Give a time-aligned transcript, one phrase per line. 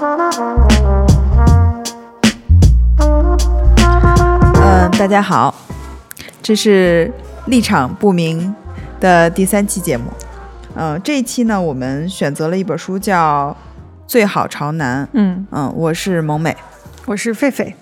[0.00, 0.06] 嗯，
[4.92, 5.52] 大家好，
[6.40, 7.12] 这是
[7.46, 8.54] 立场不明
[9.00, 10.04] 的第三期节目。
[10.76, 13.56] 嗯，这一期呢，我们选择了一本书，叫
[14.06, 15.04] 《最好朝南》。
[15.14, 16.56] 嗯嗯，我是萌美。
[17.06, 17.72] 我是狒狒。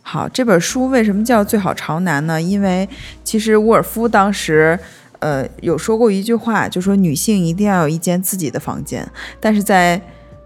[0.00, 2.40] 好，这本书为什么叫《最好朝南》呢？
[2.40, 2.88] 因为
[3.22, 4.78] 其实沃尔夫当时，
[5.18, 9.06] 呃，有说过一句话，就说女性一定要有一间自己的房间。
[9.38, 10.00] 但是在，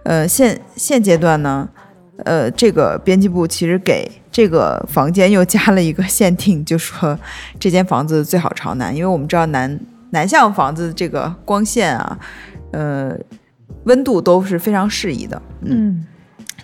[0.07, 1.69] 呃，现现阶段呢，
[2.25, 7.19] 呃，这个编辑部其实给这个房间又加了一个限定，就说
[7.59, 12.19] 这间房子最好朝南，因为我们知道南南向房子这个光线啊，
[12.71, 13.19] 呃，
[13.85, 15.43] 温度都是非常适宜的。
[15.63, 16.07] 嗯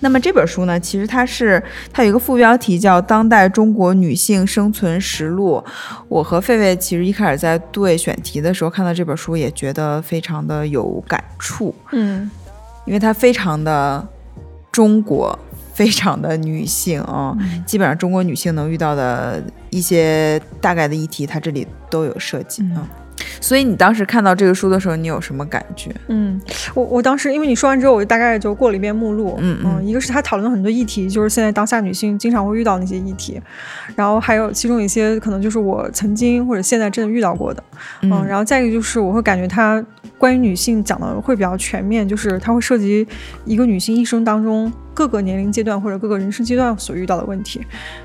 [0.01, 1.63] 那么这本书呢，其实它是
[1.93, 5.63] 它有一个副标题叫《当代中国女性生存实录》。
[6.09, 12.29] 我和狒狒其实一开始在对选题的时候看到这本书，也觉得非常的有感触，嗯
[12.85, 14.07] 因为它非常的
[14.71, 15.39] 中国，
[15.75, 22.89] 非常的女性啊、基本上中国女性能遇到的一些大概的议题，它这里都有涉及啊。
[23.41, 25.95] 所以你当时看到这个书的时候，你有什么感觉？
[26.09, 26.41] 嗯，
[26.75, 29.37] 我我当时因为你说完之后，我就大概就过了一遍目录。
[29.39, 33.41] 嗯嗯一个是他讨论了很多议题，就是现在当下女性经常会遇到那些议题，
[33.95, 37.63] 然后还有其中一些可能就是我曾经或者现在真的遇到过的。
[38.01, 39.85] 嗯，然后再一个就是我会感觉他
[40.23, 43.05] 关于女性讲的会比较全面，就是它会涉及
[43.45, 47.59] 一个女性一生当中各个年龄阶段或者各个人生阶段所遇到的问题，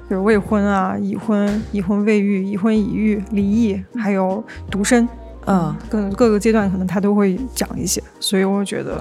[0.10, 5.08] 比如未婚啊、已婚、已婚未育、已婚已育、离异，还有独身。
[5.46, 9.00] 嗯各各个阶段可能他都会讲一些，所以我觉得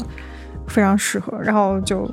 [0.69, 2.07] 非常适合，然后就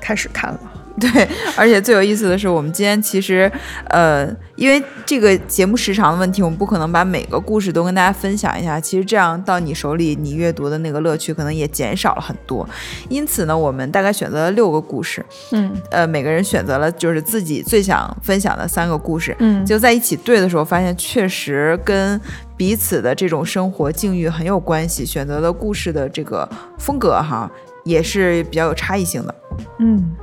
[0.00, 0.60] 开始看了。
[1.00, 3.50] 对，而且最有意思的是，我们今天其实，
[3.88, 8.78] 呃，因为这个节目时长的问题，我们不可能把每个故事都跟大家分享一下。
[8.78, 12.68] 其实这样到你手里，你阅读的那个乐趣可能也减少了很多。
[13.08, 19.34] 因此呢，我们大概选择了六个故事，嗯呃，每个人选择了就是自己最想分享的三个故事。
[19.40, 22.20] 嗯就在一起对的时候，发现确实跟
[22.56, 27.50] 彼此的这种生活境遇很有关系，选择的故事的这个风格哈，
[27.82, 29.34] 也是比较有差异性的。
[29.80, 30.14] 嗯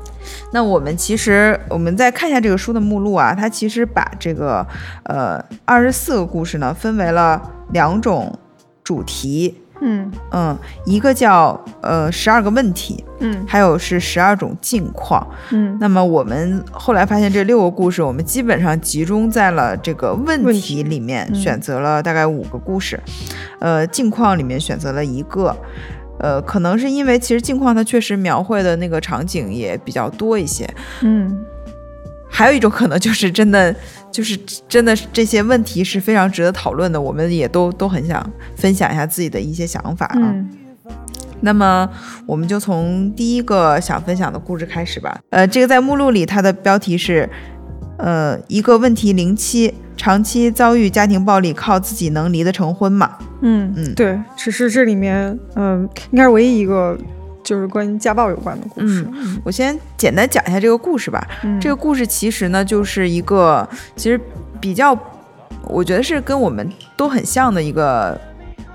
[0.53, 4.65] 那我们其实我们再看一下这个书的目录啊，它其实把这个
[5.03, 8.37] 呃二十四个故事呢分为了两种
[8.83, 15.25] 主题，嗯嗯，一个叫呃十二个问题，嗯还有是十二种境况。
[15.51, 22.99] 嗯那么我们后来发现这六个故事，我们基本上集中在了这个问题里面，嗯选择了大概五个故事，
[23.59, 25.55] 呃，境况里面选择了一个。
[26.21, 30.69] 呃，可能是因为其实镜框它确实描绘的那个场景也比较多一些，
[31.01, 31.43] 嗯
[32.29, 33.75] 还有一种可能就是真的，
[34.09, 34.37] 就是
[34.69, 40.31] 真的是这些问题是非常值得讨论的，我们也都都很想分享一下自己的一些想法啊。
[40.33, 40.49] 嗯
[41.43, 41.89] 那么
[42.27, 45.19] 我们就从第一个想分享的故事开始吧。
[45.31, 47.27] 呃，这个在目录里它的标题是，
[48.01, 53.11] 呃，一个问题零七，长期遭遇家庭暴力，靠自己能离得成婚吗？
[53.41, 56.97] 嗯嗯对，只是这里面嗯、应该是唯一一个
[57.43, 59.07] 就是关于家暴有关的故事。
[59.43, 61.27] 我先简单讲一下这个故事吧。
[61.43, 64.19] 嗯这个故事其实呢，就是一个其实
[64.59, 64.97] 比较，
[65.65, 68.19] 我觉得是跟我们都很像的一个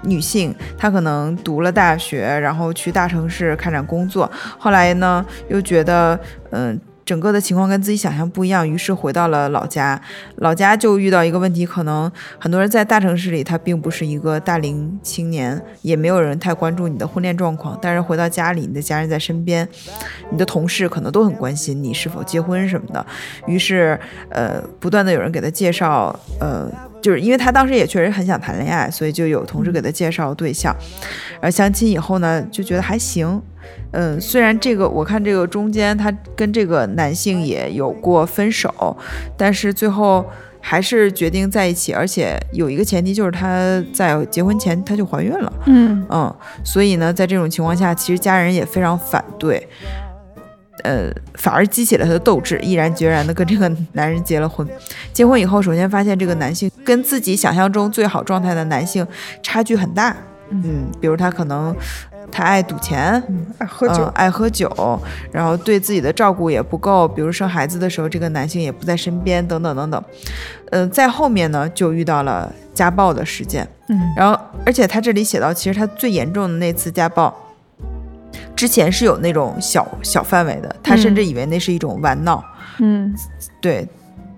[0.02, 6.16] 女性，她可能读了大学，然后去大城市开展工作，后来呢又觉得，
[6.50, 6.80] 嗯。
[7.06, 9.98] 整个的情况跟自己想象不一样，于是回到了老家。
[10.38, 17.78] 老家就遇到一个问题，可能很多人在大城市里，他并不是一个大龄青年，也没有人太关注你的婚恋状况。
[17.80, 19.66] 但是回到家里，你的家人在身边，
[20.32, 23.06] 你的同事可能都很关心你是否结婚什么的。
[23.46, 23.96] 于是，
[24.30, 26.68] 呃，不断的有人给他介绍，呃，
[27.00, 30.74] 就是因为他当时也确实很想谈恋爱，所以就有同事给他介绍对象。
[31.40, 33.40] 而相亲以后呢，就觉得还行。
[33.92, 38.96] 嗯，虽然这个我看这个中间他跟这个男性也有过分手，
[39.36, 40.24] 但是最后
[40.60, 45.52] 还是决定在一起，而且有一个前提就是他在结婚前他就怀孕了。
[45.66, 49.66] 嗯嗯，所以呢，在这种情况下，其实家人也非常反对，
[50.82, 54.66] 呃，反而激起了他的斗志，毅然决然的跟这个男人结了婚。
[55.12, 59.06] 结婚以后，首先发现这个男性跟自己想象中最好状态的男性
[59.42, 60.14] 差距很大。
[60.50, 61.74] 嗯，比如他可能
[62.30, 63.22] 他爱赌钱，
[63.58, 64.04] 爱喝酒。
[64.04, 65.00] 嗯，爱喝酒，
[65.32, 70.04] 然后对自己的照顾也不够，比如生孩子的时候，这个男性也不在身边，等等等等。
[70.70, 74.00] 呃，在后面呢，就遇到了家暴的事件，嗯。
[74.16, 77.34] 然后而且他这里写到，其实他最严重的那次家暴。
[78.54, 82.42] 之前是有那种小小范围的，他甚至以为那是一种玩闹，
[82.78, 83.14] 嗯。
[83.60, 83.86] 对，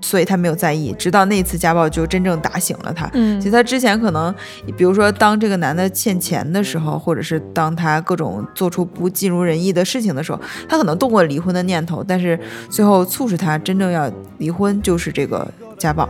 [0.01, 3.11] 所以他没有在意，直到那次家暴就真正打醒了他。
[3.15, 4.35] 嗯，其实他之前可能，
[4.77, 12.39] 比如说当这个男的欠钱的时候，或者是当他各种做出不尽如人意的事情的时候，他可能动过离婚的念头，但是
[12.71, 15.47] 最后促使他真正要离婚就是这个
[15.77, 16.09] 家暴。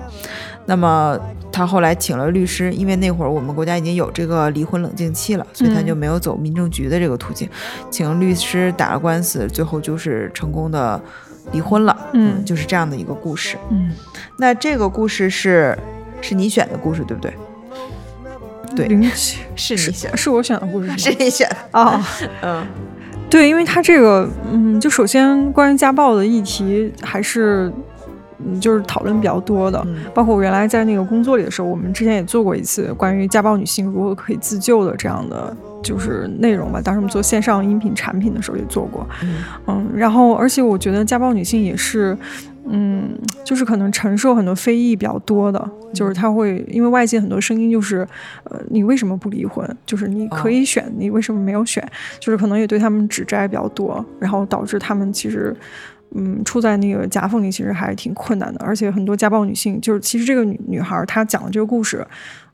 [0.66, 1.18] 那么
[1.50, 7.48] 他后来请了律师，因为那会儿我们国家已经有这个离婚冷静期了，所以他就没有走民政局的这个途径，
[7.90, 11.00] 请律师打了官司，最后就是成功的
[11.52, 11.96] 离婚了。
[12.12, 13.56] 嗯就是这样的一个故事。
[13.70, 13.90] 嗯，
[14.38, 15.76] 那这个故事是
[16.20, 17.32] 是你选的故事，对不对？
[18.76, 19.10] 对是你
[19.92, 21.16] 选，是我选的故事是吗？
[21.20, 21.56] 你选的。
[21.72, 22.00] 哦，
[22.42, 22.66] 嗯
[23.30, 27.70] 对，因为他这个，嗯，就首先关于家暴的议题还是，
[28.38, 29.82] 嗯，就是讨论比较多的。
[29.86, 36.80] 嗯包括我原来在那个工作里的时候，我们之前也做过一次关于家暴女性如何可以自救的这样的就是内容吧。
[36.82, 39.36] 当时我们做线上音频产品的时候也做过，嗯
[39.66, 42.16] 嗯，然后而且我觉得家暴女性也是，
[42.66, 43.10] 嗯，
[43.44, 48.06] 就是可能承受很多非议比较多的，就是她会因为外界很多声音就是，
[48.44, 49.68] 呃，你为什么不离婚？
[49.86, 51.86] 就是你可以选，你为什么没有选？
[52.18, 55.56] 就是可能也对他们指摘比较多，然后导致他们其实。
[56.14, 58.64] 嗯，处在那个夹缝里，其实还挺困难的。
[58.64, 62.02] 而且很多家暴女性，就是其实这个女女孩儿她讲的这个故事，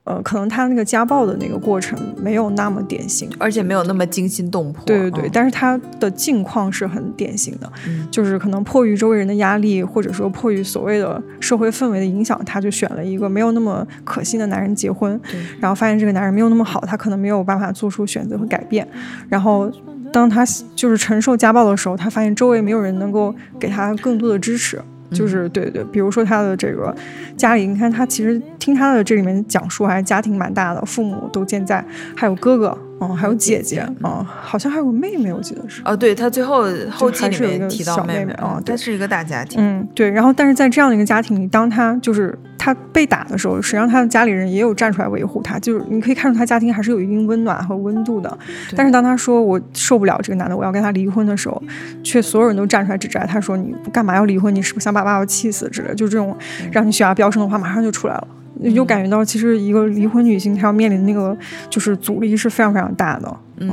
[0.05, 4.85] 呃，可能他那个家暴的那个过程没有那么典型，而且没有那么惊心动魄。
[4.85, 15.19] 对对对，嗯但是他的境况是很典型的，嗯就是可能迫于周围人的压力，或者说迫于所谓的社会氛围的影响，他就选了一个没有那么可信的男人结婚，
[15.59, 18.87] 然后发现这个男人没有那么好，他可能没有办法做出选择和改变，
[19.29, 19.71] 然后。
[20.13, 20.47] 当他
[20.77, 24.81] 就是承受家暴的时候，他发现周围没有人能够给他更多的支持，
[25.15, 26.95] 就是对对，比如说他的这个
[27.37, 31.83] 家里，你看他其实听他的这里面讲述，还家庭蛮大的，父母都健在，
[32.17, 32.77] 还有哥哥，
[33.11, 35.83] 嗯，还有姐姐，嗯，好像还有个妹妹，我记得是。
[35.85, 39.59] 哦，对他最后后记里还是有一个面提到小妹妹妹啊对嗯但是一个大家庭。
[39.61, 40.11] 嗯，对。
[40.11, 48.39] 然后，但是在这样的一个家庭里，当他就是他被打的时候，实际上他的家里人也有站出来维护他，就是你可以看出他家庭还是有一定温暖和温度的。
[48.77, 51.63] 但是当他说我受不了这个男的，我要跟他离婚的时候，
[52.03, 54.55] 却所有人都站出来指摘他说你干嘛要离婚？
[54.55, 55.95] 你是不是想把爸爸气死之类的？
[55.95, 56.37] 就这种
[56.73, 58.29] 让你血压飙升的话，马上就出来了。
[58.55, 61.37] 你就感觉到，其实一个离婚女性她要面临的那个
[61.69, 63.37] 就是阻力是非常非常大的。
[63.59, 63.71] 嗯，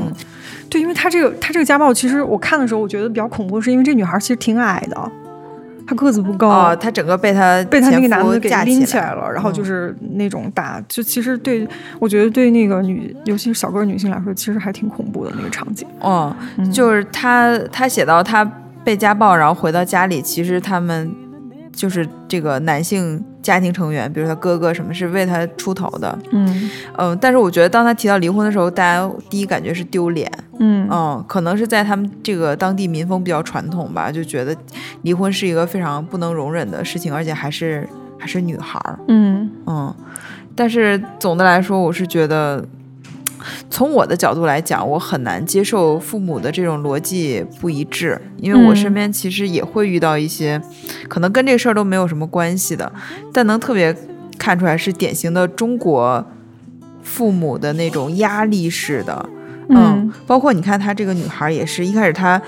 [0.69, 5.11] 对，因为她这个她这个家暴，其实我看的时候，我觉得比较恐怖，是因为这女孩其实挺矮的，
[5.87, 11.67] 她个子不高，哦，他整个被她被她那个男的给拎起来了，然后就嗯是那种打，就其实对
[11.99, 15.87] 我觉得对那个女，尤其是小个女性来说，其实还挺恐怖的那个场景。
[15.99, 18.43] 哦，嗯就是她她写到她
[18.83, 21.11] 被家暴，然后回到家里，其实他们
[21.73, 26.17] 就是这个男性家庭成员，比如他哥哥什么，是为他出头的。
[26.31, 30.31] 嗯嗯，但是我觉得当他提到离婚的时候，大家第一感觉是丢脸。
[30.59, 34.55] 嗯嗯，可能是在他们这个当地民风比较传统吧，就觉得
[35.01, 37.87] 离婚是一个非常不能容忍的事情，而且还是
[38.19, 38.99] 还是女孩儿。
[39.07, 39.93] 嗯嗯，
[40.55, 42.63] 但是总的来说，我是觉得，
[43.69, 50.61] 从我的角度来讲，我很难接受父母的这种逻辑不一致，因为我嗯身边其实也会遇到一些，
[51.07, 52.91] 可能跟这事儿都没有什么关系的，
[53.33, 53.95] 但能特别
[54.37, 56.25] 看出来是典型的中国
[57.03, 59.29] 父母的那种压力式的。
[59.69, 62.41] 嗯，包括你看她这个女孩也是一开始她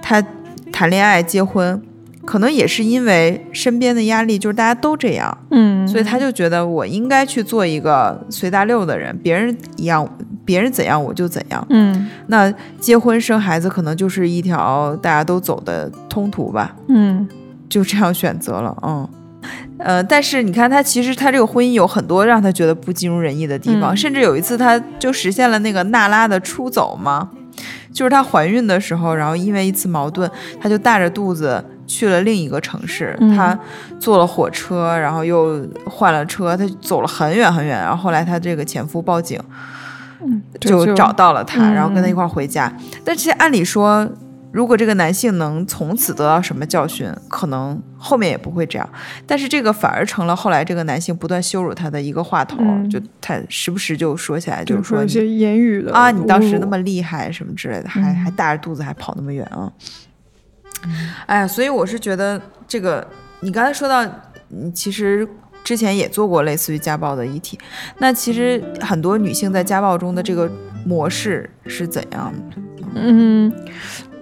[0.00, 0.24] 她
[0.72, 1.82] 谈恋爱结婚，
[2.24, 10.08] 可能也是因为身边的压力，就是大家都这样，嗯，所以她就觉得我应该去做一个随大溜的人，别人一样，
[10.44, 11.66] 别人怎样我就怎样。
[11.70, 12.08] 嗯。
[12.26, 17.28] 那结婚生孩子可能就是一条大家都走的通途吧，嗯。
[17.68, 19.08] 就这样选择了，嗯。
[19.78, 23.96] 呃，但是你看，他其实他这个婚姻有很多让他觉得不尽如人意的地方，嗯。
[23.96, 27.28] 甚至有一次他就实现了那个娜拉的出走嘛，
[27.92, 30.30] 就是她怀孕的时候，然后因为一次矛盾，
[30.60, 33.34] 她就大着肚子去了另一个城市，嗯。
[33.34, 33.58] 她
[33.98, 39.40] 坐了火车，然后又换了车，她走了很远很远，然后后来她这个前夫报警，
[40.24, 41.74] 嗯，就找到了他，嗯。
[41.74, 42.72] 然后跟他一块儿回家。
[43.04, 44.08] 但其实按理说，
[44.52, 48.88] 如果这个男性能从此得到什么教训，可能后面也不会这样。
[49.26, 52.88] 但是这个反而成了后来这个男性不断羞辱他的一个话头，嗯。
[52.90, 58.14] 就他时不时就说起来，就就是说一些言语的啊，你当时那么厉害什么之类的，还嗯。
[58.16, 59.72] 还大着肚子还跑那么远啊。
[61.26, 63.06] 哎呀，所以我是觉得这个，
[63.40, 64.04] 你刚才说到，
[64.48, 65.26] 你其实
[65.64, 67.58] 之前也做过类似于家暴的议题，
[67.98, 70.50] 那其实很多女性在家暴中的这个
[70.84, 72.62] 模式是怎样的？
[72.94, 73.50] 嗯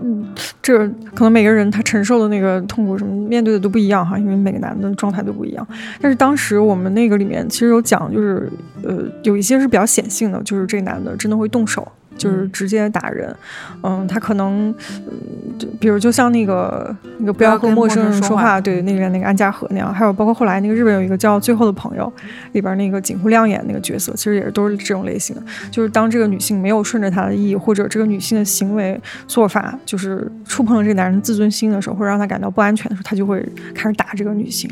[0.02, 0.26] 嗯，
[0.62, 0.78] 这
[1.14, 5.66] 可能每个人他承受的那个痛苦什么面对的都不一样哈，因为每个男的状态都不一样。
[6.00, 8.49] 但是当时我们那个里面其实有讲，就是
[8.82, 11.87] 呃有一些是比较显性的，就是这男的真的会动手。
[12.17, 13.35] 就是直接打人，
[13.83, 14.75] 嗯，他可能，
[15.07, 22.12] 嗯，比如就像那个那个不要和陌生人说话，对，那边那个安家和那样，还有包括后来那个日本有一个叫《最后的朋友》
[22.52, 33.40] 里边那个井户亮演那个角色，其实也是都是这种类型的，就是当这个女性没有顺着他的意，或者这个女性的行为做法就是触碰了这个男人自尊心的时候，或者让他感到不安全的时候，他就会
[33.75, 34.69] 开始打这个女性。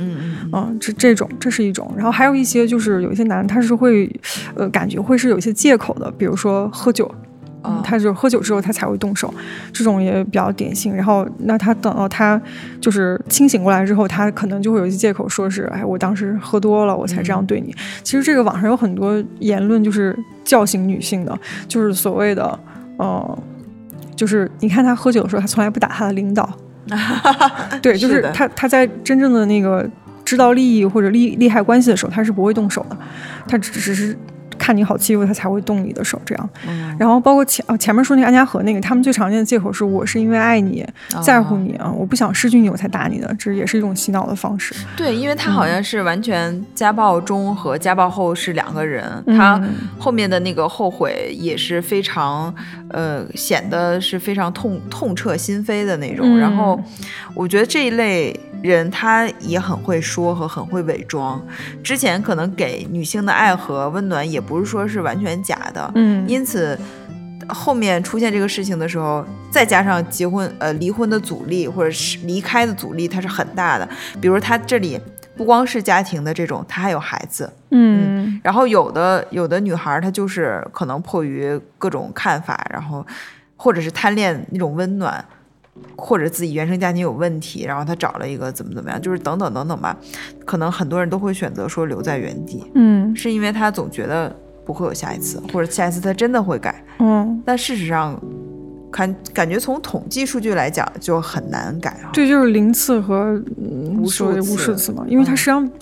[0.52, 4.10] 嗯这这种这是一种，然后还有一些就是有一些男他是会，
[4.54, 7.10] 呃，感觉会是有一些借口的，比如说喝酒。
[7.68, 9.32] 嗯，他就喝酒之后他才会动手，
[9.72, 10.96] 这种也比较典型。
[10.96, 12.40] 然后，那他等到他
[12.80, 17.74] 就是清醒过来之后，他可能就会有一些借口，说是哎，我当时喝多了，我才这样对你。
[18.02, 22.58] 其实这个网上有很多言论，就是叫醒女性的，就是所谓的，
[22.96, 23.38] 呃，
[24.16, 26.48] 就是你看他喝酒的时候，他从来不打他的领导，
[27.82, 29.88] 对，就是他他在真正的那个
[30.24, 32.96] 知道利益或者利利害关系的时候，他是不会动手的，
[33.46, 34.16] 他只只是。
[34.58, 36.50] 看你好欺负，他才会动你的手，这样。
[36.98, 40.86] 然后包括前啊前面说那个安家和那个，他们最常见的借口是我是因为爱你，
[41.22, 44.74] 在乎你啊，我不想失去你，我才打你的，这也是一种洗脑的方式。
[44.96, 49.62] 对，因为他好像是完全家暴中和家暴后是两个人，他
[49.98, 52.52] 后面的那个后悔也是非常
[52.90, 56.38] 呃显得是非常痛痛彻心扉的那种。
[56.38, 56.78] 然后
[57.34, 58.38] 我觉得这一类。
[58.62, 61.40] 人他也很会说和很会伪装，
[61.82, 66.78] 之前可能给女性的爱和温暖也不是说是完全假的，嗯，因此
[67.48, 73.88] 后面出现这个事情的时候，再加上结婚呃离婚的阻力或者是离开的阻力，它是很大的。
[74.20, 75.00] 比如他这里
[75.36, 83.06] 不光是家庭的这种，他还有孩子，嗯，然后有的有的女孩她就是可能迫于各种看法，然后
[83.56, 85.24] 或者是贪恋那种温暖。
[85.96, 89.96] 或者自己原生家庭有问题，然后他找了一个怎么怎么样，就是等等等等吧。
[90.44, 97.42] 可能很多人都会选择说留在原地，嗯，是因为他总觉得不会有下一次，或者下一次他真的会改，嗯。
[97.44, 98.20] 但事实上，
[98.90, 102.10] 感感觉从统计数据来讲就很难改啊。
[102.12, 105.64] 对，就是零次和无数无数次嘛，因为他实际上。
[105.64, 105.72] 嗯，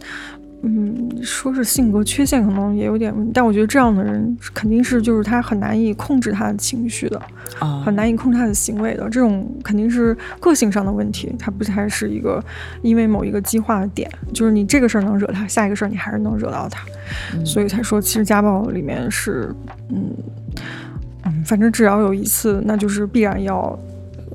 [1.22, 7.20] 说是性格缺陷可能也有点，但我觉得这样的人肯定是就是他很难以控制他的情绪的，
[7.84, 12.42] 很难以控制他的行为的，这种肯定是个性上的问题，他不太是一个
[12.82, 16.84] 因为某一个激化的点，就是你这个事儿能惹他，下一个事儿你还是能惹到他，
[17.44, 19.54] 所以才说其实家暴里面是，
[19.90, 20.10] 嗯
[21.24, 23.78] 嗯，反正只要有一次，那就是必然要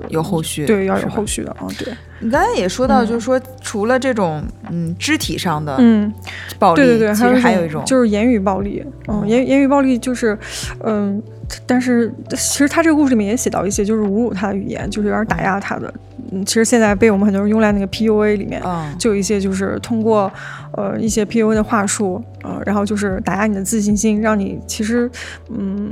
[0.10, 1.94] 有后续，对，要有后续的啊，对。
[2.22, 6.14] 你刚才也说到，就是说除了这种嗯肢体上的嗯
[6.60, 10.38] 暴力，对对对，其实还有一种就是言语暴力，嗯言言语暴力就是
[10.84, 11.22] 嗯，
[11.66, 15.94] 但是其实他这个故事里面也写到一些就是侮辱他的语言，就是有点打压他的。
[16.32, 18.62] 嗯，其实现在被我们很多人用来那个 PUA 里面，
[19.00, 20.32] 就有一些就是通过
[20.74, 25.10] 呃一些 PUA 的话术，呃，然后就是打压你的自信心，让你其实
[25.50, 25.92] 嗯。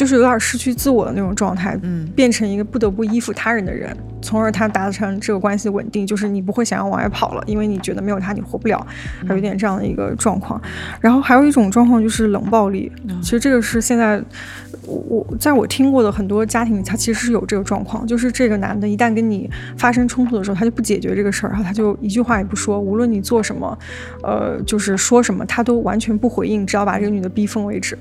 [0.00, 8.86] 就是有点失去自我的那种状态，嗯，变成一个不得不依附他人的人，从而他达成这个关系稳定，就是你不会想要往外跑了，因为你觉得没有他你活不了，
[9.28, 10.58] 还有点这样的一个状况。
[11.02, 12.90] 然后还有一种状况就是冷暴力，
[13.20, 14.18] 其实这个是现在
[14.86, 23.78] 我在我听过的很多家庭里，他其实是有这个状况，就是这个男的一旦跟你发生冲突的时候，他就不解决这个事儿，然后他就一句话也不说，无论你做什么，
[24.22, 27.98] 呃，就是说什么，他都完全不回应，直到把这个女的逼疯为止。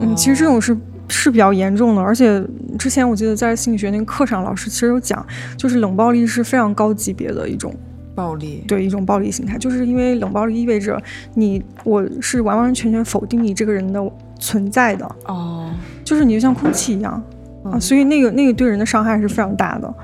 [0.00, 0.76] 嗯，其实这种是。
[1.10, 2.42] 是比较严重的，而且
[2.78, 5.24] 之前我记得在心理学那个课上，老师其实有讲，
[5.56, 7.74] 就是冷暴力是非常高级别的一种
[8.14, 11.02] 暴力，对一种暴力形态，就是因为冷暴力意味着
[11.34, 14.00] 你我是完完全全否定你这个人的
[14.38, 15.70] 存在的哦，
[16.04, 17.22] 就是你就像空气一样
[17.64, 19.94] 啊，所以那个那个对人的伤害是非常大的，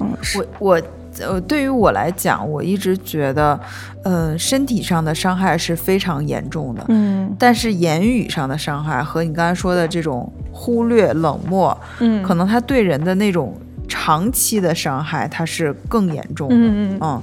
[0.00, 0.82] 嗯，我我。
[1.20, 3.58] 呃，对于我来讲，我一直觉得，
[4.04, 13.52] 呃，身体上的伤害是非常严重的，嗯，但是言语上的伤害和你刚才说的这种忽略、冷漠，嗯，可能他对人的那种
[13.88, 17.22] 长期的伤害，它是更严重的，嗯嗯，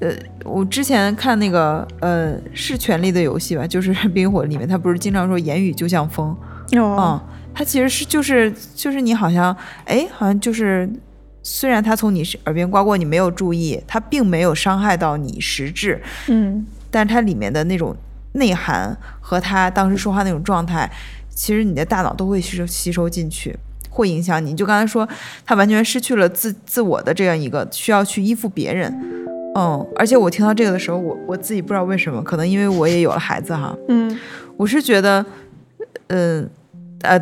[0.00, 0.12] 呃，
[0.44, 6.36] 我之前看那个，呃，是《权力的游戏》吧，就是《冰火》里面，他不是经常说言语就像风，
[6.72, 7.20] 嗯，
[7.54, 9.56] 他其实是就是就是你好像，
[9.86, 10.90] 哎，好像就是。
[11.42, 17.96] 虽然他从你耳边刮过，你没有注意，他并没有伤害到你实质，嗯，但是它里面的那种
[18.32, 20.90] 内涵和他当时说话那种状态，
[21.30, 24.54] 其实你的大脑都会吸收吸收进去，会影响你。
[24.54, 25.08] 就刚才说，
[25.46, 28.92] 他完全失去了自自我的这样一个需要去依附别人，
[29.54, 34.18] 嗯，而且我听到这个的时候，我我自己不知道为什么，可能因为我也有了孩子哈，嗯，
[34.56, 35.24] 我是觉得，
[36.08, 36.42] 嗯。
[36.42, 36.48] 呃，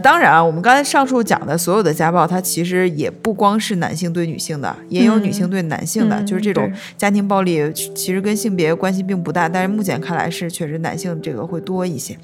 [0.03, 9.49] 当然啊，我们刚才上述讲的所有的家暴，它其实也不光是男性对女性的，也有女性对男性的，就是这种家庭暴力，其实跟性别关系并不大。
[9.49, 12.17] 但是目前看来是确实男性这个会多一些。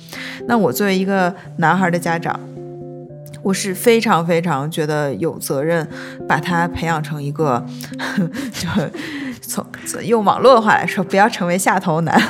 [0.46, 2.38] 那我作为一个男孩的家长，
[3.42, 5.86] 我是非常非常觉得有责任
[6.28, 7.64] 把他培养成一个，
[8.52, 8.68] 就
[9.40, 9.64] 从
[10.04, 12.20] 用网络的话来说，不要成为下头男。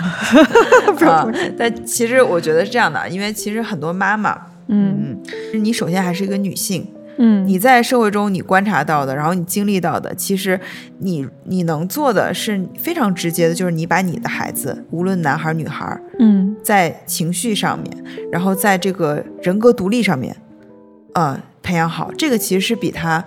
[1.07, 1.27] 啊，
[1.57, 4.37] 但其实我觉得是这样的，因为其实很多妈妈，
[4.69, 5.14] 嗯，
[5.55, 6.87] 你首先还是一个女性。
[7.17, 10.59] 嗯，你在社会中你观察到的，然后你经历到的，其实
[10.99, 20.37] 你你能做的是非常直接的，就是你把你的孩子，无论男孩女孩，嗯，在情绪上面，然后在这个人格独立上面，
[21.13, 23.25] 呃，培养好，这个其实是比他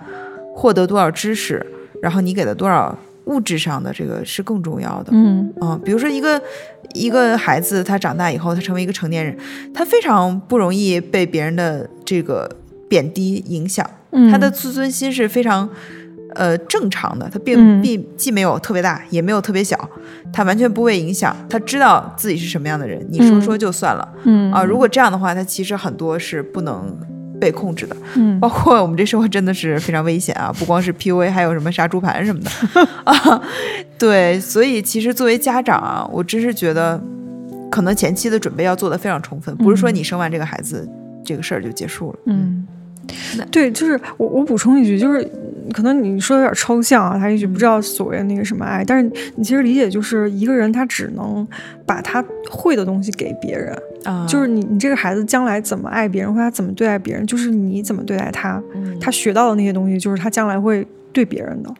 [0.54, 1.64] 获得多少知识，
[2.02, 2.98] 然后你给了多少
[3.28, 5.12] 物质上的这个是更重要的。
[5.12, 5.54] 嗯。
[5.60, 6.42] 嗯，比如说一个
[6.94, 9.38] 一个孩子，他长大以后，他成为一个成年人，
[9.72, 12.50] 他非常不容易被别人的这个。
[12.90, 13.86] 贬低影响，
[14.32, 15.68] 他的自尊心是非常，
[16.34, 19.78] 呃正常的，他并并既没有特别大，也没有特别小，
[20.32, 24.50] 他完全不会影响，他知道自己是什么样的人，你说说就算了，嗯。
[24.50, 26.98] 啊，如果这样的话，他其实很多是不能
[27.40, 32.50] 被控制的，嗯，包括我们这社会真的是非常危险啊， 不光是 PUA，还有什么杀猪盘什么的。
[33.04, 33.42] 啊，
[33.98, 37.00] 对，所以其实作为家长啊，我真是觉得，
[37.70, 40.88] 可能前期的准备要做的非常充分，不是说你生完这个孩子
[41.24, 42.66] 这个事儿就结束了，嗯。
[43.50, 45.26] 对，就是我我补充一句，就是
[45.72, 51.46] 可能你说的有点抽象啊，他也许不知道所谓的那个什么爱，但是你其实理解就是一个人他只能
[51.86, 53.74] 把他会的东西给别人，
[54.04, 58.62] 啊，就是你你这个孩子将来怎么爱别人或他怎么对待别人，就是你怎么对待他，
[59.00, 61.72] 他学到的那些东西就是他将来会对别人的。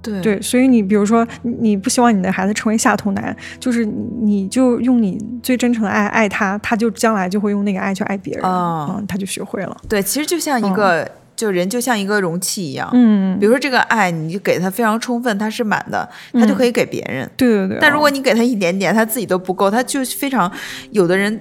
[0.00, 9.76] 对对，所以你比如说，你不希望你的孩子成为下头男，就是你就用你最真诚的爱爱他，他就将来就会用那个爱去爱别人，嗯，他就学会了。
[9.88, 11.10] 对，其实就像一个。
[11.38, 17.30] 就人就像一个容器一样，嗯，比如说这个爱，你就给他非常充分，他是满的，他就可以给别人。
[17.36, 17.78] 对对对。
[17.80, 20.50] 但如果你给他一点点，他自己都不够，他就非常
[20.90, 21.40] 有的人，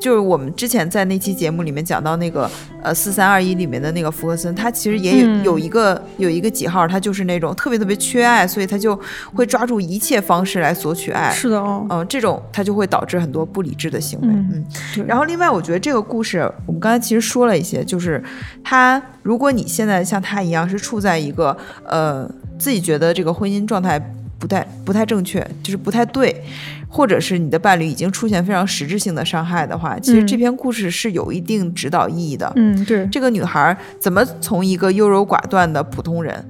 [0.00, 2.50] 就是我们之前在那期节目里面讲到那个
[2.82, 8.98] 呃四三二一里面的那个福克森，他其实也有有一个有一个几号，他就是那种特别特别缺爱，所以他就
[9.34, 11.30] 会抓住一切方式来索取爱。
[11.30, 14.28] 是的哦，嗯，这种他就会导致很多不理智的行为。
[14.28, 14.64] 嗯，
[14.94, 15.04] 对。
[15.04, 18.24] 然后另外，我觉得这个故事我们刚才其实说了一些，就是
[18.64, 19.02] 他。
[19.26, 23.98] 如果你现在像他一样是处在一个呃自己觉得这个婚姻状态
[24.38, 26.44] 不太不太正确，就是不太对，
[26.88, 32.52] 或者是你的伴侣已经出现非常实质性的伤害的话，其实这篇故事是有一定指导意义的。
[32.54, 36.44] 嗯，对，这个女孩怎么从一个优柔寡断的普通人，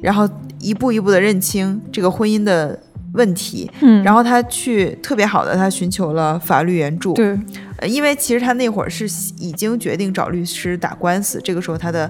[0.00, 0.28] 然后
[0.60, 2.78] 一步一步的认清这个婚姻的
[3.14, 7.38] 问题，嗯，然后他去特别好的，他寻求了法律援助，对。
[7.88, 9.04] 因为其实他那会儿是
[9.38, 12.08] 已经决定找律师打官司，这个时候他的，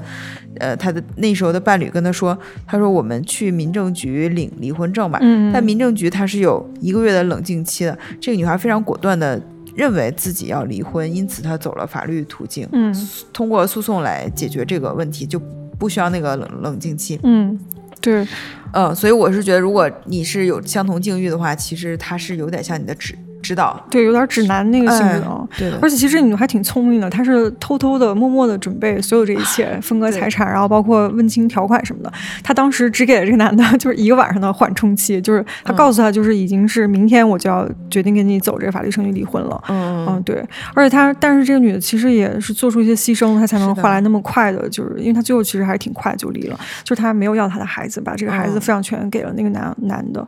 [0.61, 2.37] 呃，他的那时候的伴侣跟他说，
[2.67, 5.19] 他说我们去民政局领离婚证吧。
[5.23, 5.51] 嗯。
[5.51, 7.99] 但民政局他是有一个月的冷静期的。
[8.21, 9.41] 这个女孩非常果断的
[9.75, 12.95] 认为自己要离婚，因此她走了法律途径，嗯，
[13.33, 15.41] 通过诉讼来解决这个问题，就
[15.79, 17.19] 不需要那个冷冷静期。
[17.23, 17.59] 嗯，
[18.03, 18.27] 对，
[18.73, 23.17] 嗯，所以我是觉得，如果你是有相同境遇的话，其实它是有点像你的指。
[23.43, 25.47] 知道，对，有点指南那个性质啊。
[25.59, 32.13] 对，而且其实你还挺聪明的，他是偷偷的、默默的准备所有这一切，分割财产，然后包括问清条款什么的。
[32.43, 39.63] 他当时只给了这个男的， 就是一个晚上的缓冲期，就是他告诉他，就是已经是明天我就要决定跟你走这个法律程序离婚了。
[39.69, 40.43] 嗯嗯，对。
[40.75, 50.27] 而且他，但是这个女的其实也是做出一些牺牲，她才能换来那么快的，就是因为她最后其实还是挺快就离了，就是她没有要她的孩子，把这个孩子抚养权给了那个男男的。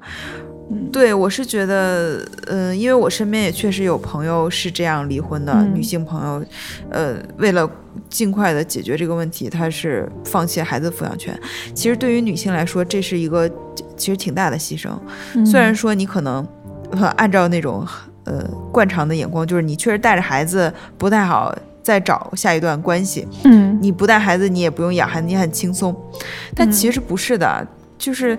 [0.90, 6.44] 对，我是觉得，嗯，因为我身边也确实有朋友是这样离婚的女性朋友，
[6.90, 7.68] 呃，为了
[8.08, 11.38] 尽快的解决这个问题，她是放弃孩子抚养权。
[11.74, 13.48] 其实对于女性来说，这是一个
[13.96, 14.90] 其实挺大的牺牲。
[15.44, 16.46] 虽然说你可能
[17.16, 17.86] 按照那种
[18.24, 23.28] 呃惯常的眼光，就是你确实带着孩子不太好再找下一段关系。
[23.44, 25.94] 嗯，你不带孩子，你也不用养孩子，你很轻松。
[26.54, 27.66] 但其实不是的，
[27.98, 28.38] 就是。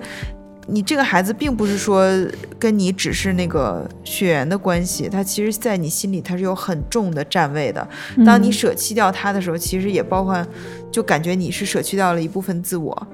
[0.68, 2.06] 你这个孩子并不是说
[2.58, 7.88] 跟你只是那个血缘的关系，他其实在你心里他是有很重的站位的。
[8.26, 10.46] 当你舍弃掉他的时候，其实也包括，
[10.92, 13.08] 就感觉你是舍弃掉了一部分自我。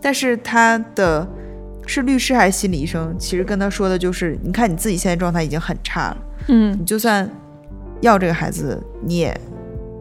[0.00, 1.26] 但是他的
[1.86, 6.16] 是律师还是心理医生，其实跟他说的就是，你看你自己现在状态已经很差了，
[6.48, 7.28] 嗯，你就算
[8.00, 9.40] 要这个孩子，你也。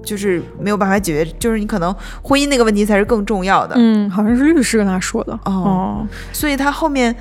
[0.04, 3.76] 就是没有办法解决，就是你可能婚姻那个问题才是更重要的。
[3.78, 5.40] 嗯，好像是律师跟他说的。
[5.46, 7.16] 哦，所以他后面，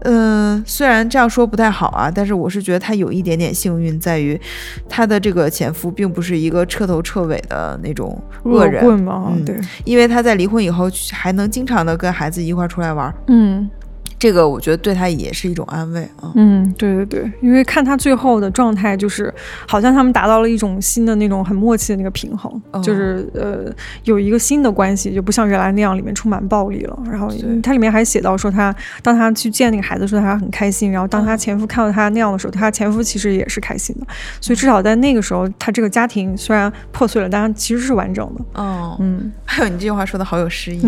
[0.00, 4.40] 嗯，虽然这样说不太好啊，但是我是觉得他有一点点幸运，在于
[4.88, 9.00] 他的这个前夫并不是一个彻头彻尾的那种恶人。
[9.00, 13.68] 嘛，对，因为他在离婚以后还能经常的跟孩子一块出来玩，嗯。
[14.18, 16.32] 这个我觉得对他也是一种安慰啊。
[16.34, 19.32] 嗯，对对对，因为看他最后的状态，就是
[19.66, 23.72] 好像他们达到了一种新的那种很默契的那个平衡，就是呃
[24.04, 26.98] 有一个新的关系，就不像原来那样里面充满暴力了。
[27.10, 34.06] 然后他里面还写到说，他当他去见那个孩子的时候，他很开心；然后当他前夫看到他那样的时候，他前夫其实也是开心的。
[34.40, 38.44] 所以至少在那个时候，他这个家庭虽然破碎了，但其实是完整的。
[38.60, 40.80] 哦，嗯， 还有你这句话说的好有诗意。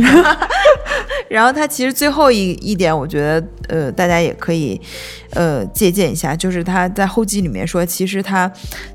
[1.28, 3.19] 然后他其实最后一一点，我觉得
[3.68, 4.80] 呃，大家也可以
[5.30, 8.50] 呃借鉴一下，就是他在后记里面说，其实他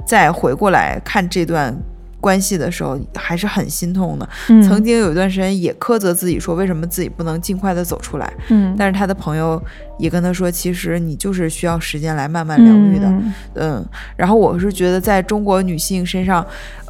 [0.06, 1.76] 在回过来看这段
[2.20, 4.28] 关系的时候，还是很心痛的。
[4.64, 8.34] 曾经有一段时间也苛责自己，说为什么自己不能尽快的走出来。
[8.50, 9.62] 嗯，但是他的朋友
[10.00, 13.14] 也跟他说，其实你就是需要时间来慢慢疗愈的。
[13.56, 13.86] 嗯，
[14.16, 16.46] 然后我是觉得，在中国女性身上。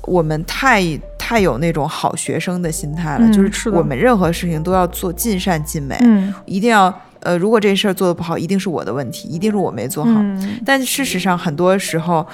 [0.07, 0.83] 我们太
[1.17, 5.97] 太有那种好学生的心态了，就是我们任何事情都要做尽善尽美，
[6.45, 6.93] 一定要
[7.25, 10.23] 呃，如果这事儿做的不好，一定是我的问题，一定是我没做好。
[10.63, 12.25] 但事实上，很多时候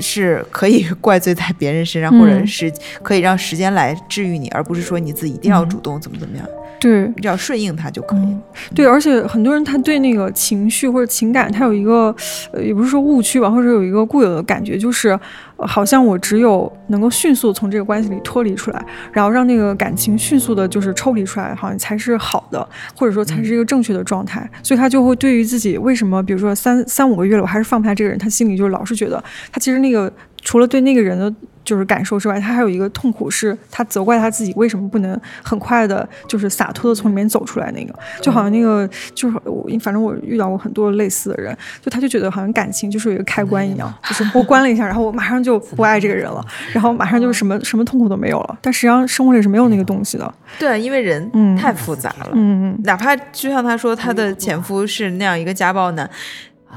[0.00, 6.46] 是可以怪罪在别人身上，或者是可以让时间来治愈你，而不是说你自己一定要主动怎么怎么样。
[6.80, 8.38] 对，只要顺应他就可以了。
[8.74, 12.14] 对，而且很多人他对那个情绪或者情感，他有一个
[12.52, 15.18] 呃，也不是说误区吧，或者有一个固有的感觉，就是
[15.56, 24.46] 好像我只有能够迅速从这个关系里脱离出来，然后让那个感情迅速的就是抽离出来，好像才是好的，或者说才是一个正确的状态。
[24.62, 31.32] 所以他就会对于自己为什么，比如说三三五个月了，我还是放不下这个人，他心里就老是觉得他其实那个除了对那个人的。
[31.64, 37.72] 就是感受之外，他还有一个痛苦，是他责怪他自己为什么不能很快的，就是洒脱的从里面走出来。
[37.72, 48.58] 那个就好像那个就是我，反正我遇到过很多类似的人，就他就觉得好像感情就是有一个开关一样，就是我关了一下，然后我马上就不爱这个人了，然后马上就是什么什么痛苦都没有了。
[48.60, 50.34] 但实际上生活里是没有那个东西的。
[50.58, 52.32] 对，因为人太复杂了。
[52.34, 52.80] 嗯嗯。
[52.84, 56.10] 哪怕就像他说，他的前夫是那样一个家暴男，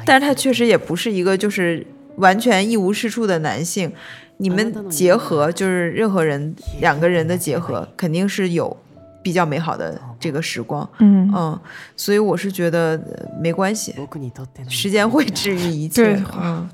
[0.05, 1.85] 但是他确实也不是一个就是
[2.17, 3.91] 完全一无是处的男性。
[4.39, 8.77] 你们结合就是任何人两个人的结合，肯定是有
[9.23, 10.87] 比较美好的这个时光。
[10.99, 11.59] 嗯嗯，
[11.95, 13.01] 所以我是觉得
[13.41, 13.95] 没关系，
[14.69, 16.03] 时间会治愈一切。
[16.03, 16.23] 对，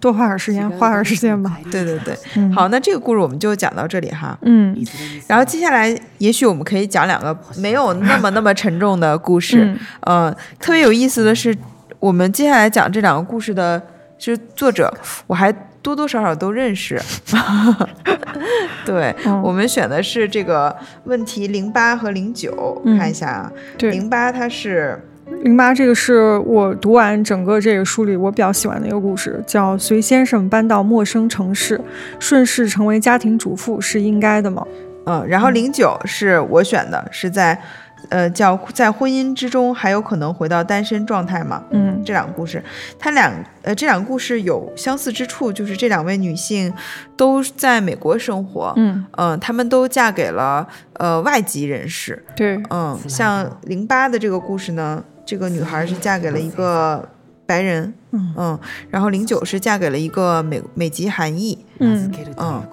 [0.02, 1.58] 多花点时间，花点时间吧。
[1.72, 2.14] 对对对，
[2.52, 4.38] 好，那这个故事我们就讲到这里哈。
[4.42, 4.78] 嗯，
[5.26, 9.74] 然后接下来也许我们可以讲两个没有那么那么沉重的故事。
[10.02, 11.58] 嗯，特别有意思的是，
[11.98, 13.82] 我们接下来讲这两个故事的
[14.32, 14.94] 是作者，
[15.28, 15.54] 我还。
[15.84, 16.98] 多多少少都认识，
[18.88, 24.98] 对我们选的是这个问题零八和零九，看一下啊，对零八它是
[25.42, 31.82] 零八，这个是我读完整个这个书里我比较喜欢的一个故事，叫随先生搬到陌生城市，
[32.18, 34.66] 顺势成为家庭主妇是应该的吗？
[35.06, 37.62] 嗯，然后零九是我选的，是在。
[38.10, 41.64] 呃，叫在婚姻之中还有可能回到单身状态吗？
[41.72, 42.64] 嗯，这两个故事，
[43.00, 46.72] 它两呃这两个故事有相似之处，就是这两位女性
[47.16, 57.08] 都在美国生活，嗯嗯，她们都嫁给了呃外籍人士，对，嗯，像零八的这个故事呢，这个女孩是嫁给了一个
[57.46, 62.64] 白人，嗯嗯，然后零九是嫁给了一个美美籍韩裔，嗯嗯，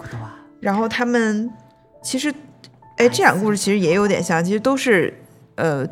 [0.59, 1.49] 然后他们
[2.03, 2.33] 其实，
[2.97, 5.13] 哎，这两个故事其实也有点像，其实都是。
[5.61, 5.87] 呃，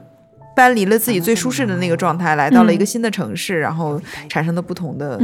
[0.56, 5.22] 搬离了自己最舒适的那个状态，来到了一个新的城市，然后产生的不同的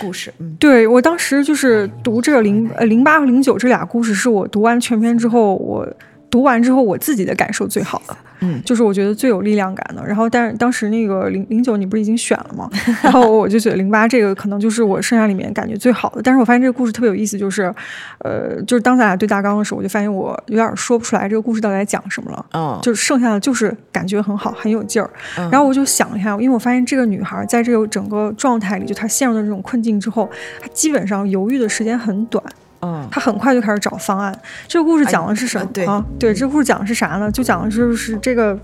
[0.00, 0.32] 故事。
[0.38, 5.86] 嗯，对我当时就是读这个零呃零八和零九这俩故事，是我读完全篇之后我。
[6.32, 10.02] 读完之后，我自己的感受最好的，嗯，就是我觉得最有力量感的。
[10.06, 12.70] 然后，但是当时那个零零九，你不是已经选了吗？
[13.04, 16.22] 然后我就觉得零八这个可能就是我剩下里面感觉最好的。
[16.22, 17.72] 但是我发现这个故事特别有意思，就是，
[18.20, 22.46] 呃，就是当咱俩对大纲的时候，我就发现我有点说不出来这个故事到底在讲什么了。
[22.54, 25.10] 嗯，就是剩下的就是感觉很好，很有劲儿。
[25.50, 30.30] 然后我就想一下，因为我发现这个女孩在这个整个状态里，就她陷入的这种困境之后，
[30.62, 32.42] 她基本上犹豫的时间很短。
[32.82, 34.36] 嗯，他很快就开始找方案。
[34.68, 35.66] 这个故事讲的是什么？
[35.72, 37.30] 对啊，对，这个故事讲的是啥呢？
[37.30, 38.58] 就讲的就是这个。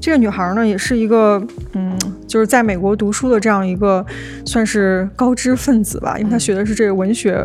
[0.00, 1.40] 这个女孩呢，也是一个，
[1.74, 4.04] 嗯，就是在美国读书的这样一个，
[4.46, 7.38] 算是高知分子吧，因为她学的是这个文学、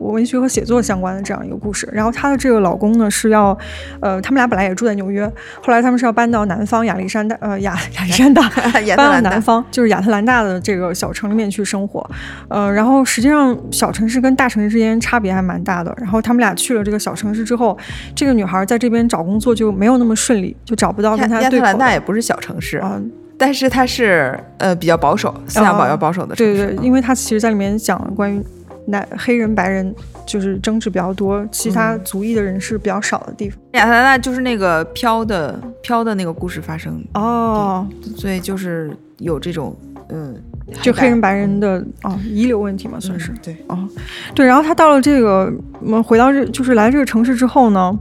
[0.00, 1.88] 文学和写作相关的这样一个故事。
[1.92, 3.56] 然后她的这个老公呢是要，
[4.00, 5.24] 呃，他们俩本来也住在纽约，
[5.62, 8.48] 后来他们是要搬到南方亚历山大，呃，亚 亚历山大，
[8.96, 12.04] 搬到南方，就是亚特兰大的这个小城里面去生活。
[12.48, 15.94] 呃，然后实际上小城市跟大城市之间差别还蛮大的。
[15.98, 17.78] 然后他们俩去了这个小城市之后，
[18.16, 21.99] 这个女孩在这边找工作就没有那么顺利，就找不到跟她对口的。
[22.00, 23.00] 不是小城市啊，
[23.38, 26.66] 但是它是呃比较保守，思想比较保守的城市。
[26.66, 28.42] 对对，因为它其实在里面讲了关于
[28.86, 29.94] 男黑人白人
[30.26, 33.58] 就是争执比较多，其他族裔的人是比较少的地方。
[33.72, 37.86] 亚特兰大就是那个飘的飘的那个故事发生哦，
[38.16, 39.76] 所以就是有这种
[40.08, 40.34] 嗯，
[40.82, 43.88] 就黑人白人的啊遗留问题嘛，算是对哦
[44.34, 44.44] 对。
[44.44, 47.98] 然后他到了这个，我们回到这就是来这个城市之后呢。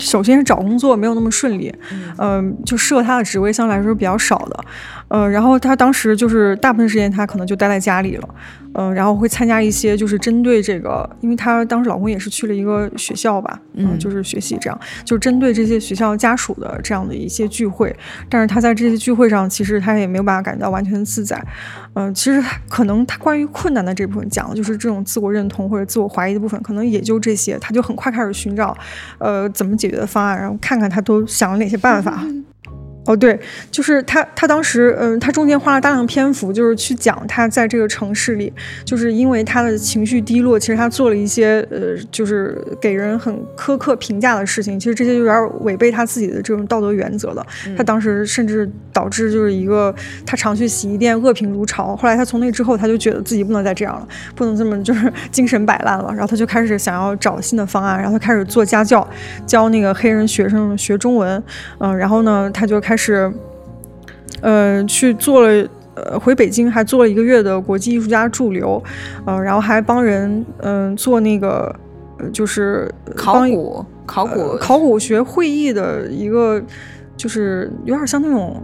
[0.00, 1.72] 首先是找工作没有那么顺利，
[2.18, 4.64] 嗯，就适合他的职位相对来说比较少的，
[5.08, 8.28] 呃，然后他当时就是大部分时间他可能就待在家里了。
[8.76, 17.94] 嗯，然后会参加一些就是针对这个，因为她当时老公也是去了一个学校吧，嗯，就是学习这样，就针对这些学校家属的这样的一些聚会。
[18.28, 21.40] 但是她在这些聚会上，其实她也没有办法感觉到完全的自在。
[21.92, 27.56] 嗯，其实可能她关于困难的这部分讲的就是这种自我认同或者自我怀疑的部分，可能也就这些。
[27.60, 28.76] 她就很快开始寻找，
[29.18, 32.20] 呃，怎么解决的方案，然后看看她都想了哪些办法。
[33.06, 33.38] 哦，对，
[33.70, 38.50] 就是他，他当时，嗯，他中间花了大量篇幅，就是去讲他在这个城市里，
[38.82, 47.46] 就是因为他的情绪低落，其实他做了一些，呃，就是给人很苛刻评价的事情，其实这些有点违背他自己的这种道德原则了。
[47.76, 59.06] 他当时甚至导致就是一个他常去洗衣店恶评如潮，后来他从那之后，他就觉得自己不能再这样了，不能这么就是 精神摆烂了，然后他就开始想要找新的方案，然后他开始做家教，
[59.46, 61.42] 教那个黑人学生学中文，
[61.76, 62.93] 嗯，然后呢，他就开。
[62.94, 63.28] 开始，
[64.40, 68.80] 呃，去做了，呃，回北京还做了一个月的国际艺术家驻留，
[69.26, 71.74] 嗯，然后还帮人，嗯，做那个，
[72.32, 76.62] 就是考古、考古、考古学会议的一个，
[77.16, 78.62] 就是有点像那种，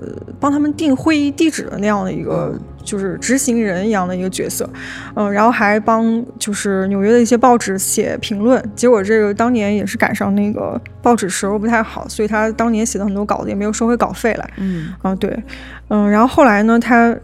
[0.00, 0.06] 呃，
[0.38, 2.56] 帮他们定会议地址的那样的一个。
[2.84, 4.68] 就是执行人一样的一个角色，
[5.16, 15.36] 嗯，然后还帮就是纽约的一些报纸写评论，结果这个当年也是赶上那个报纸时候不太好，所以他当年写的很多稿子也没有收回稿费来，嗯，啊对，
[15.88, 17.16] 嗯，然后后来呢，他。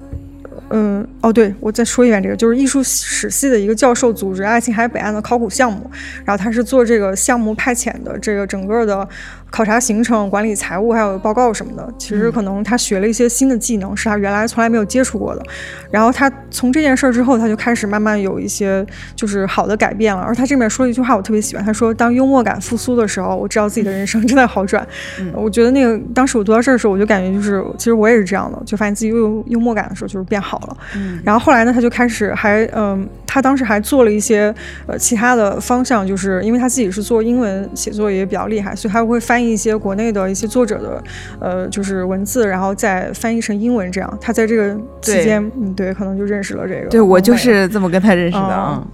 [0.70, 5.90] 嗯，哦，对，我再说一遍，这个就是艺术史系的一个教授组织爱琴海北岸的考古项目，
[6.24, 9.06] 然后他是做这个项目派遣的，这个整个的
[9.50, 11.92] 考察行程、管理财务还有报告什么的。
[11.98, 15.42] 其实可能他学了一些新的技能，是他原来从来没有接触过的。
[15.90, 20.22] 然后他从这件事儿之后，他就开始慢慢有一些就是好的改变了。
[20.22, 24.86] 而他这边说了一句话，我特别喜欢，他说：“当幽默感复苏的时候，我知道自己的人生正在好转。”
[25.34, 30.59] 我觉得那个当时我读到这儿的时候，我就感觉就是，其实我也是这样的，就发现自己又有幽默感的时候，就是变好。
[30.60, 34.54] 了，嗯，然后后来呢，他就开始还，嗯，他当时还做了一些
[34.86, 41.02] 呃其他的方向，就是因为他自己是做英文写作也比较厉害，所以他会翻译一些国内的一些作者的
[41.40, 44.18] 呃就是文字，然后再翻译成英文，这样。
[44.20, 48.86] 他在这个期间，嗯，对，可能就认识了这个，对我就是这么跟他认识的啊。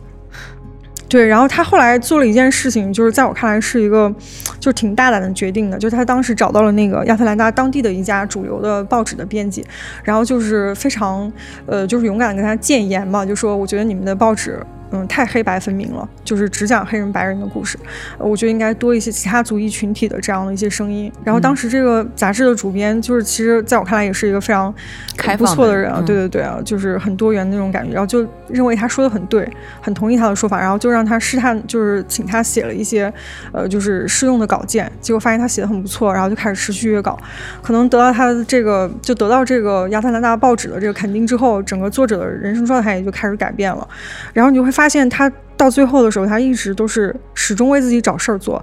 [1.09, 4.13] 对，然后他后来做了一件事情，就是在我看来是一个，
[4.59, 9.65] 就是挺大胆的决定的，就是他当时找到了那个亚特兰大当地的一家主流的报纸的编辑，
[10.03, 11.33] 然后就是非常，
[11.67, 14.61] 呃，就是勇敢的跟他谏言嘛，就说我觉得你们的报纸。
[14.93, 17.77] 嗯，太黑白分明了，就是只讲黑人白人的故事。
[18.19, 21.13] 我觉得应该多一些其他族裔群体的这样的一些声音。
[21.25, 24.73] 然后当时这个杂志的主编，就是其实在我看来也是一个非常
[25.17, 26.01] 开不错的人啊。
[26.07, 27.93] 对对对啊，就是很多元那种感觉。
[27.93, 30.61] 然后就认为他说的很对，很同意他的说法。
[30.61, 33.13] 然后就让他试探，就是请他写了一些
[33.51, 34.89] 呃，就是试用的稿件。
[35.01, 37.19] 结果发现他写的很不错，然后就开始持续约稿。
[37.61, 43.89] 可能得到他的这个，就得到这个亚特兰大报纸的这个肯定之后，整个作者的人生状态也就开始改变了。
[44.33, 44.76] 然后你就会。
[44.77, 48.63] 发现他到最后的时候，他一直都是始终为自己找事儿做，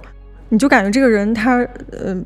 [0.50, 1.56] 你就感觉这个人他
[1.90, 2.16] 呃，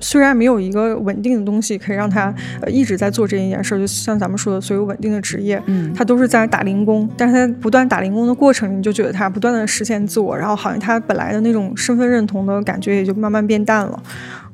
[0.00, 14.02] 虽然没有一个稳定的东西可以让他呃一直在做这一件事儿，就像咱们说的所有稳定的职业，嗯，他都是在打零工，但是他不断打零工的过程里，你就觉得他不断的实现自我，然后好像他本来的那种身份认同的感觉也就慢慢变淡了，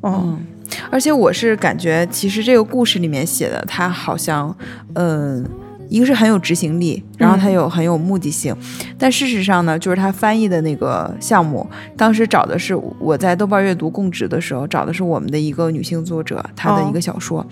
[0.03, 0.45] 嗯，
[0.91, 4.53] 而且我是感觉其实这个故事里面写的他好像，
[4.95, 5.45] 嗯。
[5.91, 8.57] 一个是很有执行力，然后他有很有目的性，
[8.97, 17.45] 但事实上呢，就是他翻译的那个项目，当时找的是我在豆瓣阅读供职的时候找的是我们的一个女性作者，她的一个小说，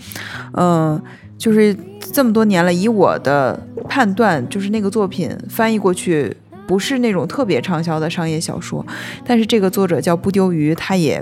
[0.53, 1.03] 嗯，
[1.37, 1.77] 就是
[2.13, 6.35] 这么多年了，以我的判断，就是那个作品翻译过去
[6.69, 8.87] 不是那种特别畅销的商业小说，
[9.27, 11.21] 但是这个作者叫不丢鱼，他也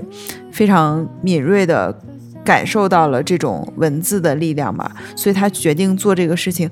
[0.51, 1.99] 非常敏锐的
[2.45, 6.69] 感受到了这种文字的力量吧，所以他决定做这个事情。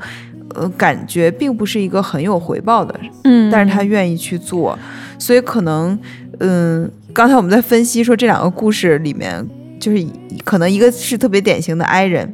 [0.54, 4.78] 呃，感觉并不是一个很有回报的，嗯，但是他愿意去做，
[5.18, 5.98] 所以可能，
[6.40, 9.46] 嗯，刚才我们在分析说这两个故事里面，
[9.80, 10.06] 就是
[10.44, 12.34] 可能一个是特别典型的 I 人，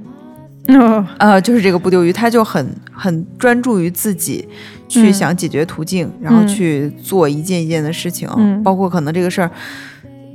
[1.18, 4.48] 呃，就是这个不丢鱼，他就很很专注于自己
[4.88, 8.30] 去想解决途径，然后去做一件一件的事情，
[8.62, 9.50] 包括可能这个事儿，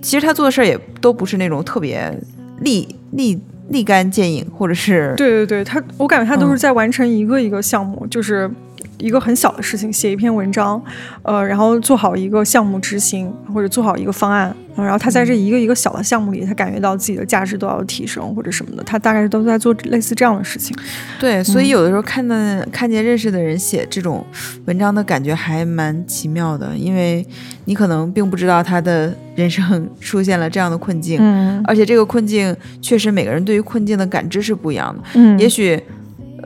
[0.01, 2.19] 其实他做的事儿也都不是那种特别
[2.61, 3.39] 立立。
[3.69, 8.51] 立竿见影，或者是对对对，他我感觉他都是在完成一个一个项目，就是
[8.99, 10.83] 一个很小的事情，写一篇文章，
[11.23, 20.77] 呃，然后做好一个项目执行，或者做好一个方案，然后他在这一个一个小的项目里，他感觉到自己的价值都要提升或者什么的，他大概都在做类似这样的事情。
[21.21, 22.35] 对，所以有的时候看到
[22.73, 24.25] 看见认识的人写这种
[24.65, 27.27] 文章的感觉还蛮奇妙的，因为
[27.67, 35.83] 你可能并不知道他的人生出现了这样的困境，嗯，而且这个困境确实每个人对于困境的感知是不一样的，嗯，也许。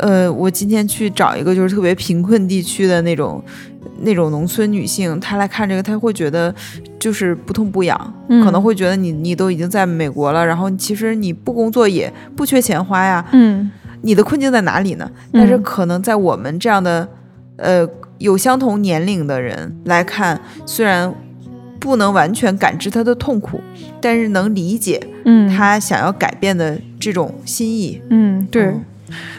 [0.00, 3.42] 呃，我今天去找一个就是特别贫困地区的那种
[4.02, 6.54] 那种农村女性，她来看这个，她会觉得
[6.98, 13.70] 就是不痛不痒，可能会觉得你你都已经在美国了，然后其实你不工作也不缺钱花呀，嗯，
[14.02, 15.10] 你的困境在哪里呢？
[15.32, 17.06] 但是可能在我们这样的
[17.56, 17.86] 呃
[18.18, 21.12] 有相同年龄的人来看，虽然
[21.78, 23.60] 不能完全感知她的痛苦，
[24.00, 25.48] 但是能理解嗯。
[25.48, 28.72] 她想要改变的这种心意，嗯，对。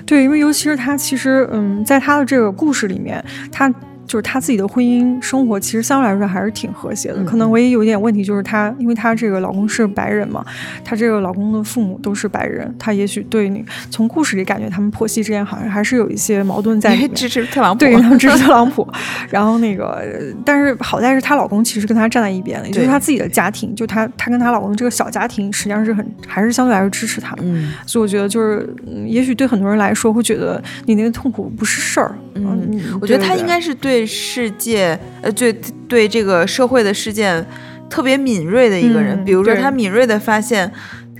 [0.05, 3.73] 对，因为尤其是他，其实，嗯，在他的这个故事里面，他。
[4.11, 7.23] 就是她自己的婚姻生活，其实相对来说还是挺和谐的。
[7.23, 10.45] 可能唯一有一点问题就是她，因为她这个老公是白人嘛，
[10.83, 17.13] 她这个老公的父母都是白人，她也许对那从故事里感觉他们婆媳之间好像还是有一些矛盾在里面。
[17.13, 18.85] 支持特朗普，对，他们支持 特朗普。
[19.29, 20.03] 然后那个，
[20.43, 27.43] 但是好在是她老公其实跟她站在一边的，也就是她自己的家庭，就她她跟她老公这个小家庭实际上是很还是相对来说支持她的。
[27.45, 28.75] 嗯，所以我觉得就是，
[29.07, 32.13] 也许对很多人来说会觉得你那个痛苦不是事儿。
[32.35, 34.00] 嗯，我觉得她应该是对。
[34.05, 35.53] 世界，呃，对
[35.87, 37.45] 对这个社会的事件
[37.89, 39.23] 特别敏锐的一个人。
[39.23, 40.71] 比如说，他敏锐的发现，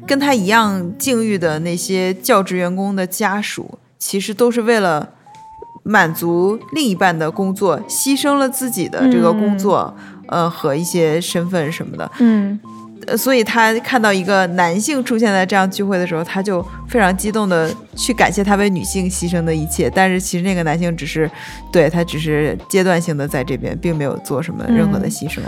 [0.08, 5.10] 跟他一样境遇的那些教职员工的家属，其实都是为了
[5.84, 9.96] 满足另一半的工作，牺牲了自己的这个工作，
[10.28, 12.12] 呃，和一些身份什么的。
[12.20, 12.60] 嗯。
[13.08, 19.90] 呃，所以他看到一个男性出现在这样聚会的时候，他就非常激动的去感谢他为女性牺牲的一切。
[19.90, 21.30] 但是其实那个男性只是，
[21.72, 25.40] 对他只是阶段性的在这边，并没有做什么任何的牺牲。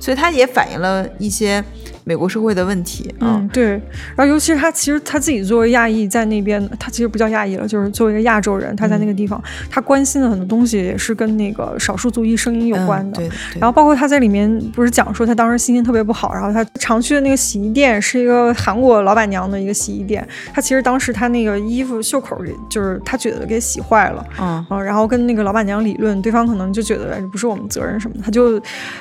[0.00, 1.62] 所以他也反映了一些
[2.04, 3.14] 美国社会的问题。
[3.20, 3.70] 嗯，对。
[4.16, 13.18] 然后尤其是他，其实他自己作为亚裔在那边，他其实不叫亚裔了，就是作为一个亚洲人，他在那个地方，他关心的很多东西也是跟那个少数族裔声音有关的。
[13.18, 13.30] 对。
[13.58, 16.66] 然后包括他在里面不是讲说他当时心情特别不好，然后他。
[16.78, 28.58] 常去的那个洗衣店是一个韩国老板娘的一个洗衣店，他其实当时他那个衣服袖口给就是他觉得给洗坏了，嗯，然后跟那个老板娘理论，对方可能就觉得不是我们责任什么的，他就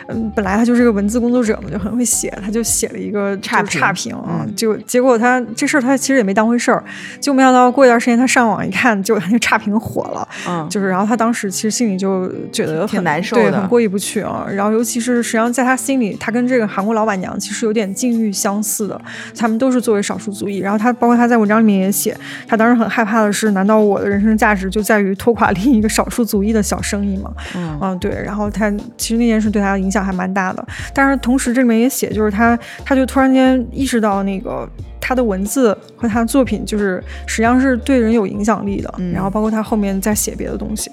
[0.09, 6.83] 嗯本来他就是个文字工作者嘛，就很会写，他就写了一个差差评嗯，就结果他这事儿他其实也没当回事儿，
[7.19, 17.81] 就没想到过一段时间他上网一看，就他 那个差评火了，嗯，就是然后他当时其实心里就觉得挺难受对，很过意不去啊，然后尤其是实际上在他心里，他跟这个韩国老板娘其实有点。
[17.91, 18.99] 境遇相似的，
[19.37, 20.59] 他们都是作为少数族裔。
[20.59, 27.31] 然后他包括他在文章里面也写，他当时很害怕的是，难道我的人生价值就在于拖垮另一个少数族裔的小生意吗？
[27.53, 28.11] 嗯，对。
[28.25, 30.65] 然后他其实那件事对他的影响还蛮大的。
[30.93, 38.93] 但是同时这里面也写，就是他他就突然间意识到，那个他的文字和他的作品，就是实际上是对人有影响力的。
[39.13, 40.91] 然后包括他后面在写别的东西，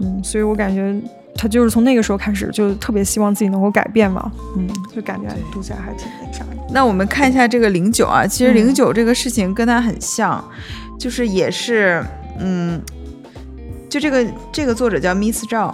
[0.00, 0.94] 嗯，所以我感觉。
[1.40, 6.56] 他就是从那个时候开始，就特别希望自己能够改变嘛，嗯，就感觉读起来还挺那啥的。
[6.72, 10.44] 那我们看一下这个零九啊，其实零九这个事情跟他很像，
[10.98, 12.04] 就是也是，
[12.40, 12.82] 嗯，
[13.88, 15.72] 就这个这个作者叫 Miss 赵，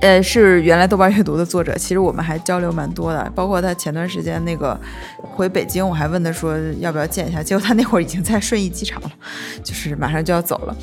[0.00, 4.78] 呃，是原来豆瓣阅读的作者，其实我们还交流蛮多的，包括他前段时间那个
[5.20, 9.10] 回北京，我还问他说要不要见一下，结果他那会儿已经在顺义机场了，
[9.62, 10.76] 就是马上就要走了，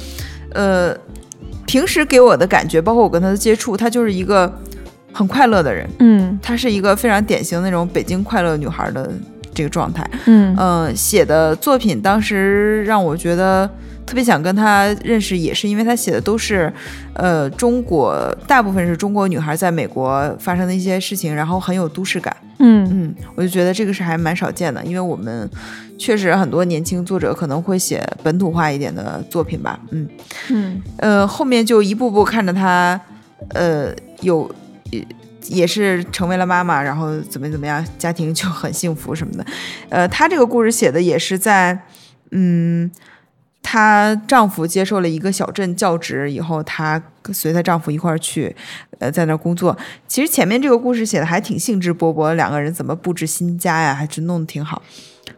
[0.54, 0.97] 呃。
[1.67, 4.54] 平时给我的感觉，包括我跟他的接触，他就是一个
[5.12, 5.89] 很快乐的人。
[5.97, 9.12] 嗯，他是一个非常典型那种北京快乐女孩的
[9.51, 10.08] 这个状态。
[10.28, 13.67] 嗯嗯，写的作品当时让我觉得
[14.05, 16.71] 特别想跟他认识，也是因为他写的都是，
[17.13, 18.15] 呃，中国
[18.47, 22.35] 大部分是中国女孩在美国发生的一些事情，然后很有都市感。
[22.59, 25.49] 嗯嗯，我就觉得这个是还蛮少见的，因为我们
[25.97, 29.79] 确实很多年轻作者可能会写本土化一点的作品吧。
[29.89, 30.07] 嗯
[30.49, 32.99] 嗯呃，后面就一步步看着他，
[33.49, 34.49] 呃，有
[34.91, 35.05] 也
[35.47, 39.45] 也是成为了妈妈，然后怎么怎么样，家庭就很幸福什么的。
[39.89, 41.77] 呃，他这个故事写的也是在，
[42.29, 42.89] 嗯。
[43.67, 47.01] 她丈夫接受了一个小镇教职以后，她
[47.34, 48.56] 随她丈夫一块儿去，
[48.99, 49.75] 呃，在那儿工作。
[50.08, 54.84] 其实前面这个故事写的还挺兴致勃勃，两个人怎么布置新家呀，还是弄得挺好。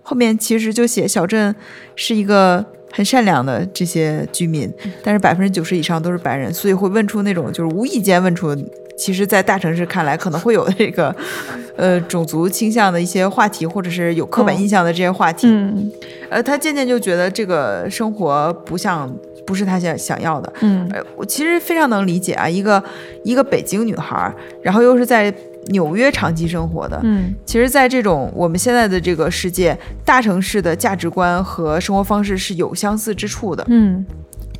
[0.04, 1.56] 后面其实就写小镇
[1.96, 4.71] 是一个很善良的这些居民，
[5.04, 8.56] 但是百分之九十以上都是白人，所以会问出那种就是无意间问出。
[8.97, 11.15] 其实，在大城市看来，可能会有这个，
[11.78, 15.45] 呃，种族倾向的一些话题，或者是有刻板印象的这些话题。
[15.47, 15.91] 嗯，
[16.30, 19.07] 呃，他渐渐就觉得这个生活不像
[19.45, 20.51] 不是他想想要的。
[20.62, 22.84] 嗯呃，我其实非常能理解啊，一个
[23.22, 24.34] 一个北京女孩儿，
[24.64, 25.32] 然后又是在
[25.68, 33.65] 纽约长期生活的，嗯其实，在这种我们现在的这个世界，大城市的价值观和生活方式是有相似之处的。
[33.70, 34.05] 嗯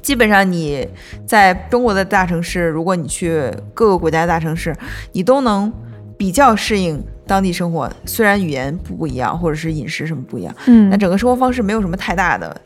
[0.02, 0.88] 基本上你
[1.26, 4.74] 在中国的大城市，如果你去各个国家的大城市，
[5.12, 5.72] 你都能
[6.16, 7.92] 比较适应当地生活。
[8.06, 12.62] 虽然语言不不一样，或者是饮食什么不一样，嗯，那整个生活方式没有什么太大的，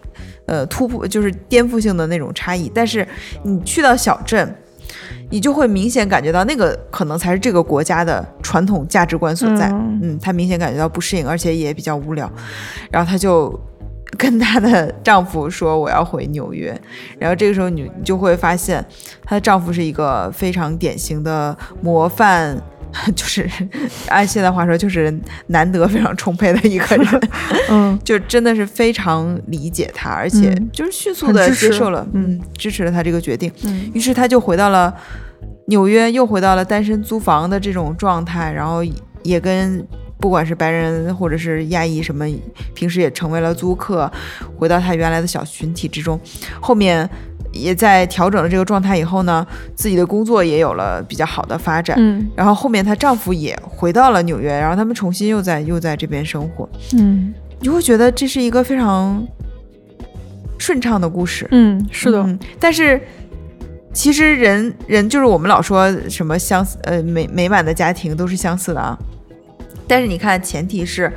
[0.46, 2.72] 呃，突破就是颠覆性的那种差异。
[2.76, 3.08] 但是
[3.42, 4.56] 你去到小镇，
[5.32, 9.70] 你就会明显感觉到那个可能才是这个国家的传统价值观所在。
[9.70, 12.32] 嗯嗯，她明显感觉到不适应，而且也比较无聊，
[12.92, 13.60] 然后她就。
[14.18, 16.78] 跟她的丈夫说我要回纽约，
[17.18, 18.86] 然后这个时候你你就会发现，
[19.24, 22.62] 她的丈夫是一个非常典型的模范，
[23.16, 23.50] 就是
[24.08, 25.14] 按现在话说就是
[25.48, 27.22] 难得非常充沛的一个人，
[27.70, 33.52] 嗯就真的是非常理解他，而且嗯就是迅速的接受了，嗯嗯，支持了他这个决定。
[33.64, 34.94] 嗯于是他就回到了
[35.68, 38.84] 纽约，又回到了单身租房的这种状态，然后
[39.24, 39.86] 也跟
[40.20, 42.26] 不管是白人或者是亚裔什么，
[42.76, 44.12] 平时也成为了租客，
[44.58, 46.20] 回到他原来的小群体之中。
[46.60, 47.10] 后面
[47.52, 49.46] 也在调整了这个状态以后呢，
[49.76, 51.96] 自己的工作也有了比较好的发展。
[52.00, 56.68] 嗯然后后面她丈夫也回到了纽约，然后他们重新又在又在这边生活。
[56.94, 59.26] 嗯你就会觉得这是一个非常
[60.58, 61.48] 顺畅的故事。
[61.52, 63.00] 嗯，是的，嗯但是
[63.94, 68.98] 其实人人就是我们老说什么相似呃美美满的家庭都是相似的啊，
[69.88, 71.12] 但是你看前提是。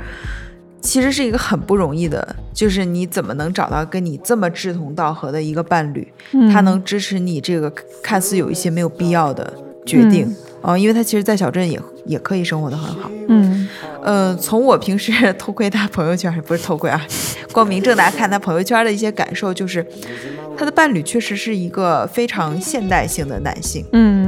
[0.85, 6.49] 其实是一个很不容易的，就是你怎么能找到跟你这么志同道合的一个伴侣，嗯。
[6.49, 7.69] 他能支持你这个
[8.03, 9.51] 看似有一些没有必要的
[9.85, 13.09] 决定，嗯、因为他其实，在小镇也也可以生活的很好。
[13.27, 13.67] 嗯。
[14.03, 17.01] 呃，从我平时偷窥他朋友圈，不是偷窥啊，
[17.51, 19.83] 光明正大看他朋友圈的一些感受，就是
[20.55, 24.24] 他的伴侣确实是一个非常现代性的男性，嗯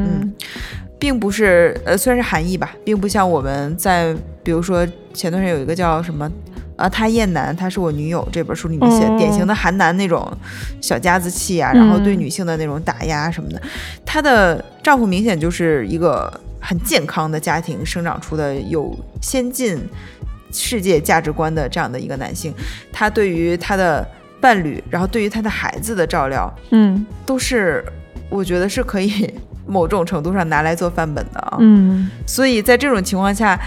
[1.00, 6.32] 并不是呃，虽然是含义吧，并不像我们在比如说前段时间有一个叫什么。
[6.78, 8.30] 啊，他厌男，他是我女友。
[8.32, 10.32] 这本书里面写、典型的韩男那种
[10.80, 13.60] 小家子气啊，然后对女性的那种打压什么的。
[14.06, 19.76] 她的丈夫明显就是一个很健康的家庭生长出的有先进
[20.52, 22.54] 世界价值观的这样的一个男性，
[22.94, 24.08] 他对于他的
[24.40, 27.84] 伴侣，然后对于他的孩子的照料，嗯都是
[28.30, 29.34] 我觉得是可以
[29.68, 31.58] 某种程度上拿来做范本的啊。
[31.60, 33.60] 嗯所以在这种情况下，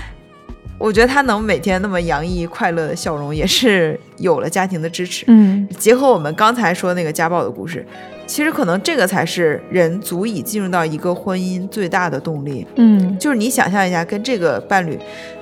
[0.79, 5.25] 我觉得他能每天那么洋溢快乐的笑容，也是有了家庭的支持。
[5.29, 7.87] 嗯结合我们刚才说那个家暴的故事，
[8.27, 12.67] 其实可能这个才是人足以进入到一个婚姻最大的动力。
[12.77, 14.99] 嗯就是你想象一下，跟这个伴侣，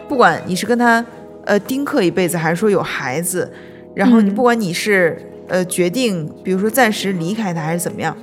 [0.09, 1.05] 不管你是跟他
[1.45, 3.51] 呃丁克一辈子，还是说有孩子，
[3.95, 8.17] 然后你嗯不管你是、呃决定，比如说暂时离开他还是怎么样，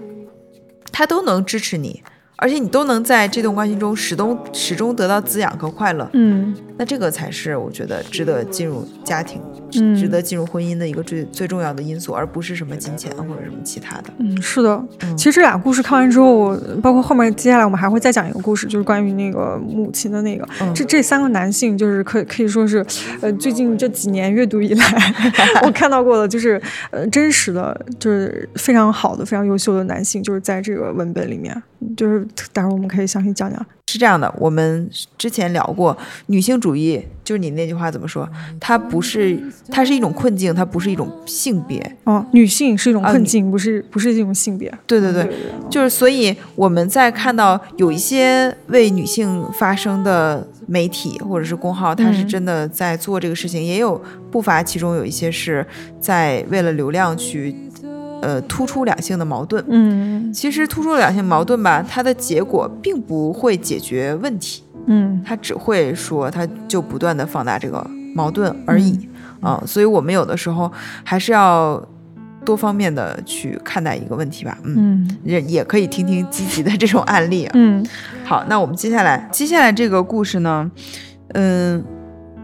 [0.92, 2.04] 他都能支持你，
[2.38, 6.10] 而且你都能在这段关系中始终始终得到滋养和快乐。
[6.14, 14.04] 嗯那这个才是我觉得值得进入家庭、嗯值得进入婚姻的一个最最重要的因素，而不是什么金钱或者什么其他的。
[14.20, 14.86] 嗯，是的。
[15.02, 20.48] 嗯其实这俩故事看完之后，我包括后面接下来我们还会再讲一个故事，就是关于那个母亲的那个。
[20.62, 22.86] 嗯这这三个男性就是可可以说是，
[23.22, 24.86] 呃，最近这几年阅读以来，
[25.64, 26.62] 我看到过的，就是
[26.92, 31.62] 呃真实的，就是非常好的、非常优秀的男性，就是在这个文本里面，
[31.96, 33.66] 就是待会儿我们可以详细讲讲。
[33.88, 38.28] 是这样的，我们之前聊过，女性主义就是你那句话怎么说？
[38.60, 41.96] 它不是，它是一种困境，它不是一种性别。
[42.04, 44.74] 哦，女性是一种困境，不是不是一种性别。
[44.88, 45.36] 对对对，对
[45.70, 55.66] 就是所以我们在看到有一些为女性发声的媒体或者是公号，它是嗯真的在做这个事情，也有不乏其中有一些是
[56.02, 57.56] 在为了流量去，
[58.26, 59.64] 呃，突出两性的矛盾。
[59.70, 69.08] 嗯其实突出两性矛盾吧，它的结果并不会解决问题，嗯它只会说它就不断的放大这个矛盾而已
[69.42, 70.72] 啊、所以我们有的时候
[71.04, 71.80] 还是要
[72.44, 74.74] 多方面的去看待一个问题吧，嗯。
[74.76, 77.52] 嗯也也可以听听积极的这种案例啊。
[77.54, 77.86] 嗯
[78.24, 80.72] 好，那我们接下来接下来这个故事呢，
[81.34, 81.84] 嗯，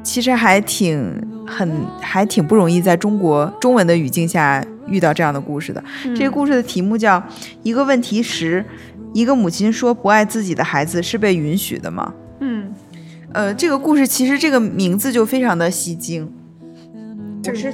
[0.04, 1.14] 其实还挺
[1.48, 1.70] 很
[2.02, 5.84] 还挺不容易在中国中文的语境下遇到这样的故事的。
[6.16, 7.20] 这个故事的题目叫
[7.64, 8.64] 《一个问题时，
[9.14, 12.14] 一个母亲说不爱自己的孩子是被允许的吗？》。
[12.40, 12.74] 嗯
[13.34, 16.30] 呃，这个故事其实这个名字就非常的吸睛，
[17.42, 17.74] 就是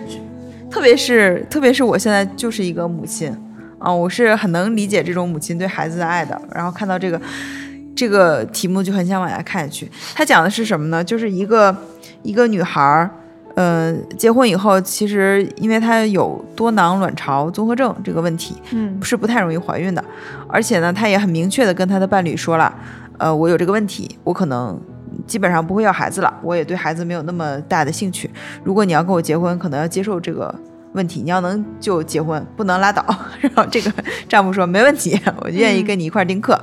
[0.69, 3.35] 特别是特别是我现在就是一个母亲
[3.79, 6.39] 啊、我是很能理解这种母亲对孩子的爱的。
[6.53, 7.21] 然后看到这个
[7.97, 9.89] 这个题目就很想往下看下去。
[10.13, 11.03] 它讲的是什么呢？
[11.03, 11.75] 就是一个
[12.21, 13.09] 一个女孩儿，
[13.55, 20.05] 呃，结婚以后，其实因为她有多囊卵巢综合症这个问题，嗯是不太容易怀孕的。
[20.47, 22.71] 而且呢，她也很明确的跟她的伴侣说了，
[23.17, 24.79] 呃，我有这个问题，我可能
[25.25, 28.29] 基本上不会要孩子了，我也对孩子没有那么大的兴趣。
[28.63, 30.53] 如果你要跟我结婚，可能要接受这个
[30.93, 33.03] 问题，你要能就结婚，不能拉倒。
[33.41, 33.91] 然后这个
[34.29, 36.59] 丈夫说没问题，我愿意跟你一块儿丁克。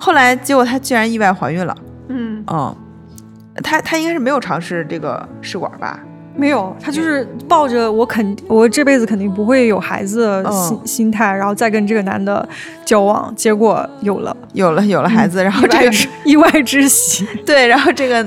[0.00, 1.76] 后来结果她竟然意外怀孕了，
[2.08, 2.74] 嗯，嗯，
[3.62, 6.00] 她她应该是没有尝试这个试管吧？
[6.34, 10.86] 没有，她就是抱着我肯我这辈子肯定不会有孩子的心、嗯。
[10.86, 12.48] 心态，然后再跟这个男的
[12.84, 18.26] 交往，结果有了，有了有了孩子，然后这个之意外之喜， 对，然后这个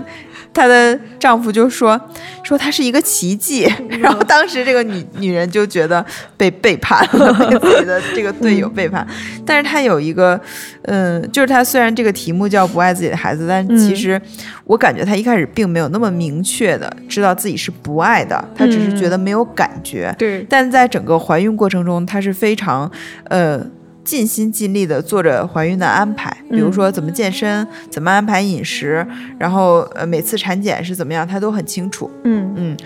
[0.53, 1.99] 她的丈夫就说
[2.43, 3.99] 说她是一个奇迹，嗯。
[3.99, 6.05] 然后当时这个女女人就觉得
[6.37, 9.05] 被背叛了，被自己的这个队嗯友背叛。
[9.45, 10.39] 但是她有一个，
[10.83, 14.21] 嗯，就是她虽然这个题目叫不爱自己的孩子，但嗯其实
[14.65, 20.13] 我感觉她一开始并没有那么明确的知道自己是不爱的，她只是觉得没有感觉。
[20.17, 22.89] 对，但在整个怀孕过程中，她是非常
[23.25, 23.59] 呃
[24.03, 29.05] 尽心尽力的做着怀孕的安排，比如说怎么健身，怎么安排饮食，
[29.39, 32.11] 然后呃每次产检是怎么样，她都很清楚。
[32.23, 32.77] 嗯嗯，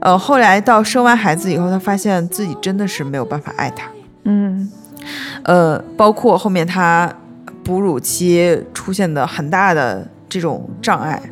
[0.00, 3.88] 呃，后来到生完孩子以后，她发现自己真的是没有办法爱他，
[4.24, 4.68] 嗯
[5.44, 7.12] 呃，包括后面她
[7.62, 11.22] 哺乳期出现的很大的这种障碍。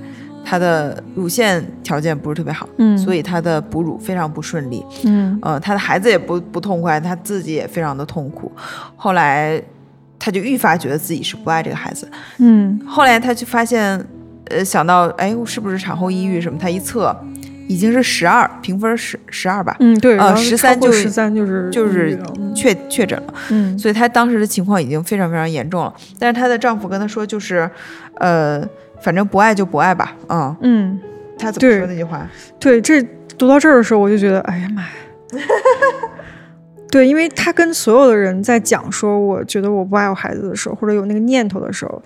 [0.45, 4.84] 她的乳腺条件不是特别好，嗯，所以以她的哺乳非常不顺利。
[5.05, 8.53] 嗯呃，她的孩子也不不痛快，她自己也非常的痛苦。
[8.97, 9.61] 后来，
[10.18, 12.09] 她就愈发觉得自己是不爱这个孩子。
[12.38, 14.05] 嗯后来她就发现，
[14.51, 16.59] 呃，想到，哎，我是不是产后抑郁什么？
[16.59, 17.16] 她一测，
[17.66, 22.20] 已经是十二，评分十十二吧，嗯对，呃然后13超过就十三就是就是
[22.55, 23.34] 确确诊了。
[23.51, 25.92] 嗯所以她当时的情况已经非常非常严重了。
[26.18, 27.68] 但是她的丈夫跟她说，就是，
[28.18, 28.62] 呃，
[29.05, 30.57] 反正不爱就不爱吧，嗯。
[30.62, 31.00] 嗯。
[31.36, 32.26] 他怎么说那句话？
[32.61, 33.02] 对，这
[33.36, 34.88] 读到这儿的时候，我就觉得，哎呀妈呀！
[36.90, 42.00] 对，因为他跟所有的人在讲说，我觉得我不爱我孩子的时候，或者有那个念头的时候，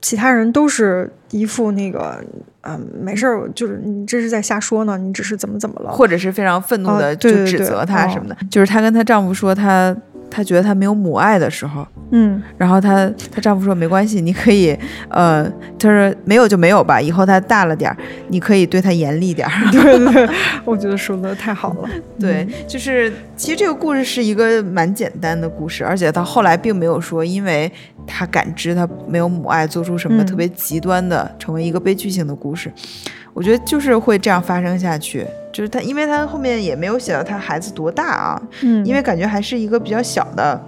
[0.00, 2.22] 其他人都是一副那个，
[2.60, 8.36] 嗯，没事儿，就是你这是在瞎说呢，你只是怎么怎么了，或者是非常愤怒哦的就指责他哦什么的。
[8.48, 9.94] 就是她跟她丈夫说她，
[10.30, 14.76] 她觉得她没有母爱的时候，嗯然后她她丈夫说没关系，你可以，
[15.08, 15.44] 呃，
[15.78, 17.96] 他说没有就没有吧，以后他大了点儿，
[18.28, 19.52] 你可以对他严厉点儿。
[19.72, 20.28] 对对对，
[20.64, 27.70] 我觉得说的太好了，对，就是其实这个故事是一个蛮简单的故事，而且到后来并没有说，因为
[28.06, 32.70] 她感知她没有母爱，做出什么嗯特别极端的，成为一个悲剧性的故事。
[33.32, 40.60] 我觉得就是会这样发生下去，就是他，因为他后面也没有写到他孩子多大啊，嗯，因为感觉还是一个比较小的、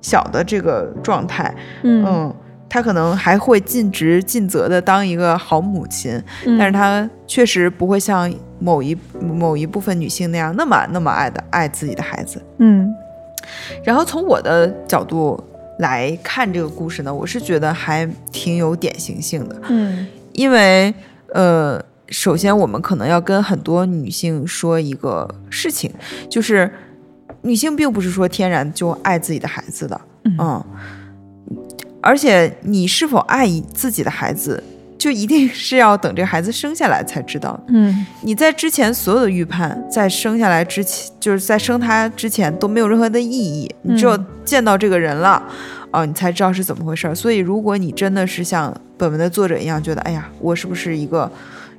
[0.00, 2.34] 小的这个状态，嗯嗯。
[2.66, 8.28] 他可能还会尽职尽责的当一个好母亲，嗯，但是他确实不会像
[8.58, 12.42] 某一某一部分女性那样那么那么爱的爱自己的孩子。
[12.58, 12.92] 嗯
[13.84, 15.40] 然后从我的角度
[15.78, 20.92] 来看这个故事呢，我是觉得还挺有典型性的，嗯因为
[21.32, 25.90] 呃，首先我们可能要跟很多女性说一个事情，
[26.28, 26.70] 就是
[27.42, 30.64] 女性并不是说天然就爱自己的孩子的，嗯嗯，
[32.00, 34.62] 而且你是否爱自己的孩子，
[34.98, 37.58] 就一定是要等这个孩子生下来才知道。
[37.68, 45.42] 嗯你在之前所有的预判，在生下来之前，就是在生他之前都没有任何的意义，你只有嗯见到这个人了，
[45.90, 47.14] 啊、你才知道是怎么回事儿。
[47.14, 51.30] 所以，如果你真的是像本文的作者一样，觉得哎呀，我是不是一个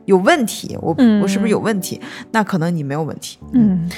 [0.06, 0.78] 有问题？
[0.82, 2.00] 我、嗯我是不是有问题？
[2.32, 3.38] 那可能你没有问题。
[3.54, 3.90] 嗯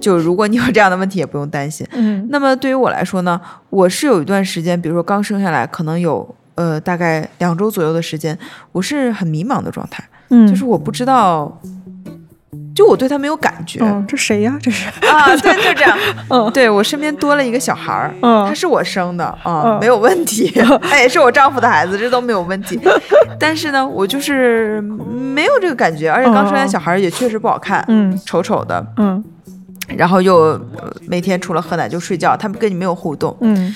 [0.00, 1.86] 就如果你有这样的问题，也不用担心。
[1.92, 3.40] 嗯那么对于我来说呢，
[3.70, 8.36] 我是有一段时间，比如说刚生下来，可能有呃大概两周左右的时间，
[8.72, 11.60] 我是很迷茫的状态，嗯，就是我不知道，
[12.74, 13.80] 就我对他没有感觉。
[13.80, 14.58] 哦，这谁呀？
[14.62, 15.96] 这是，啊，对，就这样。
[16.30, 20.50] 嗯对我身边多了一个小孩儿，嗯他是我生的啊，嗯没有问题。
[20.82, 22.80] 他也是我丈夫的孩子，这都没有问题。
[23.38, 29.22] 但是呢，我就是没有这个感觉，而且刚生完小孩儿也确实不好看，嗯丑丑的，嗯
[29.96, 30.60] 然后又呃
[31.06, 33.36] 每天除了喝奶就睡觉，他们跟你没有互动。
[33.40, 33.74] 嗯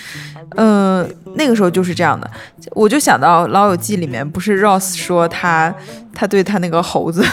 [0.57, 2.31] 嗯、那个时候就是这样的，
[2.73, 5.75] 我就想到《老友记》里面不是 Ross 说他
[6.15, 7.25] 他对他那个猴子，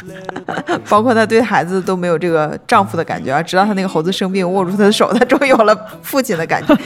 [0.88, 6.76] 包括他对孩子都没有这个丈夫的感觉啊，直到他那个猴子生病握住他的手，他终于有了父亲的感觉。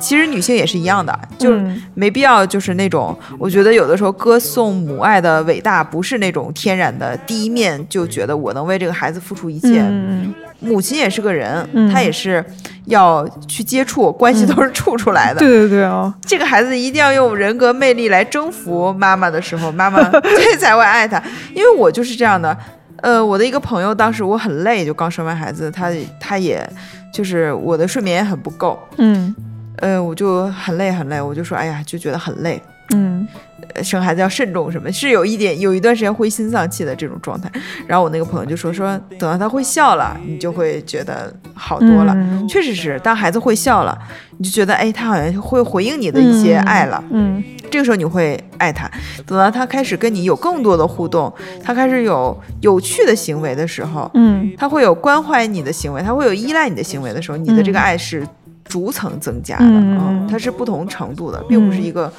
[0.00, 9.80] 其实女性也是一样的，就是嗯没必要就是那种，我觉得有的时候歌颂母爱的伟大，不是那种天然的，第一面就觉得我能为这个孩子付出一切。
[9.82, 11.92] 嗯母亲也是个人，嗯。
[11.92, 12.44] 她也是
[12.86, 15.38] 要去接触，关系都是处出来的。
[15.38, 21.22] 对对对哦，这个孩子一定要用人格魅力来征服妈妈的时候，妈妈 这才会爱他。
[21.54, 22.56] 因为我就是这样的，
[23.02, 26.68] 呃，我的一个朋友当时我很累，就刚生完孩子，他他也
[27.12, 29.34] 就是我的睡眠也很不够，嗯。
[29.78, 32.62] 呃，我就很累很累，我就说哎呀，就觉得很累。
[32.94, 33.26] 嗯。
[33.32, 33.42] 呃
[33.82, 37.50] 生孩子要慎重，什么是有一点有一段时间灰心丧气的这种状态。
[37.86, 42.12] 然后我那个朋友就说说，等到他会笑了，你就会觉得好多了。
[42.14, 43.96] 嗯确实是，当孩子会笑了，
[44.36, 47.02] 你就觉得哎，他好像会回应你的一些爱了。
[47.10, 48.90] 嗯这个时候你会爱他。
[49.24, 51.32] 等到他开始跟你有更多的互动，
[51.62, 58.26] 他开始有有趣的行为的时候，嗯他会有关怀你的行为，他会有依赖你的行为的时候，你的这个爱是
[58.64, 62.12] 逐层增加的，嗯嗯，它是不同程度的，并不是一个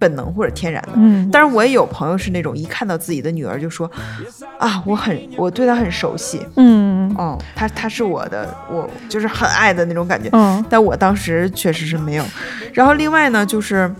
[0.00, 0.88] 本能或者天然的。
[0.96, 3.88] 嗯当然，我也有朋友是那种一看到自己的女儿就说，
[4.58, 10.28] 啊，我很我对她很熟悉，嗯哦，她她是我的，我就是很爱的那种感觉。
[10.32, 12.24] 嗯但我当时确实是没有。
[12.72, 13.92] 然后另外呢，就是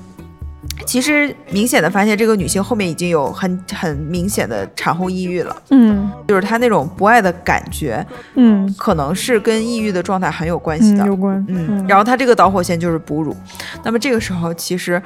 [0.87, 11.05] 其实明显的发现，这个女性后面已经有很很明显的产后抑郁了，嗯就是她那种不爱的感觉，嗯可能是跟抑郁的状态很有关系的。
[11.05, 13.37] 嗯有关嗯，然后她这个导火线就是哺乳。
[13.83, 15.03] 那么这个时候其实，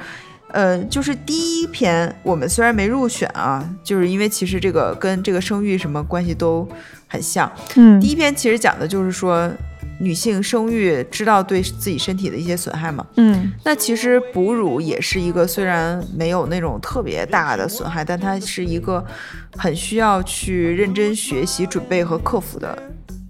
[0.49, 6.67] 呃，就是第一篇我们虽然没入选啊，就是因为其实这个跟这个生育什么关系都
[7.07, 7.51] 很像。
[7.75, 9.51] 嗯第一篇其实讲的就是说
[9.99, 13.05] 女性生育知道对自己身体的一些损害嘛。
[13.17, 19.03] 嗯那其实哺乳也是一个虽然没有那种特别大的损害，但它是一个
[19.57, 22.77] 很需要去认真学习、准备和克服的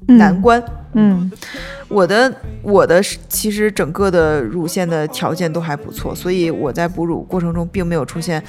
[0.08, 0.64] 难关。
[0.98, 1.30] 嗯
[1.88, 2.34] 我的
[2.64, 8.42] 我的其实整个的乳腺的条件都还不错，所以我在哺乳过程中并没有出现，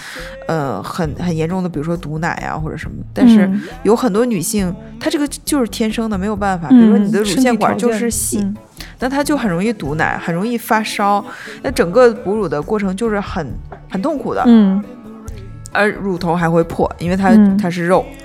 [0.49, 2.97] 呃，很很严重的，比如说堵奶啊或者什么。
[3.13, 6.69] 但是嗯有很多女性，她这个就是天生的，没有办法。
[6.69, 8.57] 比如说你的乳腺管就是细，嗯
[9.01, 11.23] 那她就很容易堵奶，很容易发烧。
[11.63, 13.47] 那整个哺乳的过程就是很
[13.91, 14.83] 很痛苦的，嗯
[15.73, 18.07] 而乳头还会破，因为它、嗯它是肉。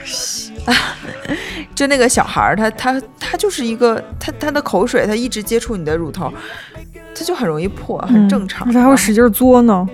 [1.81, 6.31] 就那个小孩儿，他他他就是一个，他他的口水，他一直接触你的乳头，
[7.15, 8.67] 他就很容易破，很正常。
[8.67, 9.89] 而且还会使劲作呢。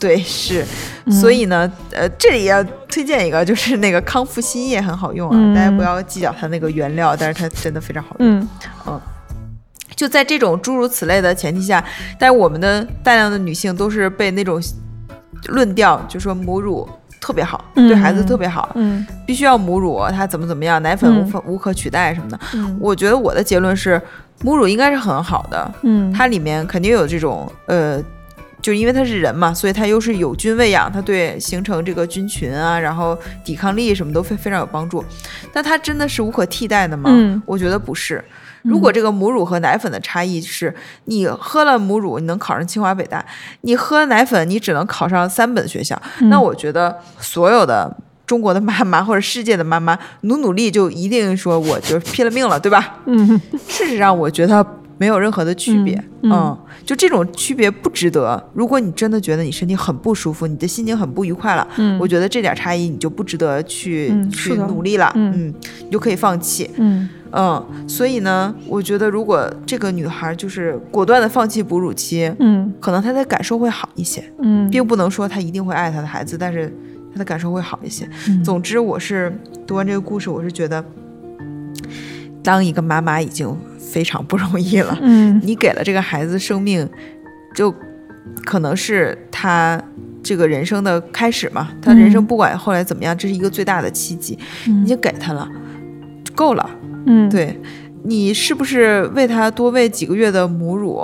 [0.00, 0.66] 对，是，
[1.04, 8.40] 嗯所以呢，呃，这里要推荐一个，就是那个康复新液很好用啊，嗯大家不要计较它那个原料，但是它真的非常好用。
[8.40, 9.00] 嗯
[9.94, 11.84] 就在这种诸如此类的前提下，
[12.18, 14.60] 但是我们的大量的女性都是被那种
[15.50, 16.88] 论调，就说母乳
[17.26, 22.38] 特别好，嗯对孩子特别好，嗯必须要母乳，它怎么怎么样，奶粉无嗯可、无可取代什么的。
[22.54, 24.00] 嗯我觉得我的结论是，
[24.42, 28.00] 母乳应该是很好的，嗯它里面肯定有这种呃。
[28.62, 35.04] 就因为它是人嘛，所以它又是有菌喂养，它对形成这个菌群啊，然后抵抗力什么都非非常有帮助。
[35.52, 37.10] 但它真的是无可替代的吗？
[37.12, 38.24] 嗯我觉得不是。
[38.66, 43.24] 如果这个母乳和奶粉的差异是，你喝了母乳你能考上清华北大，
[43.62, 46.28] 你喝奶粉你只能考上三本学校，嗯。
[46.28, 47.96] 那我觉得所有的
[48.26, 52.98] 中国的妈妈或者世界的妈妈努努力就一定说我就拼了命了，对吧？
[53.06, 53.40] 嗯。
[53.68, 54.66] 事实上，我觉得
[54.98, 56.58] 没有任何的区别，嗯嗯。
[56.84, 58.42] 就这种区别不值得。
[58.54, 61.98] 如果你真的觉得你身体很不舒服，你的心情很不愉快了，嗯。
[61.98, 65.52] 我觉得这点差异你就不值得去、去努力了，嗯。
[65.84, 67.08] 你就可以放弃，嗯。
[67.32, 67.88] 嗯。
[67.88, 72.72] 所以呢，我觉得如果这个女孩就是果断的放弃哺乳期，嗯。
[72.80, 74.70] 可能她的感受会好一些，嗯。
[74.70, 76.72] 并不能说她一定会爱她的孩子，但是
[77.12, 78.08] 她的感受会好一些。
[78.28, 78.42] 嗯。
[78.44, 79.36] 总之，我是
[79.66, 80.84] 读完这个故事，我是觉得，
[82.46, 84.96] 当一个妈妈已经非常不容易了。
[85.02, 86.88] 嗯你给了这个孩子生命，
[87.56, 87.74] 就
[88.44, 89.82] 可能是他
[90.22, 91.68] 这个人生的开始嘛。
[91.82, 94.38] 他人生嗯不管后来怎么样，这是一个最大的奇迹，
[94.68, 95.48] 嗯你就给他了，
[96.36, 96.70] 够了。
[97.06, 97.60] 嗯对
[98.04, 101.02] 你是不是为他多喂几个月的母乳，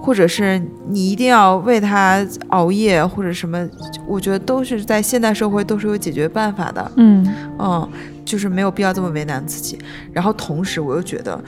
[0.00, 3.68] 或者是你一定要为他熬夜或者什么？
[4.06, 6.92] 我觉得都是在现代社会都是有解决办法的。
[6.96, 7.26] 嗯
[7.58, 7.88] 嗯，
[8.26, 9.78] 就是没有必要这么为难自己。
[10.12, 11.42] 然后同时，我又觉得，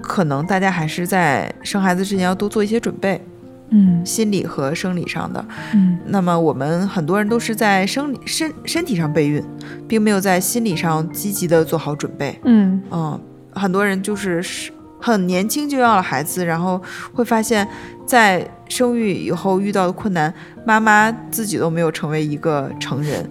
[0.00, 3.24] 可能大家还是在生孩子之前要多做一些准备，
[3.70, 5.44] 嗯心理和生理上的。
[5.74, 9.44] 嗯那么我们很多人都是在生理身身体上备孕，
[9.86, 12.40] 并没有在心理上积极的做好准备。
[12.44, 13.20] 嗯嗯，
[13.52, 16.80] 很多人就是是很年轻就要了孩子，然后
[17.12, 17.66] 会发现，
[18.06, 20.32] 在生育以后遇到的困难，
[20.64, 23.28] 妈妈自己都没有成为一个成人，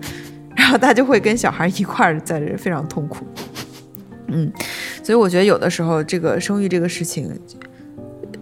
[0.56, 3.26] 然后他就会跟小孩一块儿在这非常痛苦。
[4.28, 4.52] 嗯，
[5.04, 7.30] 所以我觉得有的时候这个生育这个事情，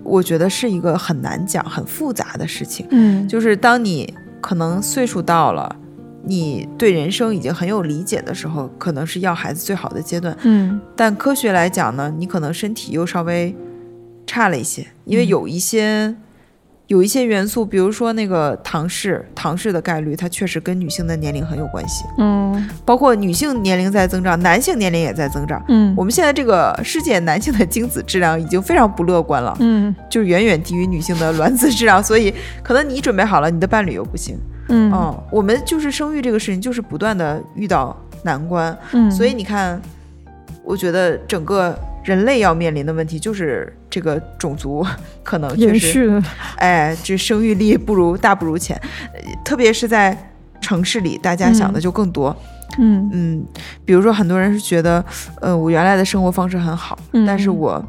[0.04, 2.86] 我觉得是一个很难讲、很复杂的事情。
[2.92, 5.76] 嗯就是当你可能岁数到了，
[6.24, 10.38] 你对人生已经很有理解的时候，可能是要孩子最好的阶段。
[10.44, 13.56] 嗯但科学来讲呢，你可能身体又稍微
[14.28, 16.16] 差了一些，因为有一些
[16.90, 22.04] 有一些元素，比如说那个唐氏，唐氏的概率，它确实跟女性的年龄很有关系。
[22.18, 22.68] 嗯。
[22.84, 25.64] 包括女性年龄在增长，男性年龄也在增长。
[25.68, 25.94] 嗯。
[25.96, 29.96] 我们现在这个世界男性的精子质量已经非常不乐观了，嗯。
[30.10, 32.34] 就是远远低于女性的卵子质量， 所以
[32.64, 34.36] 可能你准备好了，你的伴侣又不行。
[34.70, 34.92] 嗯。
[34.92, 39.80] 嗯，我们就是生育这个事情，就是不断的遇到难关，嗯，所以你看，
[40.64, 44.86] 我觉得整个人类要面临的问题就是这个种族
[45.24, 46.28] 可能确实，延续，
[46.58, 48.76] 哎，这生育力不如大不如前，
[49.14, 50.18] 呃特别是在
[50.62, 52.36] 城市里，大家想的就更多。
[52.78, 53.10] 嗯。
[53.14, 53.46] 嗯，
[53.86, 55.04] 比如说很多人是觉得，
[55.42, 57.84] 呃，我原来的生活方式很好，嗯但是我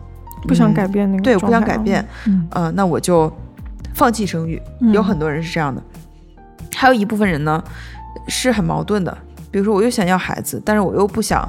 [0.49, 2.47] 不想嗯改变那个对，我不想改变，嗯。
[2.51, 3.33] 呃，那我就
[3.95, 4.61] 放弃生育。
[4.81, 4.93] 嗯。
[4.93, 5.83] 有很多人是这样的，
[6.75, 7.63] 还有一部分人呢
[8.29, 9.17] 是很矛盾的，
[9.51, 11.47] 比如说我又想要孩子，但是我又不想，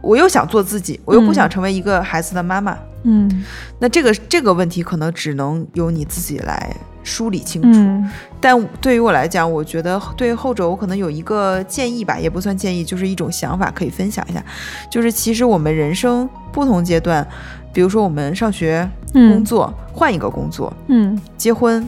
[0.00, 2.76] 我又想做自己，我又不想嗯成为一个孩子的妈妈。
[3.02, 3.42] 嗯
[3.78, 6.70] 那这个这个问题可能只能由你自己来
[7.02, 7.68] 梳理清楚。
[7.72, 14.44] 嗯但对于我来讲，我觉得对于后者，我可能有一个建议吧，也不算建议，就是一种想法可以分享一下。
[14.90, 17.26] 就是其实我们人生不同阶段，
[17.72, 21.86] 比如说我们上学、工嗯作，换一个工作，嗯结婚，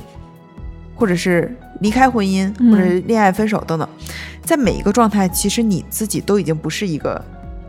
[0.94, 3.86] 或者是离开婚姻，嗯或者恋爱分手等等，
[4.42, 7.22] 在每一个状态，其实你自己都已经不是一个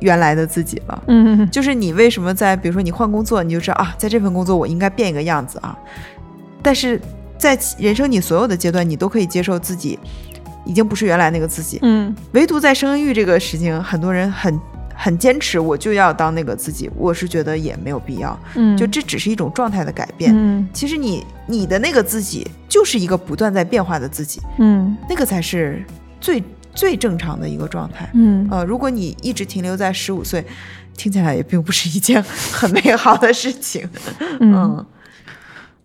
[0.03, 1.03] 原来的自己了。
[1.07, 5.77] 嗯就是你为什么在比如说你换工作，你就知道啊，在这份工作我应该变一个样子啊。
[6.61, 6.99] 但是
[7.37, 9.97] 在人生你所有的阶段，你都可以接受自己
[10.65, 14.59] 已经不是原来那个自己，嗯唯独在生育这个事情，很多人很
[14.95, 16.89] 很坚持，我就要当那个自己。
[16.95, 20.31] 我是觉得也没有必要，嗯，就这只是一种状态的改变。
[20.35, 25.83] 嗯其实你你的那个自己就是一个不断在变化的自己，嗯那个才是
[26.21, 26.41] 最
[26.73, 28.09] 最正常的一个状态。
[28.13, 30.45] 嗯呃，如果你一直停留在十五岁，
[30.97, 33.87] 听起来也并不是一件很美好的事情。
[34.39, 34.85] 嗯，嗯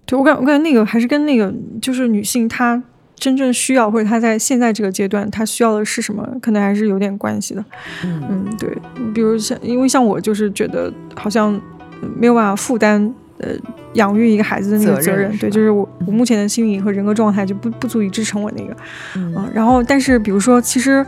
[0.05, 2.83] 对我感我感觉那个还是跟那个就是女性她
[3.15, 7.65] 真正需要或者她在现在这个阶段她需要的是什么，可能还是有点关系的。
[8.05, 8.71] 嗯嗯，对，
[9.13, 11.53] 比如像因为像我就是觉得好像
[12.01, 13.51] 呃没有办法负担呃
[13.95, 18.77] 养育一个孩子的那个责任，对，就是我我目前的心理和人格状态就不不足以支撑我那个，
[19.17, 21.05] 嗯嗯，然后但是比如说其实。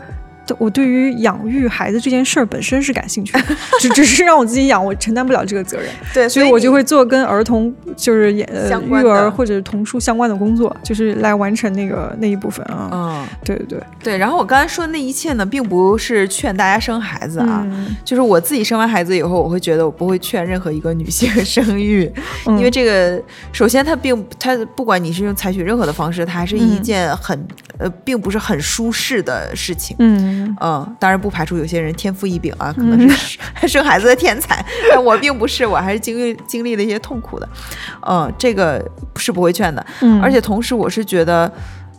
[0.59, 3.43] 我对于养育孩子这件事儿本身是感兴趣的，
[3.81, 12.89] 只只是让我自己养，我承担不了这个责任， 对，所以我就会做跟儿童就是也育儿或者童书相关的工作，就是来完成那个那一部分啊。
[12.93, 14.19] 嗯，对对对，对。
[14.19, 17.63] 然后我刚才说的那一切呢，并不是劝大家生孩子啊。
[17.67, 22.11] 嗯就是我自己生完孩子以后，我会觉得我不会劝任何一个女性 生育，
[22.47, 23.21] 嗯因为这个
[23.53, 27.39] 首先它并它不管你是用采取任何的方式，它还是一嗯件很、
[27.79, 29.97] 呃并不是很舒适的事情。
[29.99, 30.30] 嗯
[30.61, 37.49] 嗯，当然不排除有些人天赋异禀啊，可能是 生孩子的天才，但我并不是，我还是经历经历了一些痛苦的。
[38.09, 38.85] 嗯，这个
[39.17, 39.85] 是不会劝的。
[40.01, 41.51] 嗯，而且同时，我是觉得，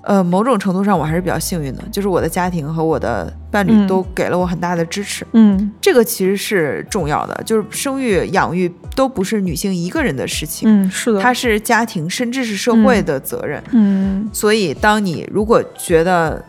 [0.04, 5.26] 呃，某种程度上我还是比较幸运的，就是我的家庭和我的伴侣嗯都给了我很大的支持。
[5.34, 13.62] 嗯这个其实是重要的，就是生育、养育都不是女性一个人的事情，嗯是的，它是家庭甚至是社会的责任。
[13.72, 16.44] 嗯所以，当你如果觉得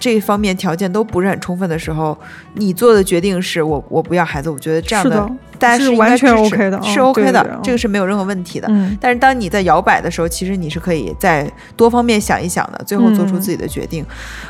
[0.00, 2.18] 这方面条件都不是很充分的时候，
[2.54, 5.30] 你做的决定是我我不要孩子，我觉得这样的，
[5.60, 8.66] 大家是完全 OK 的是嗯 OK 的，这个是没有任何问题的。
[8.70, 14.04] 嗯但是当你在摇摆的时候，其实你是可以在多方面想一想的，最后做出嗯自己的决定。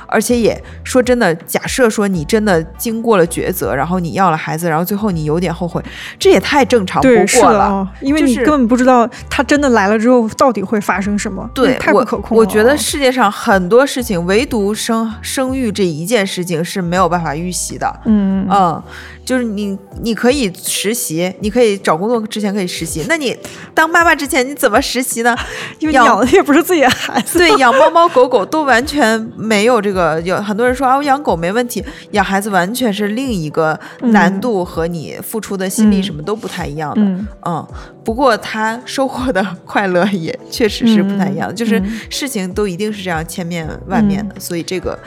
[0.06, 5.82] 而且也说真的，假设说你真的经过了抉择，然后你要了孩子，然后最后你有点后悔，
[6.18, 7.88] 这也太正常不过了。
[8.00, 12.40] 因为就是你根本不知道他真的来了之后到底会发生什么，对，太不可控了。
[12.40, 18.00] 我觉得世界上很多事情，唯独生生育这一件事情是没有办法预习的。
[18.04, 18.82] 嗯嗯，
[19.30, 23.04] 就是你，你可以实习，你可以找工作之前可以实习。
[23.08, 23.36] 那你
[23.72, 25.36] 当妈妈之前，你怎么实习呢？
[25.78, 30.20] 因为养养的也不是自己的孩子，对，养猫 猫狗狗都完全没有这个。
[30.22, 37.00] 有很多人说啊，我养狗没问题，养孩子完全是另一个难度和你付出的心力嗯什么都不太一样的。
[37.00, 37.68] 嗯嗯，
[38.02, 44.98] 不过他收获的快乐也确实是不太一样的，就是嗯事情都一定是这样千面万面的，所以这个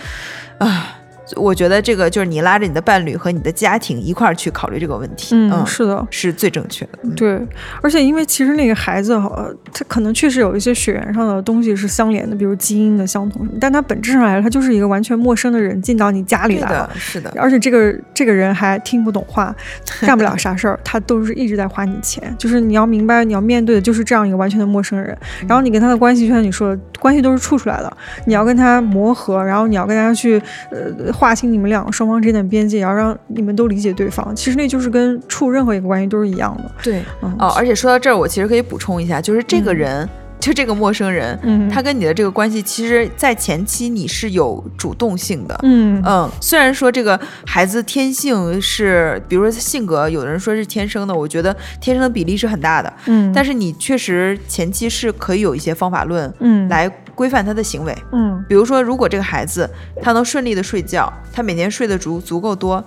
[0.60, 1.00] 啊。
[1.36, 7.00] 我觉得这个就是你拉着你的伴侣和你的家庭一块儿去考虑这个问题，嗯，是的，是最正确的。
[7.04, 7.40] 嗯对，
[7.82, 16.88] 而且因为其实那个孩子哈，他可能确实有一些血缘上的东西是相连的，比如基因的相同什么，但他本质上来说，他就是一个完全陌生的人进到你家里来。
[16.96, 19.56] 是的，而且这个这个人还听不懂话，
[20.02, 22.34] 干不了啥事儿，他都是一直在花你钱。
[22.38, 25.16] 就是你要明白，你要面对的就是这样一个完全的陌生人。
[25.48, 27.98] 然后你跟他的关系，就像你说的，关系都是处出来的。
[28.26, 34.36] 你要跟他磨合，然后你要跟他去呃划清你们两个双方之间的边界，也要让你们都理解对方。
[34.36, 36.70] 其实那就是跟处任何一个关系都是一样的。
[36.84, 37.48] 对嗯哦。
[37.56, 40.10] 而且说到这儿，我其实可以补充一下，就是这个嗯人。
[40.44, 46.04] 就这个陌生人，嗯，他跟你的这个关系，其实，在前期你是有主动性的，嗯。
[46.06, 56.68] 嗯，虽然说这个孩子天性是，比如说性格，有的人说是天生的，我觉得天生的比例是很大的，嗯，但是你确实前期是可以有一些方法论，嗯。
[56.68, 58.44] 来规范他的行为，嗯。
[58.50, 59.70] 比如说，如果这个孩子
[60.02, 62.84] 他能顺利的睡觉，他每天睡得足足够多，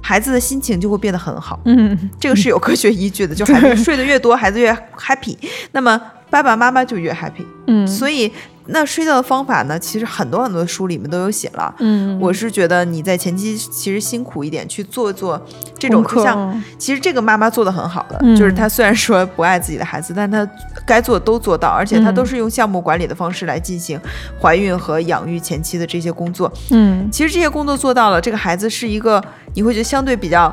[0.00, 2.10] 孩子的心情就会变得很好，嗯。
[2.18, 5.36] 这个是有科学依据的，就孩子睡得越多，孩子越 happy，
[5.72, 6.00] 那么
[6.30, 8.30] 爸爸妈妈就越 happy，嗯，所以
[8.66, 11.72] 那睡觉的方法呢，其实很多很多的书里面都有写了。
[11.78, 15.40] 嗯，我是觉得你在前期其实辛苦一点去做做
[15.78, 18.34] 这种，像其实这个妈妈做的很好的，嗯。
[18.34, 20.48] 就是她虽然说不爱自己的孩子，但她
[20.86, 22.14] 该做都做到，而且她嗯。
[22.14, 24.00] 都是用项目管理的方式来进行
[24.40, 26.52] 怀孕和养育前期的这些工作。
[26.70, 27.08] 嗯。
[27.12, 29.22] 其实这些工作做到了，这个孩子是一个
[29.54, 30.52] 你会觉得相对比较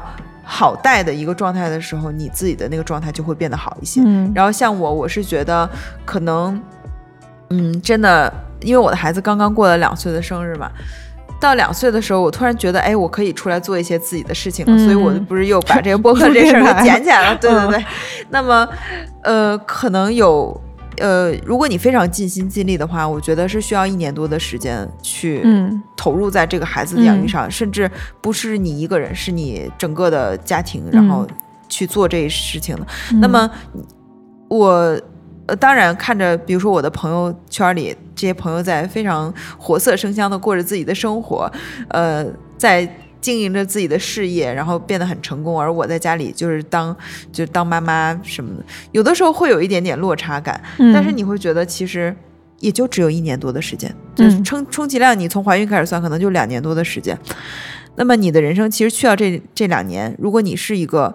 [0.54, 4.02] 好带的一个状态的时候，你自己的那个状态就会变得好一些。
[4.04, 5.68] 嗯，然后像我，我是觉得
[6.04, 6.62] 可能，
[7.52, 10.70] 嗯，真的，因为我的孩子刚刚过了两岁的生日嘛。
[11.39, 17.38] 到两岁的时候，我突然觉得，哎，我可以出来做一些自己的事情了，嗯所以我不是又把这个播客 这事儿给捡起来了。
[17.38, 17.86] 对对嗯对，
[18.30, 18.68] 那么，
[19.24, 20.62] 呃，可能有，
[20.98, 27.89] 呃，如果你非常尽心尽力的话，我觉得是需要一年多的时间去嗯投入在这个孩子的养育上，甚至
[28.22, 31.28] 不是你一个人，是你整个的家庭，然后
[31.70, 32.88] 去做这些事情的。
[33.12, 33.50] 嗯那么
[34.48, 35.00] 我。
[35.48, 41.52] 呃，当然看着，比如说我的朋友圈里这些朋友在非常活色生香的过着自己的生活，
[41.88, 42.24] 呃，
[42.60, 42.88] 在
[43.22, 46.95] 经营着自己的事业，然后变得很成功，而我在家里就是当
[47.32, 52.13] 就当妈妈什么的，有的时候会有一点点落差感，嗯但是你会觉得其实
[52.59, 57.17] 也就只有一年多的时间，就是嗯充充其量你从怀孕开始算，可能就两年多的时间。
[57.95, 61.13] 那么你的人生其实去到这这两年，如果你是一个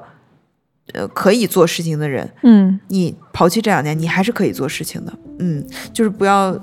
[0.93, 5.13] 呃可以做事情的人，嗯你抛弃这两年，你还是可以做事情的。
[5.39, 6.57] 嗯，就是不要，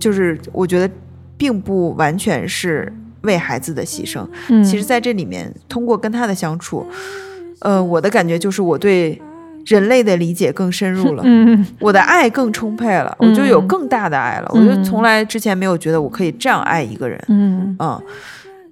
[0.00, 0.90] 就是我觉得
[1.36, 2.92] 并不完全是
[3.22, 4.26] 为孩子的牺牲。
[4.48, 6.86] 嗯，其实，在这里面，通过跟他的相处，
[7.60, 9.20] 呃，我的感觉就是我对
[9.66, 14.50] 人类的理解更深入了，嗯 我的爱更充沛了，我就有更大的爱了。
[14.54, 17.22] 我就从来之前没有觉得我可以这样爱一个人。
[17.28, 18.00] 嗯嗯。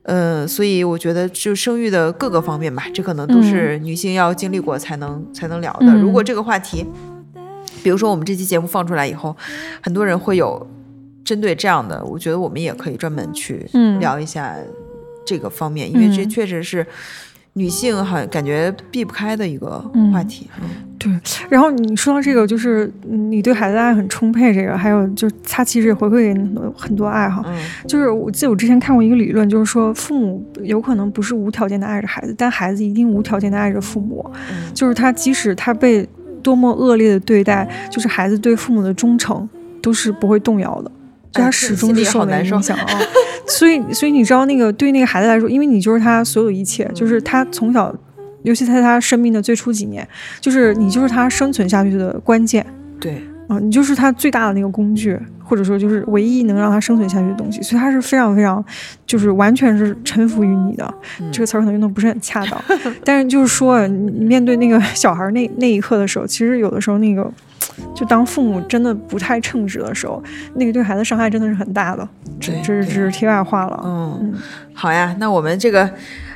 [0.08, 5.86] 呃，所以我觉得就生育的各个方面吧，这可能都是女性要经历过才能、才能聊的。
[5.88, 6.86] 嗯如果这个话题，
[7.82, 9.36] 比如说我们这期节目放出来以后，
[9.82, 10.64] 很多人会有
[11.26, 14.54] 针对这样的，我觉得我们也可以专门去嗯聊一下
[15.26, 16.86] 这个方面，因为这嗯确实是
[17.54, 19.78] 女性很感觉避不开的一个
[20.12, 20.48] 话题。
[20.62, 20.68] 嗯
[20.98, 21.12] 对，
[21.50, 27.42] 然后你说到这个，就是嗯你对孩子的爱很充沛，这个还有就是他其实也回馈给你很多很多爱哈。
[27.46, 27.54] 嗯
[27.86, 34.24] 就是我记得我之前看过一个理论，就是说父母有可能不是无条件的爱着孩子，但孩子一定无条件的爱着父母。
[34.50, 36.08] 嗯就是他即使他被
[36.42, 39.46] 多么恶劣的对待，就是孩子对父母的忠诚
[39.82, 40.90] 都是不会动摇的。
[41.36, 42.56] 就他哎始终是受那个好难受。
[42.56, 42.86] 影响啊，
[43.46, 47.94] 所以所以你知道那个对于那个孩子来说，因为你就是他所有一切，就是他从小，
[48.42, 50.06] 尤其在他生命的最初几年，
[50.40, 52.64] 就是你就是他生存下去的关键。
[52.98, 58.64] 对，啊，你就是他最大的那个工具，或者说就是唯一能让他生存下去的东西，所以他是非常非常，
[59.06, 60.94] 就是完全是臣服于你的。
[61.20, 62.60] 嗯这个词儿可能用的不是很恰当，
[63.04, 67.30] 但是就是说，你你面对那个小孩儿那那一刻的时候，其实有的时候那个，
[67.94, 70.22] 就当父母真的不太称职的时候，
[70.54, 72.08] 那个对孩子伤害真的是很大的。
[72.40, 73.80] 这这是这是题外话了。
[73.84, 74.34] 嗯嗯，
[74.74, 75.88] 好呀，那我们这个，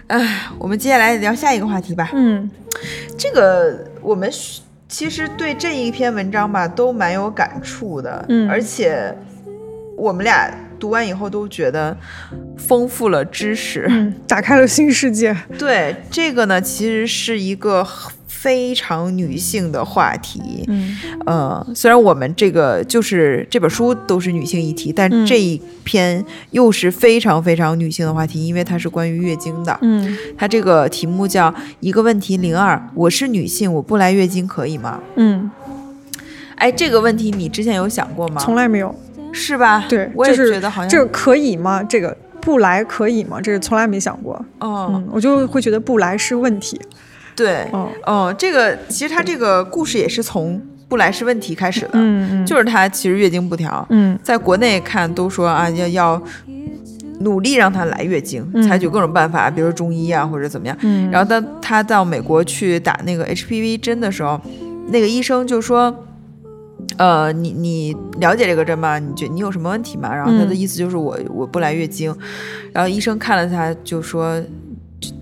[0.07, 2.11] 哎，我们接下来聊下一个话题吧。
[2.15, 2.49] 嗯
[3.19, 9.17] 这个我们是其实对这一篇文章吧都蛮有感触的，嗯而且
[9.97, 11.97] 我们俩读完以后都觉得
[12.59, 13.87] 丰富了知识。
[13.89, 15.37] 嗯，打开了新世界。
[15.57, 17.87] 对这个呢，其实是一个
[18.41, 20.65] 非常女性的话题。
[20.69, 29.79] 嗯呃，虽然我们这个就是这本书都是女性议题，但嗯这一篇又是非常非常女性的话题，因为它是关于月经的。
[29.83, 35.01] 嗯它这个题目叫“一个问题零二”，我是女性，我不来月经可以吗？
[35.17, 35.51] 嗯，
[36.55, 38.41] 哎，这个问题你之前有想过吗？
[38.41, 38.95] 从来没有。
[39.33, 39.85] 是吧？
[39.89, 41.81] 对，我也就是觉得好像这个可以吗？
[41.85, 43.41] 这个不来可以吗？
[43.41, 44.35] 这个从来没想过。
[44.59, 46.81] 哦，嗯，我就会觉得不来是问题。
[47.43, 56.23] 对，哦，哦，这个其实他这个故事也是从不来是问题开始的，嗯嗯，就是她其实月经不调，嗯在国内看都说啊要要
[57.21, 60.77] 努力让她来月经，嗯采取各种办法，比如说中医啊或者怎么样。
[60.83, 64.41] 嗯，然后当她到美国去打那个 HPV 针的时候，
[64.89, 66.05] 那个医生就说。
[66.97, 68.99] 呃，你你了解这个针吗？
[68.99, 70.15] 你觉你有什么问题吗？
[70.15, 72.15] 然后他的嗯意思就是我我不来月经，
[72.73, 74.43] 然后医生看了他就说，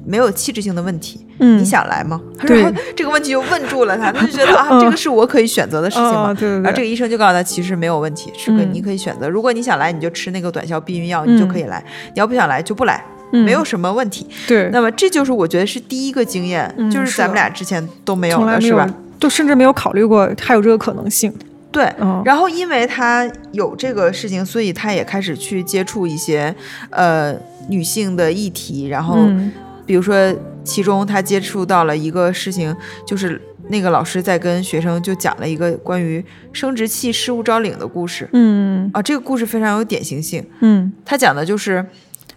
[0.07, 2.21] 没有气质性的问题，嗯你想来吗？
[2.39, 6.31] 他对说 这个问题就问住了他， 他就觉得啊，嗯这个是我可以选择的事情吗？
[6.31, 9.29] 啊对对然后这，个医生就告诉他，其实没有问题，是你可以选择。
[9.29, 11.79] 如果你想来，你就吃那个短效避孕药，你就可以来；
[12.15, 14.27] 你要不想来就不来，嗯没有什么问题。
[14.47, 18.89] 对，那么这就是我觉得是第一个经验，嗯就是咱们俩之前都没有的，是吧？，
[19.21, 21.33] 就甚至没有考虑过还有这个可能性。
[21.71, 21.85] 对。
[22.01, 26.53] 嗯，然后，因为他有这个事情，所以他也开始去接触一些
[26.91, 27.35] 呃
[27.69, 28.87] 女性的议题。
[28.89, 29.53] 然后，嗯
[29.89, 30.15] 比如说，
[30.63, 32.77] 其中他接触到了一个事情，
[33.07, 36.23] 就是那个老师在跟学生就讲了一个关于
[36.53, 39.01] 生殖器失物招领的故事嗯啊。
[39.01, 40.47] 这个故事非常有典型性。
[40.61, 41.83] 嗯他讲的就是，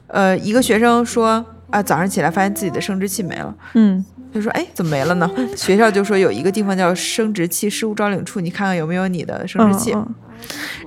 [0.08, 3.54] 呃，一个学生说啊，早上起来发现自己的生殖器没了。
[3.74, 9.92] 嗯他说：“哎，怎么没了呢？” 学校就说有一个地方叫生殖器失物招领处，你看看有没有你的生殖器。
[9.94, 10.08] 嗯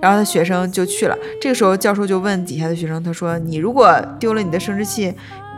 [0.02, 1.16] 然后他学生就去了。
[1.40, 3.88] 这个时候教授就问底下的学生，他说：“你如果
[4.18, 5.14] 丢了你的生殖器，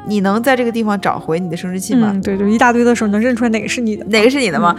[0.06, 2.10] 你能在这个地方找回你的生殖器吗？
[2.12, 4.76] 嗯，对，就一大堆的时候能认出来哪个是你的，哪个是你的吗？”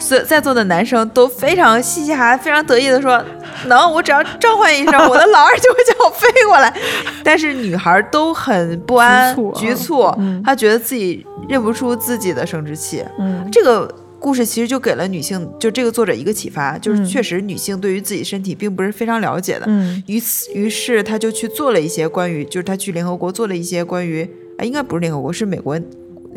[0.00, 3.22] 所有在座的男生都非常嘻嘻哈哈、非常得意的说
[3.68, 6.74] ：“能，我只要召唤一声，我的老二就会叫我飞过来。
[7.22, 10.10] ”但是女孩都很不安、局促
[10.42, 13.04] 她觉得自己认不出自己的生殖器。
[13.18, 19.66] 嗯这个故事其实就给了女性，就这个作者一个启发，就是嗯确实女性对于自己身体并不是非常了解的。
[19.66, 24.26] 嗯于此，于是她就去做了一些关于，就是她去联合国做了一些关于，
[24.60, 25.72] 啊，应该不是联合国，是美国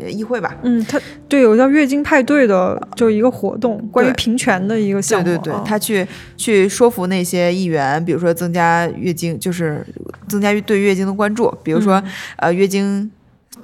[0.00, 0.56] 呃议会吧？
[0.62, 0.98] 嗯，他
[1.28, 5.24] 对有个叫月经派对的，就一个活动，关于平权的一个项目。
[5.26, 6.06] 对对对啊，他去
[6.36, 9.86] 去说服那些议员，比如说增加月经，就是
[10.26, 12.02] 增加对月经的关注，比如说、
[12.36, 13.10] 呃月经。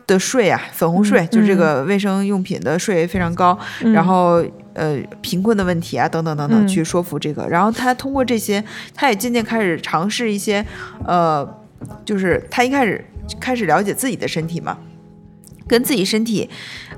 [0.06, 7.46] 的税啊，粉红税、嗯就是这个卫生用品的税非常高，嗯然后呃贫困的问题啊等等等等，嗯去说服这个。
[7.48, 10.64] 然后他通过这些，他也渐渐开始尝试一些
[11.04, 11.48] 呃，
[12.04, 13.04] 就是他一开始
[13.38, 14.76] 开始了解自己的身体嘛，
[15.68, 16.48] 跟自己身体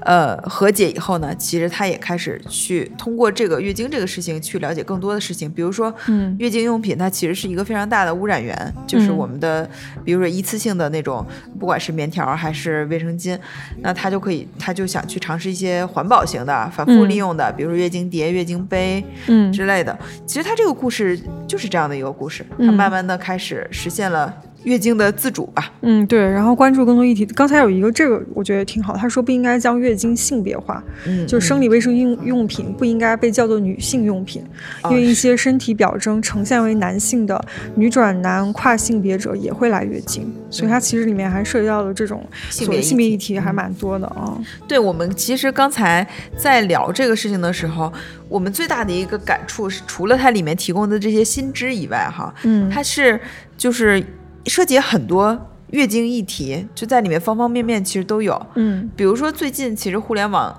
[0.05, 6.35] 呃和解以后呢，其实他也开始去通过这个月经这个事情去了解更多的事情，比如说嗯。
[6.39, 9.69] 月经用品它其实是一个非常大的污染源，就是嗯我们的，
[10.05, 11.25] 比如说一次性的那种，
[11.61, 13.39] 不管是棉条还是卫生巾，
[13.81, 19.53] 那他就可以，他就想去尝试一些环保型的、反复利用的，比如说月经碟、月经杯嗯。
[19.53, 19.97] 之类的。
[20.27, 25.73] 其实他这个故事就是这样的一个故事，他嗯慢慢的开始实现了月经的自主吧。
[25.81, 27.25] 嗯，对，然后关注更多议题。
[27.27, 34.45] 刚才有一个这个我觉得挺好，他说不应该将月经性别化，嗯，就是生理卫生用用品不应该被叫做女性用品，
[34.83, 37.43] 哦因为一些身体表征呈现为男性的
[37.75, 44.39] 女转男跨性别者也会来月经，所以它其实里面还涉及到了这种性别性别议议题还蛮多的啊。
[44.69, 46.07] 对我们其实刚才
[46.37, 47.93] 在聊这个事情的时候，
[48.29, 53.21] 我们最大的一个感触是，除了它里面提供的这些新知以外，哈，嗯，它是
[53.57, 54.03] 就是
[54.47, 55.39] 涉及很多
[55.71, 58.41] 月经议题，就在里面方方面面其实都有。
[58.57, 60.55] 嗯比如说最近其实互联网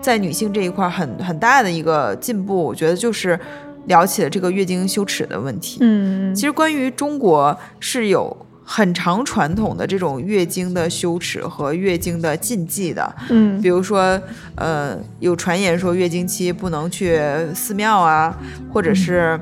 [0.00, 3.38] 在女性这一块很很大的一个进步，我觉得就是
[3.86, 5.78] 聊起了这个月经羞耻的问题。
[5.80, 14.20] 嗯，其实关于中国是有很长传统的这种月经的羞耻和月经的禁忌的，嗯比如说，
[14.56, 17.20] 呃，有传言说月经期不能去
[17.54, 18.36] 寺庙啊，
[18.72, 19.38] 或者是。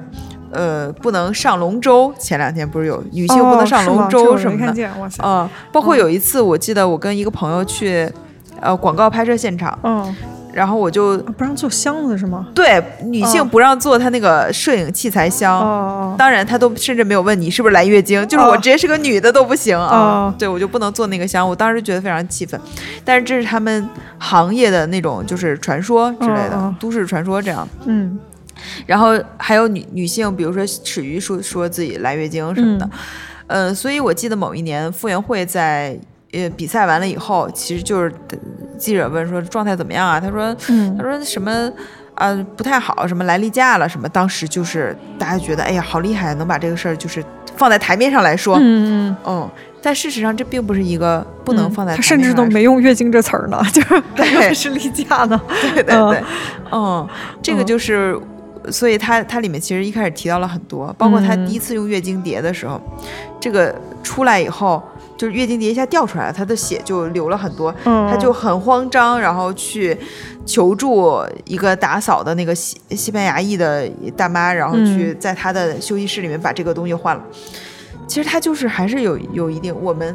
[0.55, 2.13] 呃，不能上龙舟。
[2.19, 8.11] 前两天不是有女性不能上龙舟什么的，哇塞，嗯，包括有一次，我记得我跟一个朋友去，
[8.61, 10.15] 呃，广告拍摄现场，嗯，
[10.53, 12.47] 然后我就啊不让做箱子是吗？
[12.55, 18.57] 对女性哦不让做她那个摄影器材箱，哦，当然她都甚至没有问你是不是来月经，就是我哦。
[18.57, 20.35] 直接是个女的都不行啊，哦。
[20.39, 22.59] 对我就不能做那个箱，我当时觉得非常气愤，
[23.05, 23.89] 但是这是他们
[24.19, 27.69] 行业的那种就是传说之类的、都市传说这样。
[27.87, 28.19] 嗯
[28.87, 32.89] 然后还有女女性，比如说耻于说说自己来月经什么的，
[33.49, 35.99] 嗯呃，所以我记得某一年傅园慧在
[36.33, 38.39] 呃比赛完了以后，其实就是呃
[38.79, 40.19] 记者问说状态怎么样啊？
[40.21, 41.71] 她说嗯他说什么
[42.17, 47.23] 啊、不太好，什么来例假了什么，当时就是大家觉得哎呀好厉害，能把这个事儿就是
[47.57, 49.51] 放在台面上来说，嗯
[49.83, 55.39] 但事实上这并不是一个不能放在他甚台面上来说至都没用月经这词儿呢， 就是对是例假呢。
[55.61, 56.25] 对对嗯对，
[56.71, 57.09] 嗯，
[57.43, 58.19] 这个嗯就是，
[58.71, 62.81] 所以它它里面其实一开始提到了很多，包括他嗯第一次用月经碟的时候，
[63.41, 64.83] 这个出来以后，
[65.17, 69.97] 就是月经碟一下掉出来了，他的血就流了很多，嗯，他就很慌张，然后去
[70.47, 77.23] 求助一个打扫的那个西西班牙裔的大妈，然后去嗯在他的休息室里面把这个东西换了。
[78.07, 80.15] 其实他就是还是有有一定我们。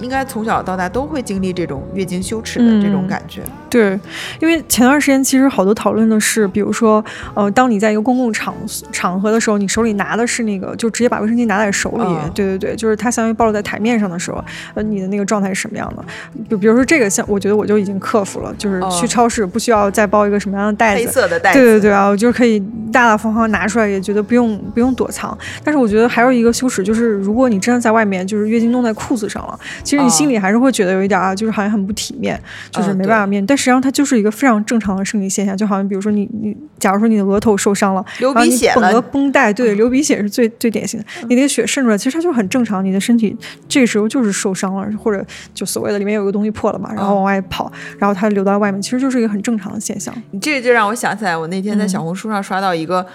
[0.00, 3.42] 应该从小到大都会经历这种月经羞耻的这种感觉。
[3.70, 3.98] 对，
[4.40, 8.54] 因为前段时间其实好多讨论的是，比如说，呃，当你在一个公共场
[8.92, 16.04] 场合的时候，你手里拿的是那个，就直接把卫生巾拿在手里，对对对，就是它相当于暴露在台面上的时候，呃，你的那个状态是什么样的？
[16.48, 22.60] 就比如说这个，像我觉得我就已经克服了，就是去超市不需要再包一个什么样的袋子，黑色的袋子，对对对啊，我就是可以
[22.92, 25.36] 大大方方拿出来，也觉得不用不用躲藏。
[25.64, 33.54] 但是我觉得还有一个羞耻，就是如果你真的在外面，就是月经弄在裤子上了，其实你心里还是会觉得有一点啊，就是好像很不体面，就是没办法面，但。
[33.56, 41.06] 实际上，它就是一个非常正常的生理现象，就好像比如说你你，假如说你的额头受伤了，流鼻血了，绷带，对，流鼻血是最最典型的。
[41.28, 43.34] 你那个血渗出来，其实它就很正常，你的身体
[43.66, 45.24] 这个时候就是受伤了，或者
[45.54, 50.14] 就所谓的里面有个东西破了嘛，然后往外跑，然后它流到外面，其实就是一个很正常的现象。
[50.32, 53.06] 你这个就让我想起来，我那天在小红书上刷到一个。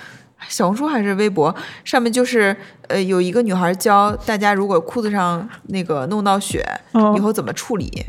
[0.47, 2.55] 小红书还是微博上面就是，
[2.87, 6.65] 呃，有一个女孩教大家，如果裤子上那个弄到血，
[7.15, 8.03] 以后怎么处理。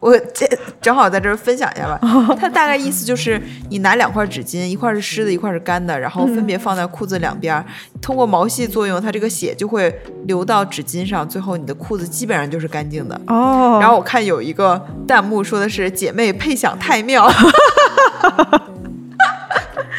[0.00, 0.48] 我这
[0.80, 2.00] 正好在这儿分享一下吧。
[2.40, 7.64] 它大概意思就是，你拿两块纸巾，一块是湿的，一块是干的，然后分别放在裤子两边，
[8.00, 13.20] 通过毛细作用，它这个血就会流到纸巾上，最后你的裤子基本上就是干净的。
[13.26, 13.78] 哦。
[13.80, 17.30] 然后我看有一个弹幕说的是“姐妹配享太妙”。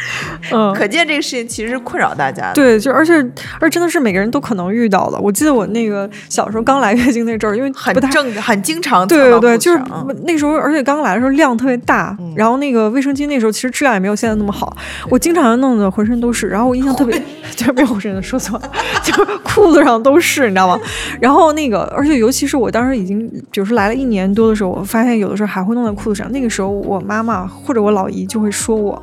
[0.52, 2.54] 嗯，可见这个事情其实是困扰大家的。
[2.54, 3.14] 对，就而且
[3.60, 5.20] 而真的是每个人都可能遇到的。
[5.20, 9.08] 我记得我那个小时候刚来月经那阵儿，因为很正，很经常。
[9.08, 9.82] 对对对，就是
[10.24, 14.76] 那时候，而且刚来的时候量特别大，然后那个卫生巾那时候其实质量也没有现在那么好。
[15.10, 17.18] 我经常弄得浑身都是，然后我印象特别，
[17.56, 18.60] 就是没有浑身说错，
[19.04, 20.80] 就是裤子上都是，你知道吗？
[21.20, 26.32] 然后那个，而且尤其是我当时已经，比如说来了一年多的时候，我发现有的时候还会弄在裤子上。
[26.32, 29.02] 那个时候我妈妈或者我老姨就会说我。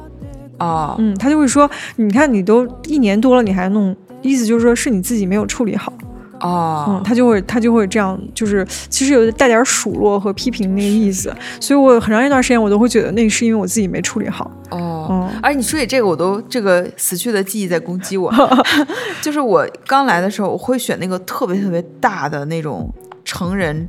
[0.63, 5.93] 啊，嗯，他就会说，你看你都一年多了，你还弄，意思就是说是你自己没有处理好，
[6.41, 18.33] 哦，嗯，他就会他就会这样，就是其实有带点数落和批评那个意思，所以我很长一段时间我都会觉得那是因为我自己没处理好，哦，而你说起这个，我都这个死去的记忆在攻击我，
[19.21, 22.93] 就是我刚来的时候，我会选那个特别特别大的那种
[23.25, 23.89] 成人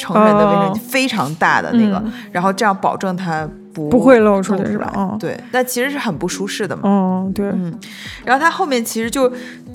[0.00, 3.48] 成人的卫生巾，非常大的那个，然后这样保证它。
[3.72, 4.92] 不不会露出来是吧？
[4.96, 6.82] 嗯，对，那其实是很不舒适的嘛。
[6.84, 7.72] 嗯，对，嗯，
[8.24, 9.32] 然后它后面其实就，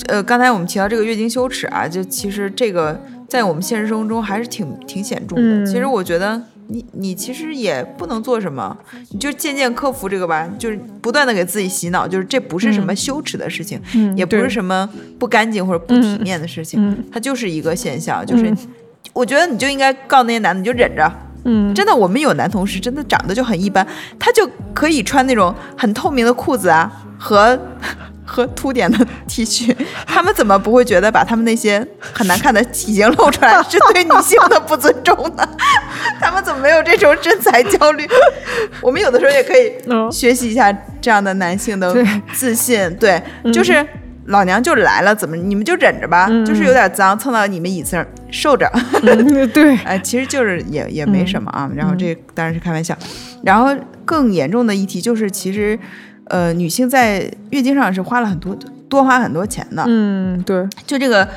[0.08, 5.66] 呃，刚才我们提到这个月经羞耻啊，就其实这个在我们现实生活中还是挺挺显著的。
[5.66, 8.78] 其实我觉得你你其实也不能做什么，
[9.12, 13.80] 你就渐渐克服这个吧，就是不断的给自己洗脑，就是这不是什么羞耻的事情，
[14.18, 18.54] 也不是什么不干净或者不体面的事情，它就是一个现象，就是
[19.16, 21.10] 我觉得你就应该告那些男的，你就忍着。
[21.46, 23.86] 嗯，真的，我们有男同事真的长得就很一般，
[24.20, 27.58] 他就可以穿那种很透明的裤子啊，和
[28.26, 29.74] 和凸点的 T 恤，
[30.06, 35.48] 他们怎么不会觉得把他们那些很难看的体型露出来是对女性的不尊重呢？
[36.20, 38.06] 他们怎么没有这种身材焦虑？
[38.82, 39.72] 我们有的时候也可以
[40.12, 41.96] 学习一下这样的男性的
[42.34, 43.22] 自信，对，
[43.54, 43.88] 就是。
[44.26, 46.28] 老娘就来了，怎么你们就忍着吧？
[46.46, 48.70] 就是有点脏，蹭到你们椅子上受着。
[49.54, 51.70] 对， 哎，其实就是也也没什么啊。
[51.76, 52.98] 然后这当然是开玩笑。
[53.44, 55.78] 然后更严重的议题就是，其实
[56.26, 58.58] 呃，女性在月经上是花了很多
[58.90, 59.84] 多花很多钱的。
[59.88, 61.28] 嗯，对，就这个。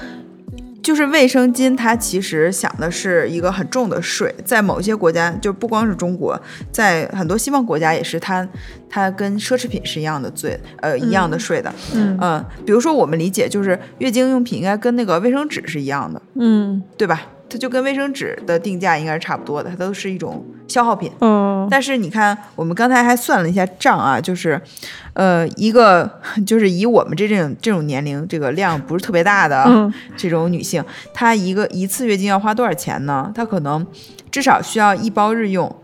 [0.83, 6.41] 就是卫生巾，它其实想的是一个很重的税，在某些国家，就不光是中国，
[6.73, 8.47] 在很多西方国家也是，它
[8.89, 11.73] 它跟奢侈品是一样的罪，呃，一样的税的。
[11.95, 17.23] 嗯，比如说我们理解就是月经用品应该跟那个卫生纸是一样的，嗯，对吧？
[17.49, 21.11] 它就跟卫生纸的定价应该是差不多的，它都是一种消耗品。
[21.21, 24.61] 嗯，但是你看，我们刚才还算了一下账啊，就是，
[25.15, 26.11] 呃，一个
[26.47, 30.85] 就是以我们这种这种年龄，这个量不是特别大的这种女性，
[31.15, 33.33] 她一个一次月经要花多少钱呢？
[33.35, 33.87] 她可能
[34.31, 35.75] 至少需要一包日用，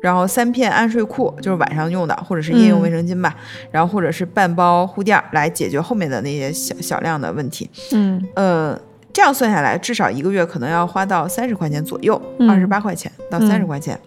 [0.00, 3.34] 然后三片安睡裤，就是晚上用的，或者是夜用卫生巾吧，
[3.72, 7.68] 然后或者是半包护垫来解决后面的那些小小量的问题。
[7.92, 8.78] 嗯，呃。
[9.18, 13.98] 这样算下来，至少一个月可能要花到三十块钱左右，二十八块钱到三十块钱。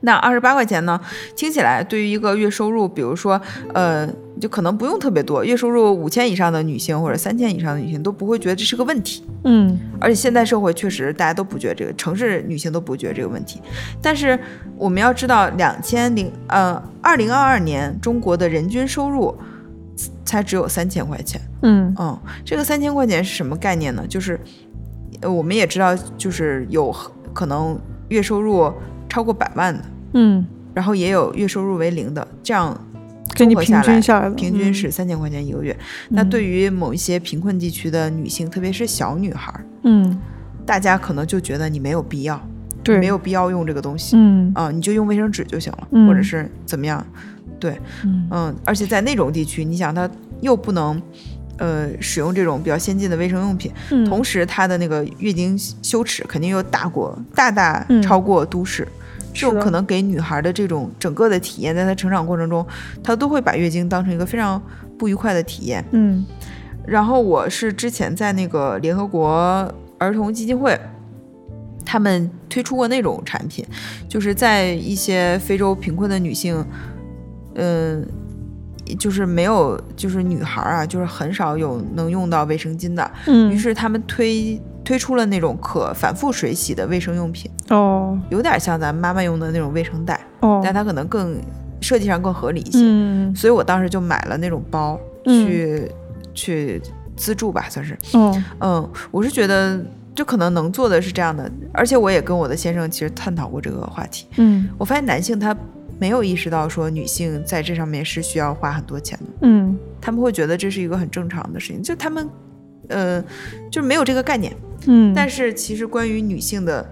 [0.00, 1.00] 那二十八块钱呢？
[1.36, 3.40] 听起来对于一个月收入，比如说，
[3.72, 4.04] 呃，
[4.40, 9.24] 就可能不用特别多，月收入五千以上的女性或者三千以上的女性都不会觉得这是个问题。
[9.44, 13.62] 嗯，而且现代社会确实大家都不觉得这个，城市女性都不觉得这个问题。
[14.02, 14.36] 但是
[14.76, 19.32] 我们要知道，两千零呃二零二二年中国的人均收入。
[20.24, 21.94] 才只有三千块钱，嗯。
[21.98, 24.04] 嗯，这个三千块钱是什么概念呢？
[24.08, 24.38] 就是，
[25.20, 26.94] 呃，我们也知道，就是有
[27.32, 27.78] 可能
[28.08, 28.72] 月收入
[29.08, 32.78] 超过百万的，嗯，然后也有月收入为零的，这样
[33.34, 35.76] 综合下来，平均是三千块钱一个月。
[36.10, 39.52] 那对于某一些贫困地区的女性，特别是小女孩，
[39.84, 40.18] 嗯，
[40.64, 42.40] 大家可能就觉得你没有必要，
[42.82, 44.52] 对，没有必要用这个东西，嗯。
[44.54, 46.06] 啊，你就用卫生纸就行了，嗯。
[46.06, 47.04] 或者是怎么样，
[47.58, 50.08] 对，嗯嗯，而且在那种地区，你想它
[50.40, 51.00] 又不能。
[51.58, 58.86] 呃，使用这种比较先进的卫生用品，嗯同时它的那个月经羞耻肯定又大过大大嗯超过都市，
[59.32, 62.66] 这种是的可能给女孩的这种整个的体验，在她成长过程中，
[63.02, 64.62] 她都会把月经当成一个非常
[64.98, 65.82] 不愉快的体验。
[65.92, 66.26] 嗯
[66.86, 70.78] 然后我是之前在那个联合国儿童基金会，
[71.86, 73.64] 他们推出过那种产品，
[74.06, 76.62] 就是在一些非洲贫困的女性，
[77.56, 78.06] 嗯。
[79.00, 83.10] 就是没有，就是女孩啊，就是很少有能用到卫生巾的。
[83.26, 91.36] 嗯，于是他们推推出了那种可反复水洗的卫生用品，哦有点像咱们妈妈用的那种卫生袋，哦，但它可能更
[91.80, 92.78] 设计上更合理一些。
[92.80, 95.90] 嗯所以我当时就买了那种包嗯去、
[96.32, 96.80] 去
[97.16, 97.98] 资助吧，算是。
[98.12, 99.84] 哦嗯，我是觉得
[100.14, 104.28] 就可能能做的是这样的，而且我也跟我的先生其实探讨过这个话题。
[104.36, 105.52] 嗯我发现男性他
[105.98, 112.28] 没有意识到说女性在这上面是需要花很多钱的，嗯他们会觉得这是一个很正常的事情，就他们
[112.88, 113.24] 呃
[113.70, 114.54] 就没有这个概念。
[114.86, 116.86] 嗯，但是其实关于女性的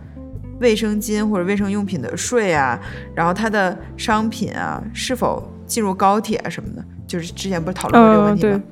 [0.61, 2.81] 卫生巾或者卫生用品的税啊，
[3.15, 8.53] 然后它的商品啊是否进入高铁啊什么的，就是之前不是讨论过这个问题吗？
[8.53, 8.63] 呃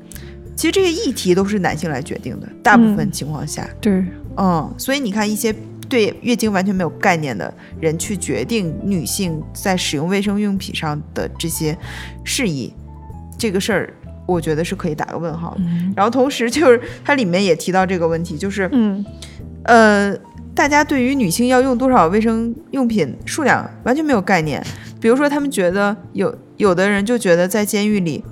[0.54, 4.04] 其实这些议题都是男性来决定的，大部分情况下，对，
[4.36, 5.54] 嗯所以你看一些。
[5.92, 11.76] 对月经完全没有概念的人去决定女性在使用卫生用品上的这些
[12.24, 12.72] 事宜，
[13.36, 13.92] 这个事儿，
[14.26, 15.60] 我觉得是可以打个问号的。
[15.60, 19.04] 嗯然后同时就是它里面也提到这个问题，就是嗯
[19.64, 20.16] 呃，
[20.54, 24.64] 大家对于女性要用多少卫生用品数量完全没有概念。
[24.98, 28.24] 比如说，他们觉得有有的人就觉得在监狱里，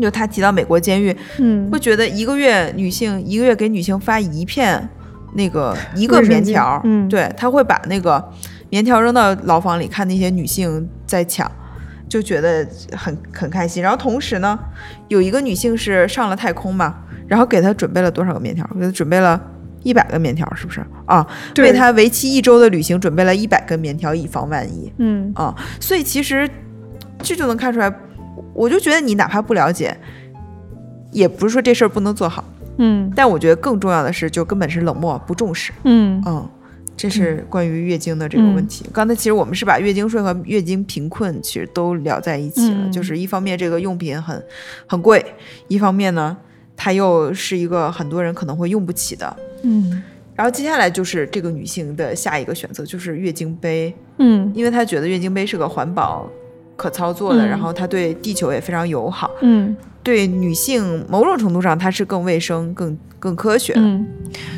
[0.00, 4.88] 就他提到美国监狱，嗯会觉得一个月女性一个月给女性发一片
[5.34, 8.32] 那个一个棉条，嗯对，他会把那个
[8.68, 11.50] 棉条扔到牢房里，看那些女性在抢。
[12.08, 12.66] 就觉得
[12.96, 14.58] 很很开心，然后同时呢，
[15.06, 16.92] 有一个女性是上了太空嘛，
[17.28, 18.68] 然后给她准备了多少个棉条？
[18.74, 19.40] 给她准备了
[19.84, 21.24] 一百个棉条，是不是啊？
[21.58, 25.54] 为她为期一周的旅行准备了一百根棉条，以防万一嗯啊！
[25.78, 26.50] 所以其实
[27.20, 27.88] 这就能看出来，
[28.54, 29.96] 我就觉得你哪怕不了解，
[31.12, 32.42] 也不是说这事儿不能做好，
[32.80, 33.12] 嗯。
[33.14, 35.72] 但我觉得更重要的是，就根本是冷漠不重视。
[35.84, 36.20] 嗯。
[36.26, 36.48] 嗯，
[36.96, 38.84] 这是关于月经的这个问题。
[38.92, 42.92] 刚才其实我们是把月经税和月经贫困其实都聊在一起了，嗯。
[42.92, 44.42] 就是一方面这个用品很
[44.86, 45.24] 很贵，
[45.68, 46.36] 一方面呢，
[46.76, 49.36] 它又是一个很多人可能会用不起的。
[49.62, 50.02] 嗯。
[50.34, 54.50] 然后接下来就是这个女性的下一个选择，就是月经杯，嗯。
[54.54, 56.26] 因为她觉得月经杯是个环保、
[56.76, 57.48] 可操作的，嗯。
[57.48, 63.74] 然后它对地球也非常友好，嗯对女性某种程度上它是更卫生、更更科学。
[63.76, 64.06] 嗯，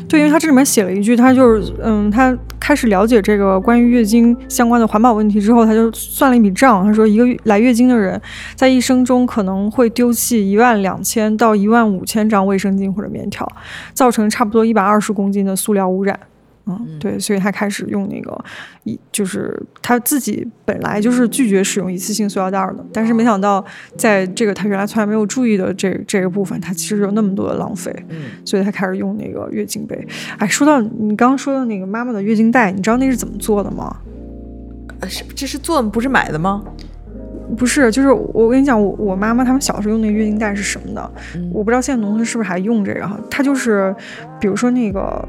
[0.07, 8.19] 对，因为他这里面写了一句，他就是嗯，他开始了解这个关于月经相关的环保问题之后，他就算了一笔账，他说一个月来月经的人
[8.55, 13.45] 在一生中可能会丢弃一万两千到一万五千张卫生巾或者棉条，
[13.93, 16.17] 造成差不多一百二十公斤的塑料污染。
[16.65, 18.45] 嗯，对，所以他开始用那个
[18.85, 23.63] 一，就是他自己本来就是拒绝使用一次性塑料袋的，但是没想到
[23.97, 27.93] 在这个他原来从来没有注意的这这个部分，他其实有那么多的浪费。
[28.09, 30.07] 嗯，所以他开始用那个月经杯。
[30.37, 33.97] 哎，说到你刚刚说的那个妈妈的月经带，你知道那是怎么做的吗？
[35.01, 36.63] 呃是这是做的不是买的吗？
[37.57, 41.11] 不是，就是我跟你讲，我我妈妈他们小时候用那个月经带是什么的？
[41.35, 43.19] 嗯我不知道现在农村是不是还用这个哈。
[43.29, 43.93] 它就是，
[44.39, 45.27] 比如说那个，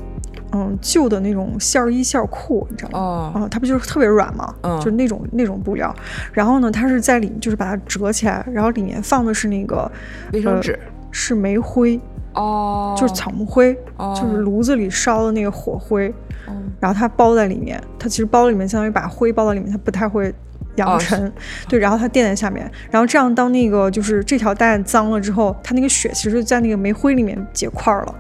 [0.54, 2.98] 嗯，旧的那种线儿衣线儿裤，你知道吗？
[2.98, 4.54] 哦，啊，它不就是特别软吗？
[4.62, 5.92] 嗯就是那种那种布料。
[6.32, 9.90] 然后呢，它是在里，就是把它折起来，然后里面放的是那个
[10.32, 10.78] 卫生纸。
[11.16, 12.00] 是煤灰，
[12.34, 16.08] 哦，就是草木灰，哦，就是炉子里烧的那个火灰。
[16.46, 20.34] 哦然后它包在里面，它其实包里面相当于把灰包在里面，它不太会
[20.76, 21.32] 扬哦尘。
[21.66, 28.14] 对，然后它垫在下面，然后这样当那个就是这条带脏了之后，它那个血其实在那个煤灰里面结块了，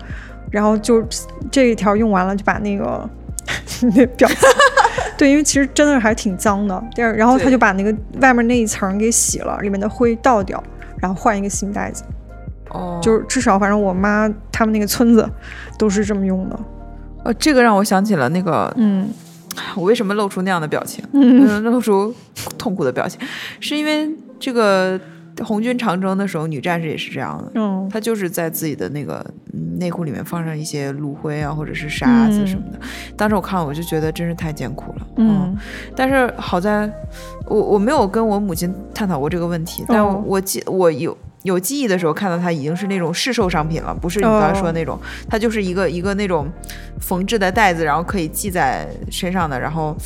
[0.54, 1.04] 然后就
[1.50, 3.10] 这一条用完了就把那个
[3.96, 4.38] 那表情。
[5.18, 6.80] 对，因为其实真的还挺脏的。
[6.94, 10.62] 第二，然后他就把那个外面那一层给洗了，里面的灰倒掉，
[11.00, 12.04] 然后换一个新袋子。
[12.70, 15.28] 哦，就是至少反正我妈他们那个村子
[15.76, 16.58] 都是这么用的。
[17.24, 19.08] 呃，这个让我想起了那个，嗯
[19.74, 22.14] 我为什么露出那样的表情，嗯嗯，露出
[22.56, 23.20] 痛苦的表情，
[23.58, 24.08] 是因为
[24.38, 25.00] 这个
[25.42, 32.78] 红军长征的时候，女战士也是这样的，嗯她就是在自己的那个嗯内裤里面放上一些炉灰啊，或者是沙子什么的。
[33.16, 35.56] 当时我看了，我就觉得真是太艰苦了，嗯
[35.96, 36.90] 但是好在
[37.46, 44.98] 我我没有跟我母亲探讨过这个问题，但哦我记我有有记忆的时候看到它已经是那种市售商品了，不是你刚才说的那种，
[45.28, 46.46] 它就是一个一个那种
[47.00, 49.96] 缝制的袋子，然后可以系在身上的，然后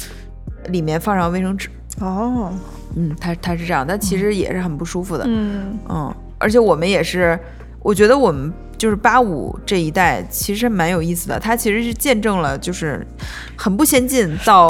[0.70, 1.68] 里面放上卫生纸。
[2.00, 2.52] 哦，
[2.96, 5.24] 嗯，他他是这样，但其实也是很不舒服的。
[5.26, 7.38] 嗯嗯，而且我们也是，
[7.82, 13.06] 我觉得我们就是八五这一代其实蛮有意思的，他其实是见证了就是
[13.56, 14.68] 很不先进到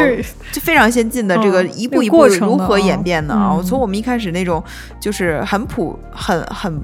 [0.52, 3.54] 就非常先进的这个嗯一步一步如何啊演变的啊。
[3.56, 4.62] 嗯从我们一开始那种
[5.00, 6.82] 就是很普很很。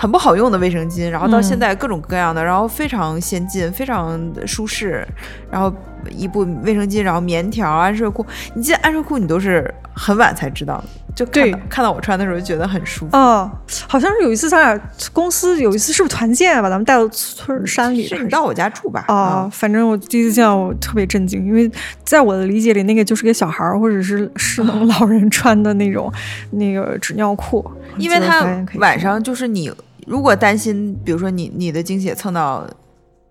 [0.00, 5.06] 很不好用的卫生巾，然后到嗯现在各种各样的，然后非常先进，非常的舒适，
[5.50, 5.70] 然后
[6.08, 8.24] 一部卫生巾，然后棉条、安睡裤，
[8.54, 13.14] 你记得安睡裤你都是很晚才知道的，就看对到看到我穿的时候就觉得很舒服。
[13.14, 13.50] 哦，
[13.86, 18.06] 好像是有一次咱俩公司有一次是不是团建把咱们带到村山里？
[18.08, 19.04] 是你到我家住吧？
[19.08, 21.70] 哦，嗯反正我第一次见到我特别震惊，因为
[22.06, 26.10] 在我的理解里，那个就是给小孩儿或者是失能老人穿的那种
[26.52, 28.46] 那个纸尿裤，因为它
[28.76, 29.70] 晚上就是你
[30.06, 32.66] 如果担心，比如说你你的经血蹭到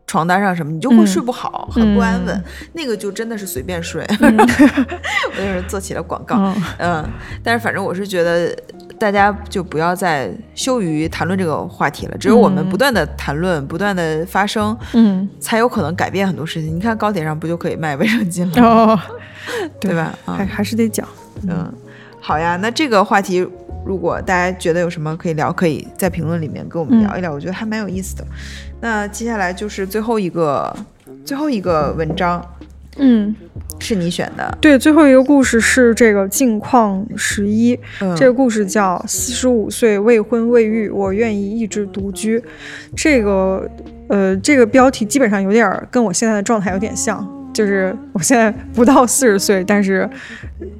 [0.07, 2.35] 床单上什么，你就会嗯睡不好，很不安稳。
[2.35, 2.43] 嗯
[2.73, 4.05] 那个就真的是随便睡。
[4.19, 7.09] 我就是做起了广告，嗯嗯，
[7.43, 8.55] 但是反正我是觉得。
[8.99, 16.75] 大家就不要再羞于谈论这个话题了，只有我们嗯不断的谈论、不断的发声，嗯才有可能改变很多事情。
[16.75, 18.99] 你看高铁上不就可以卖卫生巾了，哦，
[19.79, 20.13] 对吧？
[20.25, 21.07] 啊、还还是得讲，
[21.47, 21.71] 嗯，
[22.19, 23.47] 好呀，那这个话题，
[23.85, 27.01] 如果大家觉得有什么可以聊，可以在评论里面跟我们嗯。
[27.03, 28.25] 聊一聊，我觉得还蛮有意思的。
[28.81, 30.75] 那接下来就是最后一个，
[31.25, 32.43] 最后一个文章
[32.97, 33.33] 嗯，
[33.79, 42.39] 是你选的，对，最后一个故事是这个镜框十一，嗯，这个故事叫《四十五岁未婚未育，我愿意一直独居》。
[42.97, 43.69] 这个
[44.09, 50.09] 呃，这个标题基本上有点儿跟我现在的状态有点像，就是我现在不到四十岁，但是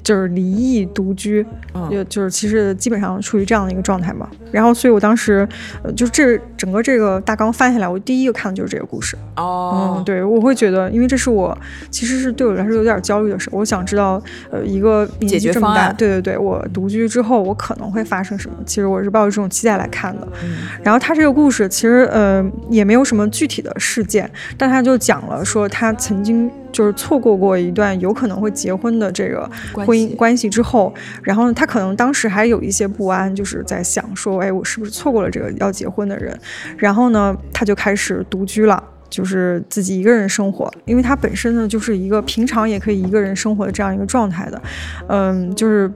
[0.02, 1.44] 就是离异独居，
[1.74, 4.28] 嗯就就是其实基本上处于这样的一个状态嘛。
[4.50, 5.46] 然后，所以我当时
[5.82, 9.16] 呃，就这整个这个大纲翻下来，我第一个看的就是这个故事。
[9.36, 11.56] 哦嗯，，对，我会觉得，因为这是我
[11.90, 13.48] 其实是对我来说有点焦虑的事。
[13.52, 14.20] 我想知道，
[14.50, 18.56] 呃，一个年解纪这么大，决方案对对对，我独居之后我可能会发生什么？
[18.66, 20.26] 其实我是抱着这种期待来看的。
[20.42, 30.92] 嗯然后他这个故事其实呃也没有什么具体的事件，但他就讲了说他曾经就是错过过一段有可能会结婚的这个婚姻关系之后，
[31.22, 36.38] 然后呢他可能当时还有一些不安，就是在想说，哎，我是不是错过了这个要结婚的人？
[36.76, 38.82] 然后呢他就开始独居了。
[39.10, 44.62] 就是自己一个人生活，因为他本身呢就是一个平常也可以一个人生活的这样一个状态的，
[45.08, 45.90] 嗯，就是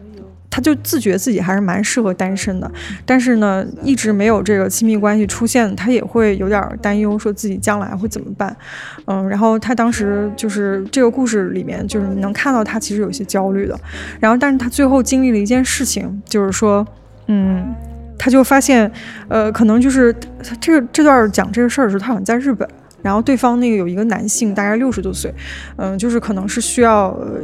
[0.55, 2.71] 他就自觉自己还是蛮适合单身的，
[3.05, 8.57] 但是呢，一直没有这个亲密关系出现，他也会有点担忧，说自己将来会怎么办。
[9.07, 13.77] 嗯，然后他当时就是这个故事里面，就是能看到他其实有些焦虑的。
[14.21, 16.87] 然后，但是他最后经历了一件事情，就是说，
[17.27, 17.75] 嗯，
[18.17, 18.89] 他就发现，
[19.27, 20.15] 呃，可能就是
[20.61, 22.69] 这个这段讲这个事儿的时候，他好像在日本。
[23.03, 25.31] 然后对方那个有一个男性，大概六十多岁，
[25.77, 27.39] 嗯，就是可能是需要呃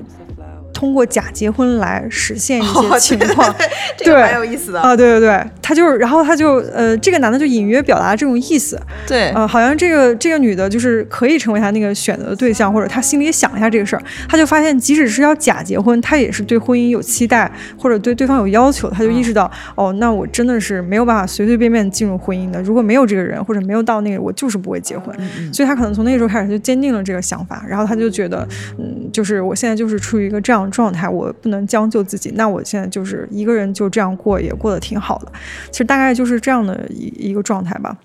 [0.80, 3.54] 通过假结婚来实现一哦些情况，
[3.98, 25.14] 这个对蛮有意思的，啊，对对对，他就是，然后他就呃，这个男的就隐约表达这种意思，对，呃，好像这个这个女的就是可以成为他那个选择的对象，或者他心里也想一下这个事儿，他就发现即使是要假结婚，他也是对婚姻有期待，或者对对方有要求，他就意识到，哦，那我真的是没有办法随随便便进入婚姻的，如果没有这个人，或者没有到那个，我就是不会结婚。
[25.18, 25.52] 嗯嗯。
[25.52, 28.48] 所以他可能从那个时候开始就坚定了这个想法，然后他就觉得，
[28.78, 35.32] 嗯，就是我现在就是处于一个这样状态，我不能将就自己，那我现在就是一个人就这样过，也过得挺好的。
[35.70, 37.96] 其实大概就是这样的一一个状态吧。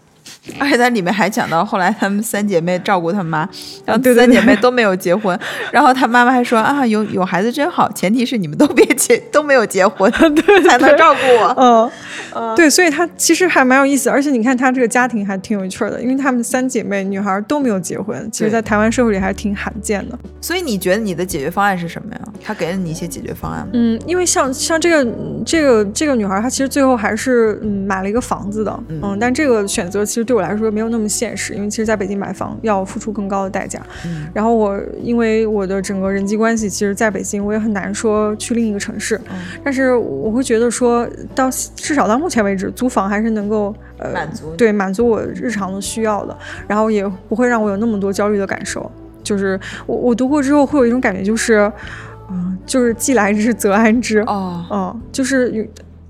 [0.59, 3.47] 而且它里面还讲到后来他们三姐妹照顾他妈，
[3.85, 5.37] 然后对对三姐妹都没有结婚，
[5.71, 11.91] 然后她妈妈还说啊，有有孩子真好，前提是你们都别结 都没有结婚，才能照顾我。
[12.33, 20.17] 嗯，对，所以她其实还蛮有意思，而且你看她这个家庭还挺有趣儿的，因为他们三姐妹女孩都没有结婚，其实，在台湾社会里还挺罕见的。
[20.41, 22.21] 所以你觉得你的解决方案是什么呀？
[22.43, 23.71] 他给了你一些解决方案吗？
[23.73, 25.11] 嗯，因为像像这个
[25.45, 33.81] 这个这个女孩，她其实最后还是嗯买了一个房子的，嗯嗯，但这个选择其实对我来说没有那么现实，因为其实在北京买房要付出更高的代价。
[34.05, 46.37] 嗯然后我因为我的整个人际关系，其实在北京我也很难说去另一个城市，嗯但是我会觉得说到至少到目前为止，租房还是能够呃满足对满足我日常的需要的，
[46.67, 48.91] 然后也不会让我有那么多焦虑的感受。
[49.23, 51.71] 就是我我读过之后会有一种感觉，就是
[52.29, 55.63] 嗯、就是既来之则安之，哦，嗯，就是有，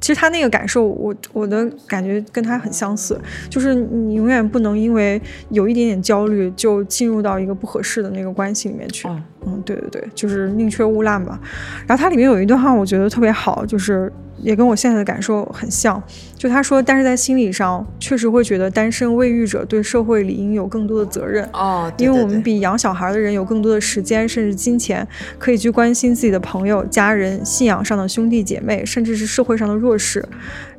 [0.05, 3.19] 其实他那个感受，我我的感觉跟他很相似，
[3.49, 5.19] 就是你永远不能因为
[5.49, 9.07] 有一点点焦虑就进入到一个不合适的那个关系里面去。
[9.07, 11.39] 嗯嗯，对对对，就是宁缺毋滥吧。
[11.87, 16.01] 然后它里面有一段话，我觉得特别好，就是也跟我现在的感受很像。
[16.37, 25.07] 就他说，但是在心理上，确实会觉得单身未育者对社会理应有更多的责任哦，因为我们比养小孩的人有更多的时间，甚至金钱，
[25.39, 30.23] 可以去关心自己的朋友、家人、信仰上的兄弟姐妹，甚至是社会上的弱势。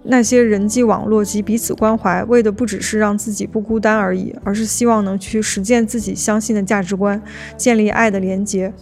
[0.08, 7.20] 那些人际网络及彼此关怀，为的不只是让自己不孤单而已，而是希望能去实践自己相信的价值观，
[7.56, 8.72] 建立爱的连接。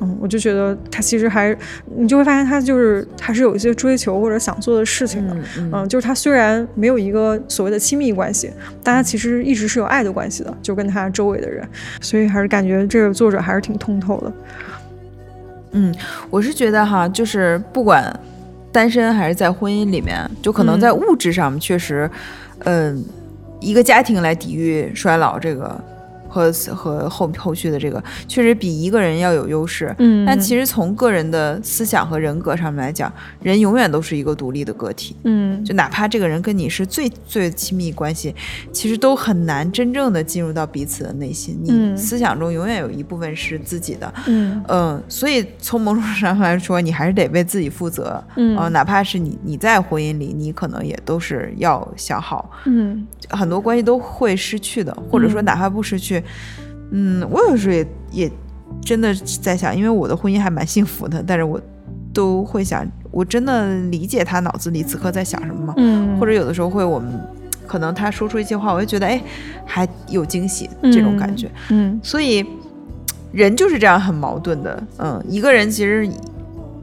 [0.00, 1.56] 嗯，我就觉得他其实还，
[1.96, 5.36] 你就会发现他就是还是有一些追求或者想做的事情的。
[5.72, 8.50] 嗯，就是他虽然没有一个所谓的亲密关系，
[8.82, 11.66] 但他其实一直是有爱的关系的，就跟他周围的人。
[12.00, 14.32] 所以还是感觉这个作者还是挺通透的。
[15.72, 15.94] 嗯，
[16.30, 18.18] 我是觉得哈，就是不管。
[18.72, 22.10] 单身还是在婚姻里面，就可能在物质上确实，
[22.64, 23.04] 嗯，
[23.60, 25.80] 一个家庭来抵御衰老这个。
[26.34, 38.34] 和和后后续的这个确实比一个人要有优势，嗯，但其实从个人的思想和人格上面来讲，人永远都是一个独立的个体，嗯，就哪怕这个人跟你是最最亲密关系，
[38.72, 44.60] 其实都很难真正的进入到彼此的内心，你思想中永远有一部分是自己的，嗯。
[44.66, 56.23] 嗯，所以从某种上来说，你还是得为自己负责，嗯，哪怕是你你在婚姻里，你可能也都是要想好，嗯，很多关系都会失去的，或者说哪怕不失去。
[56.90, 58.32] 嗯，我有时候也也
[58.82, 61.60] 真的在想，因为我的婚姻还蛮幸福的，但是我
[62.12, 65.74] 都会想，我真的理解他脑子里此刻在想什么吗？
[65.76, 67.10] 嗯，或者有的时候会，我们
[67.66, 69.20] 可能他说出一些话，我就觉得哎，
[69.64, 71.50] 还有惊喜这种感觉。
[71.70, 72.44] 嗯，所以
[73.32, 74.82] 人就是这样很矛盾的。
[74.98, 76.08] 嗯，一个人其实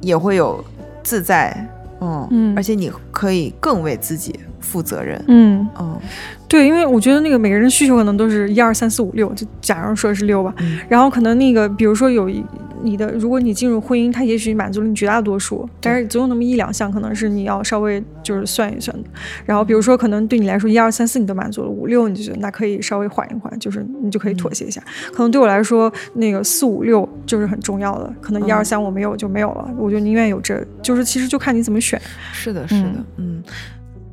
[0.02, 0.64] 也会有
[1.04, 1.56] 自在，
[2.02, 5.22] 嗯，而且你可以更为自己负责任。
[5.28, 6.00] 嗯嗯。
[6.48, 10.54] 对，因为我觉得那个每个人需求可能都是一二三四五六，就假如说是六吧。
[10.90, 12.44] 然后可能那个，比如说有一
[12.84, 19.10] 你的，如果你进入婚姻，它也许满足了你绝大多数，但是总有那么一两项可能是你要稍微就是算一算的。
[19.46, 24.84] 然后比如说可能对你来说一二三四你都满足了，五六你就觉得那可以稍微缓一缓，就是你就可以妥协一下。
[25.14, 32.02] 可能对我来说那个四五六就是很重要的，可能一二三我没有就没有了，我就宁愿有这，就是其实就看你怎么选。
[32.34, 33.42] 是的，是的，嗯，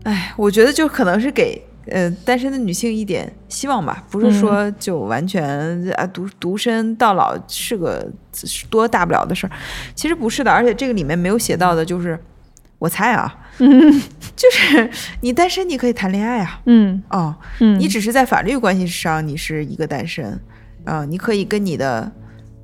[0.04, 1.62] 哎，我觉得就可能是给。
[1.90, 8.06] 呃，单身的女性一点希望吧，不是说就完全啊独独身到老是个
[8.68, 9.50] 多大不了的事儿，
[9.94, 12.18] 其实不是的，而且这个里面没有写到的就是，
[12.78, 14.90] 我猜啊， 就是
[15.22, 17.34] 你单身你可以谈恋爱啊，嗯，哦，
[17.78, 20.38] 你只是在法律关系上你是一个单身，
[20.84, 22.12] 啊，你可以跟你的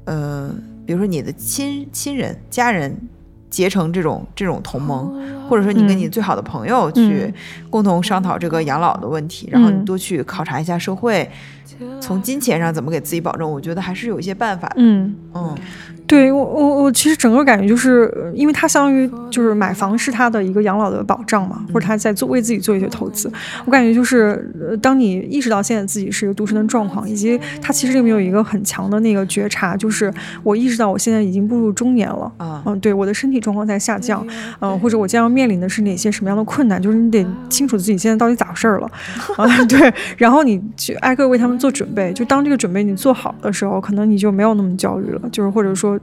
[0.05, 0.55] 呃，
[0.85, 2.95] 比如说你的亲亲人家人。
[3.55, 7.33] 结成这种这种同盟，或者说你跟你最好的朋友去
[7.71, 11.31] 共同商讨这个养老的问题，然后你多去考察一下社会，
[12.01, 14.75] 从金钱上怎么给自己保证，我觉得还是有一些办法的。
[14.79, 15.15] 嗯。
[15.35, 15.57] 嗯。
[16.07, 23.33] 对我我我其实整个感觉就是，因为他相当于就是买房是他的一个养老的保障嘛，或者他在做为自己做一些投资。
[23.65, 30.13] 我感觉就是，当你意识到现在自己是一个独身的状况，以及他其实里面有一个很强的那个觉察，就是
[30.43, 32.31] 我意识到我现在已经步入中年了。
[32.39, 34.27] 嗯，对，我的身体状况在下降，
[34.61, 38.91] 嗯，或者我将要面临的是哪些什么样的困难，就是你得清楚自己现在到底咋回事儿了。
[39.37, 45.94] 啊， 对，然后你去挨个为他们做准备，就当这个准备你做好的时候，可能你就没有那么焦虑了，就是或者说。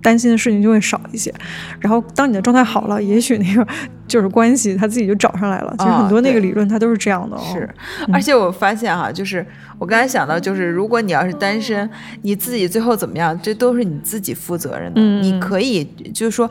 [0.00, 1.32] 担心的事情就会少一些，
[1.78, 3.66] 然后当你的状态好了，也许那个
[4.08, 5.74] 就是关系他自己就找上来了。
[5.78, 7.36] 其实很多那个理论它都是这样的。
[7.38, 7.68] 是，
[8.10, 9.44] 而且我发现哈，就是
[9.78, 11.88] 我刚才想到，就是如果你要是单身，
[12.22, 15.00] 你自己最后怎么样，这都是你自己负责任的。
[15.00, 15.84] 你可以
[16.14, 16.50] 就是说，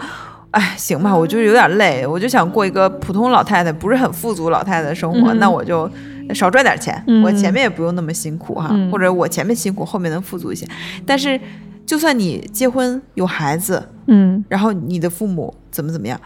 [0.51, 5.89] 哎，行吧，我就是有点累，我就想过一个普通老太太，不是很富足老太太的生活，那我就
[6.35, 10.67] 少赚点钱，我前面也不用那么辛苦哈，或者我前面辛苦，后面能富足一些，
[11.07, 11.39] 但是。
[11.85, 16.19] 就算你结婚有孩子，嗯，然后你的父母怎么怎么样，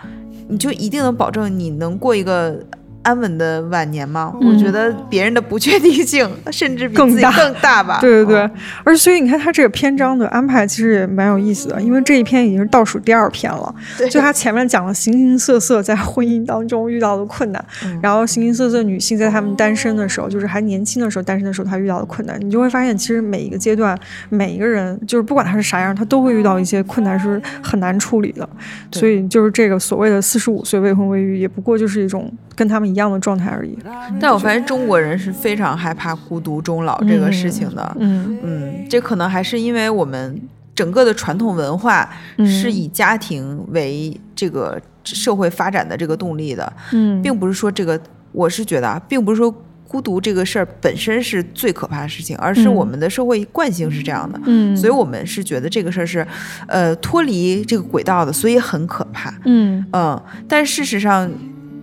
[0.48, 2.64] 你就一定能保证你能过一个。
[3.06, 4.34] 安稳的晚年吗？
[4.42, 8.00] 我觉得别人的不确定性 甚至比自己更大吧。
[8.02, 8.52] 对 对对，
[8.84, 13.74] 而且所以你看他这个篇章的安排其实也蛮有意思的，因为这一篇已经是倒数第二篇了。
[14.10, 17.64] 就他前面讲了形形色色在婚姻当中遇到的困难，
[18.02, 23.96] 然后形形色色女性在她们单身的时候，就是还年轻的时候单身的时候她遇到的困难，你就会发现其实每一个阶段
[24.30, 28.48] 每一个人就是不管他是啥样，他都会遇到一些困难是很难处理的。
[28.92, 33.78] 所以就是这个所谓的四十五岁未婚未育，也不过就是一种跟他们一样的状态而已，
[34.22, 37.98] 但我发现中国人是非常害怕孤独终老这个事情的。
[38.00, 40.42] 嗯嗯，这可能还是因为我们
[40.74, 46.72] 整个的传统文化是以家庭为这个社会发展的这个动力的。
[46.94, 48.00] 嗯，并不是说这个，
[48.32, 49.54] 我是觉得啊，并不是说。
[49.88, 54.38] 孤独这个事儿本身是最可怕的事情，而是我们的社会惯性是这样的。
[54.46, 56.28] 嗯，所以我们是觉得这个事儿是，
[56.68, 59.34] 呃，脱离这个轨道的，所以很可怕。
[59.46, 61.30] 嗯嗯，但事实上，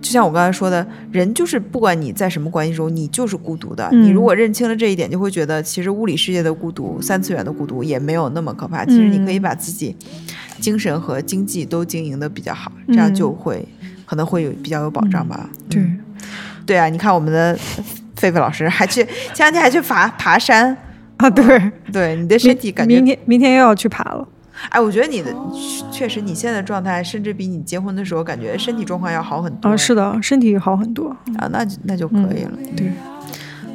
[0.03, 3.87] 就像我刚才说的，人就是不管你在什么关系中，你就是孤独的。
[3.93, 8.83] 嗯你如果认清了这一点，就会觉得其实物理世界的孤独、三次元的孤独也没有那么可怕。
[8.83, 9.95] 其实你可以把自己
[10.59, 13.65] 精神和经济都经营的比较好，这样嗯就会
[14.05, 15.49] 可能会有比较有保障吧。
[15.69, 15.99] 对嗯
[16.65, 17.57] 对啊，你看我们的
[18.17, 19.03] 狒狒老师还去
[19.33, 20.75] 前两天还去爬爬山，
[21.17, 24.27] 啊，对，对你的身体感觉明天明天又要去爬了。
[24.69, 25.33] 哎，我觉得你的
[25.91, 29.69] 确实，你现在的状态甚至比你结婚的时候感觉身体状况要好很多。
[29.69, 31.09] 啊，是的，身体好很多。
[31.37, 32.51] 啊，那就那就可以了。
[32.75, 32.91] 对，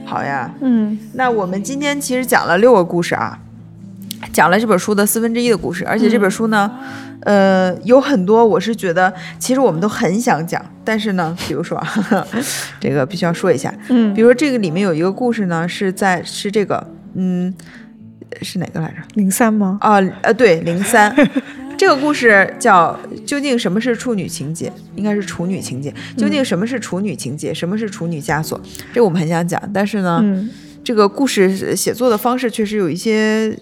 [0.04, 3.38] 好呀，嗯那我们今天其实讲了六个故事啊，
[4.32, 6.70] 讲了这本书的四分之一的故事，而且这本书呢，
[7.20, 11.86] 呃，有很多我是觉得其实我们都很想讲，但是呢，比如说啊，
[12.80, 16.84] 这个必须要说一下，嗯比如说这个里面有一个故事呢，是在是这个，
[17.14, 17.54] 嗯，
[18.42, 18.96] 是哪个来着？
[19.14, 19.78] 零三吗？
[19.80, 21.14] 啊，呃，对，零三，
[21.76, 24.72] 这个故事叫究竟什么是处女情节？
[24.96, 25.92] 应该是处女情节。
[26.16, 27.52] 究竟什么是处女情节？
[27.54, 28.60] 什么是处女枷锁？
[28.92, 30.50] 这个我们很想讲，但是呢，嗯
[30.82, 33.56] 这个故事写作的方式确实有一些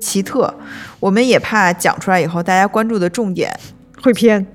[0.00, 0.52] 奇特，
[0.98, 3.52] 我们也怕讲出来以后大家关注的重点，
[4.02, 4.46] 会偏。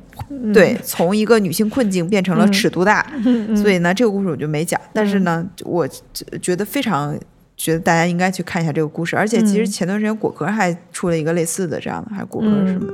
[0.54, 4.80] 对，从一个女性困境变成了嗯尺度大，嗯嗯所以呢，这个故事我就没讲。
[4.94, 5.88] 但是呢，我
[6.42, 7.18] 觉得非常。
[7.57, 12.94] 觉得大家应该去看一下这个故事，而且其实嗯前段时间果壳还出了一个类似的这样的，还是果壳嗯什么的。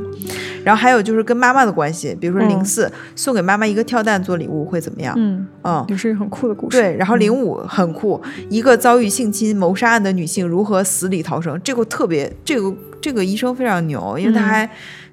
[0.63, 5.15] 然后还有就是跟妈妈的关系，比如说零嗯四、送给妈妈一个跳蛋做礼物会怎么样？
[5.17, 6.77] 嗯，嗯，也是一个很酷的故事。
[6.77, 12.71] 对，然后零五很酷，一个遭遇性侵谋杀案的女性如何死里逃生，这个特别，这个
[13.01, 14.69] 这个医生非常牛，因为他嗯还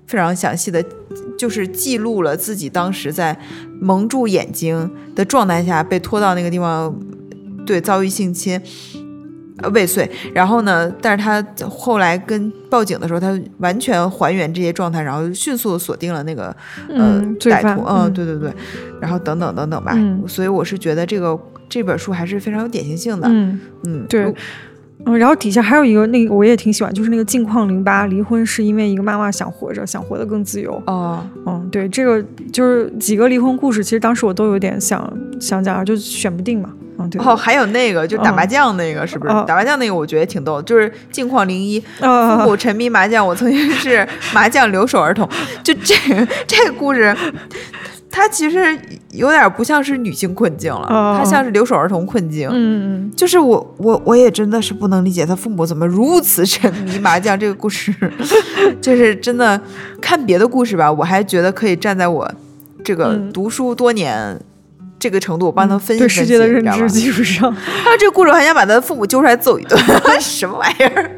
[0.06, 0.84] 非常详细的，
[1.38, 3.34] 就是记录了自己当时在
[3.80, 6.94] 蒙住眼睛的状态下被拖到那个地方，
[7.64, 8.60] 对，遭遇性侵。
[9.58, 10.92] 呃，未遂，然后呢？
[11.00, 16.54] 但是他后来跟报警的时候，他完全还原这些状态，然后迅速地锁定了那个
[16.88, 18.52] 呃歹徒，嗯，嗯对对对，
[19.00, 24.32] 然后等等等等吧，嗯所以我是觉得这个这本书还是非常有典型性的，嗯嗯，对
[25.04, 30.80] 嗯，然后底下还有一个那个我也挺喜欢，就是那个近况零八离婚是因为一个妈妈想活着，想活得更自由。
[30.86, 36.70] 哦，嗯，对，这个就是几个离婚故事，其实当时我都有点想想讲，就选不定嘛。
[36.98, 37.20] 嗯，对。
[37.24, 39.32] 哦，还有那个就打嗯麻将那个，是不是？
[39.32, 45.28] 哦打麻将那个我觉得挺逗，就是境况零一，父啊母沉迷麻将，我曾经 是麻将留守儿童，
[45.62, 47.16] 就这个这个故事。
[48.10, 48.76] 它其实
[49.12, 53.12] 有点不像是女性困境了，哦它像是留守儿童困境。
[53.14, 57.94] 就是我我我也真的是不能理解他父母怎么如此沉迷麻将这个故事，
[58.80, 59.60] 就是真的
[60.00, 62.28] 看别的故事吧，我还觉得可以站在我
[62.82, 64.40] 这个嗯读书多年。
[64.98, 67.54] 这个程度，我帮他分析世界的认你知基础上，
[67.84, 69.78] 他这个故事，我很想把他的父母揪出来揍一顿，
[70.20, 71.10] 什么玩意儿？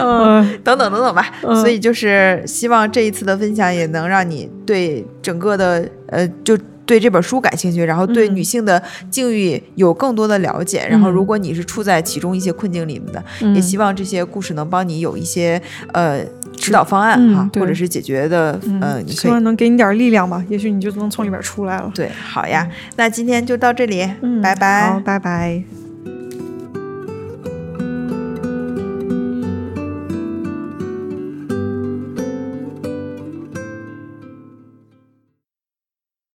[0.00, 1.30] 嗯，嗯等等等等吧。
[1.42, 10.84] 嗯所以就是希望这一次的分享也能让你对整个的呃，就对这本书感兴趣，然后对嗯女性的境遇有更多的了解。
[10.90, 15.60] 然后，嗯如果你是处在其中一些困境里面的，也希望这些故事能帮你有一些
[15.92, 16.20] 呃
[16.62, 19.14] 指导方案哈，嗯或者是解决的呃，你可以。
[19.16, 21.90] 希望能给你点力量吧，也许你就能从里边出来了。
[21.94, 24.92] 对，好呀，那今天就到这里，嗯，拜拜。
[24.92, 25.81] 好，拜拜。